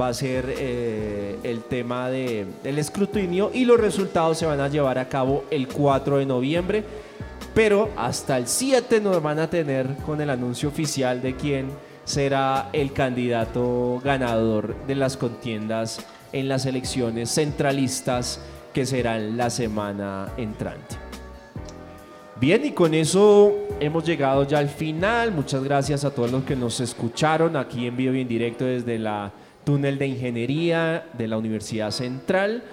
va 0.00 0.08
a 0.08 0.14
ser 0.14 0.46
eh, 0.56 1.36
el 1.42 1.62
tema 1.64 2.08
de, 2.08 2.46
del 2.62 2.78
escrutinio 2.78 3.50
y 3.52 3.64
los 3.64 3.78
resultados 3.78 4.38
se 4.38 4.46
van 4.46 4.60
a 4.60 4.68
llevar 4.68 4.98
a 4.98 5.08
cabo 5.08 5.44
el 5.50 5.68
4 5.68 6.18
de 6.18 6.26
noviembre, 6.26 6.84
pero 7.54 7.90
hasta 7.96 8.38
el 8.38 8.46
7 8.46 9.00
nos 9.00 9.22
van 9.22 9.38
a 9.38 9.50
tener 9.50 9.96
con 10.06 10.20
el 10.20 10.30
anuncio 10.30 10.70
oficial 10.70 11.20
de 11.20 11.36
quién 11.36 11.68
será 12.04 12.70
el 12.72 12.92
candidato 12.92 14.00
ganador 14.02 14.74
de 14.86 14.94
las 14.94 15.16
contiendas 15.16 16.00
en 16.32 16.48
las 16.48 16.64
elecciones 16.66 17.30
centralistas 17.30 18.40
que 18.76 18.84
serán 18.84 19.38
la 19.38 19.48
semana 19.48 20.34
entrante. 20.36 20.96
Bien, 22.38 22.62
y 22.62 22.72
con 22.72 22.92
eso 22.92 23.54
hemos 23.80 24.04
llegado 24.04 24.46
ya 24.46 24.58
al 24.58 24.68
final. 24.68 25.32
Muchas 25.32 25.64
gracias 25.64 26.04
a 26.04 26.10
todos 26.10 26.30
los 26.30 26.44
que 26.44 26.56
nos 26.56 26.80
escucharon 26.80 27.56
aquí 27.56 27.86
en 27.86 27.96
vivo 27.96 28.12
y 28.12 28.20
en 28.20 28.28
directo 28.28 28.66
desde 28.66 28.98
la 28.98 29.32
túnel 29.64 29.98
de 29.98 30.08
ingeniería 30.08 31.06
de 31.16 31.26
la 31.26 31.38
Universidad 31.38 31.90
Central 31.90 32.64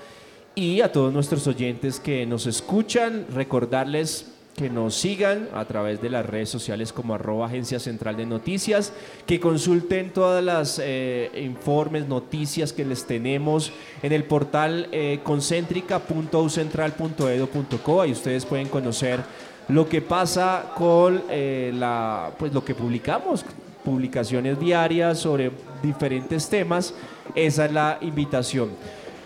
y 0.56 0.82
a 0.82 0.92
todos 0.92 1.14
nuestros 1.14 1.48
oyentes 1.48 2.02
que 2.02 2.26
nos 2.26 2.48
escuchan, 2.48 3.26
recordarles 3.34 4.33
que 4.56 4.70
nos 4.70 4.96
sigan 4.96 5.50
a 5.54 5.66
través 5.66 6.02
de 6.02 6.10
las 6.10 6.26
redes 6.26 6.50
sociales 6.50 6.92
como 6.94 7.16
arroba 7.16 7.48
agencia 7.48 7.80
central 7.80 8.16
de 8.18 8.26
noticias, 8.26 8.92
que 9.26 9.40
consulten 9.40 10.12
todas 10.12 10.44
las 10.44 10.82
eh, 10.84 11.32
informes, 11.42 12.08
noticias 12.08 12.74
que 12.74 12.84
les 12.86 13.06
tenemos 13.06 13.72
en 14.02 14.12
el 14.12 14.26
portal 14.26 14.90
eh, 14.92 15.20
concéntrica.ucentral.edu.co, 15.24 18.02
ahí 18.02 18.12
ustedes 18.12 18.46
pueden 18.46 18.68
conocer 18.68 19.22
lo 19.70 19.88
que 19.88 20.02
pasa 20.02 20.74
con 20.76 21.24
eh, 21.30 21.72
la, 21.74 22.32
pues 22.38 22.54
lo 22.54 22.64
que 22.64 22.76
publicamos, 22.76 23.46
publicaciones 23.84 24.60
diarias 24.60 25.20
sobre 25.20 25.52
diferentes 25.82 26.50
temas. 26.50 26.94
Esa 27.34 27.66
es 27.66 27.72
la 27.72 27.98
invitación. 28.02 28.72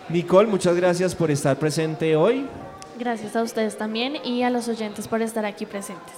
Nicole, 0.08 0.48
muchas 0.48 0.76
gracias 0.76 1.14
por 1.14 1.30
estar 1.30 1.58
presente 1.58 2.16
hoy. 2.16 2.46
Gracias 2.98 3.36
a 3.36 3.42
ustedes 3.42 3.78
también 3.78 4.16
y 4.24 4.42
a 4.42 4.50
los 4.50 4.66
oyentes 4.66 5.06
por 5.06 5.22
estar 5.22 5.44
aquí 5.44 5.66
presentes. 5.66 6.14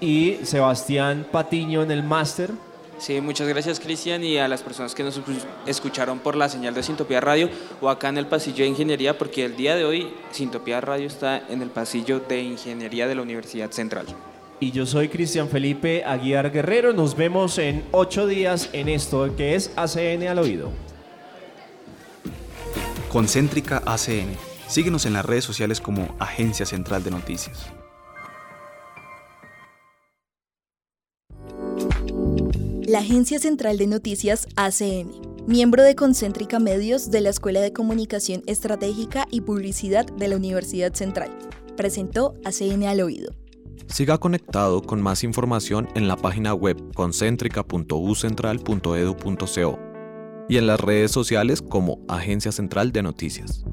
Y 0.00 0.38
Sebastián 0.44 1.26
Patiño 1.30 1.82
en 1.82 1.90
el 1.90 2.02
máster. 2.02 2.50
Sí, 2.98 3.20
muchas 3.20 3.48
gracias 3.48 3.80
Cristian 3.80 4.24
y 4.24 4.38
a 4.38 4.48
las 4.48 4.62
personas 4.62 4.94
que 4.94 5.02
nos 5.02 5.20
escucharon 5.66 6.20
por 6.20 6.36
la 6.36 6.48
señal 6.48 6.72
de 6.72 6.82
Sintopía 6.82 7.20
Radio 7.20 7.50
o 7.80 7.90
acá 7.90 8.08
en 8.08 8.16
el 8.16 8.26
pasillo 8.26 8.64
de 8.64 8.70
Ingeniería, 8.70 9.18
porque 9.18 9.44
el 9.44 9.56
día 9.56 9.76
de 9.76 9.84
hoy 9.84 10.14
Sintopía 10.30 10.80
Radio 10.80 11.06
está 11.06 11.42
en 11.48 11.62
el 11.62 11.68
pasillo 11.68 12.20
de 12.20 12.40
Ingeniería 12.42 13.06
de 13.06 13.16
la 13.16 13.22
Universidad 13.22 13.70
Central. 13.70 14.06
Y 14.60 14.70
yo 14.70 14.86
soy 14.86 15.08
Cristian 15.08 15.48
Felipe 15.48 16.04
Aguiar 16.04 16.52
Guerrero. 16.52 16.92
Nos 16.92 17.16
vemos 17.16 17.58
en 17.58 17.84
ocho 17.90 18.26
días 18.26 18.70
en 18.72 18.88
esto 18.88 19.34
que 19.36 19.56
es 19.56 19.72
ACN 19.76 20.28
al 20.28 20.38
oído. 20.38 20.70
Concéntrica 23.10 23.82
ACN. 23.84 24.51
Síguenos 24.72 25.04
en 25.04 25.12
las 25.12 25.26
redes 25.26 25.44
sociales 25.44 25.82
como 25.82 26.16
Agencia 26.18 26.64
Central 26.64 27.04
de 27.04 27.10
Noticias. 27.10 27.66
La 32.80 33.00
Agencia 33.00 33.38
Central 33.38 33.76
de 33.76 33.86
Noticias 33.86 34.48
ACN, 34.56 35.10
miembro 35.46 35.82
de 35.82 35.94
Concéntrica 35.94 36.58
Medios 36.58 37.10
de 37.10 37.20
la 37.20 37.28
Escuela 37.28 37.60
de 37.60 37.74
Comunicación 37.74 38.42
Estratégica 38.46 39.26
y 39.30 39.42
Publicidad 39.42 40.06
de 40.06 40.28
la 40.28 40.36
Universidad 40.36 40.94
Central, 40.94 41.30
presentó 41.76 42.32
ACN 42.46 42.84
al 42.84 43.02
oído. 43.02 43.34
Siga 43.88 44.16
conectado 44.16 44.80
con 44.80 45.02
más 45.02 45.22
información 45.22 45.86
en 45.94 46.08
la 46.08 46.16
página 46.16 46.54
web 46.54 46.94
concéntrica.ucentral.edu.co 46.94 49.78
y 50.48 50.56
en 50.56 50.66
las 50.66 50.80
redes 50.80 51.10
sociales 51.10 51.60
como 51.60 51.98
Agencia 52.08 52.52
Central 52.52 52.90
de 52.92 53.02
Noticias. 53.02 53.66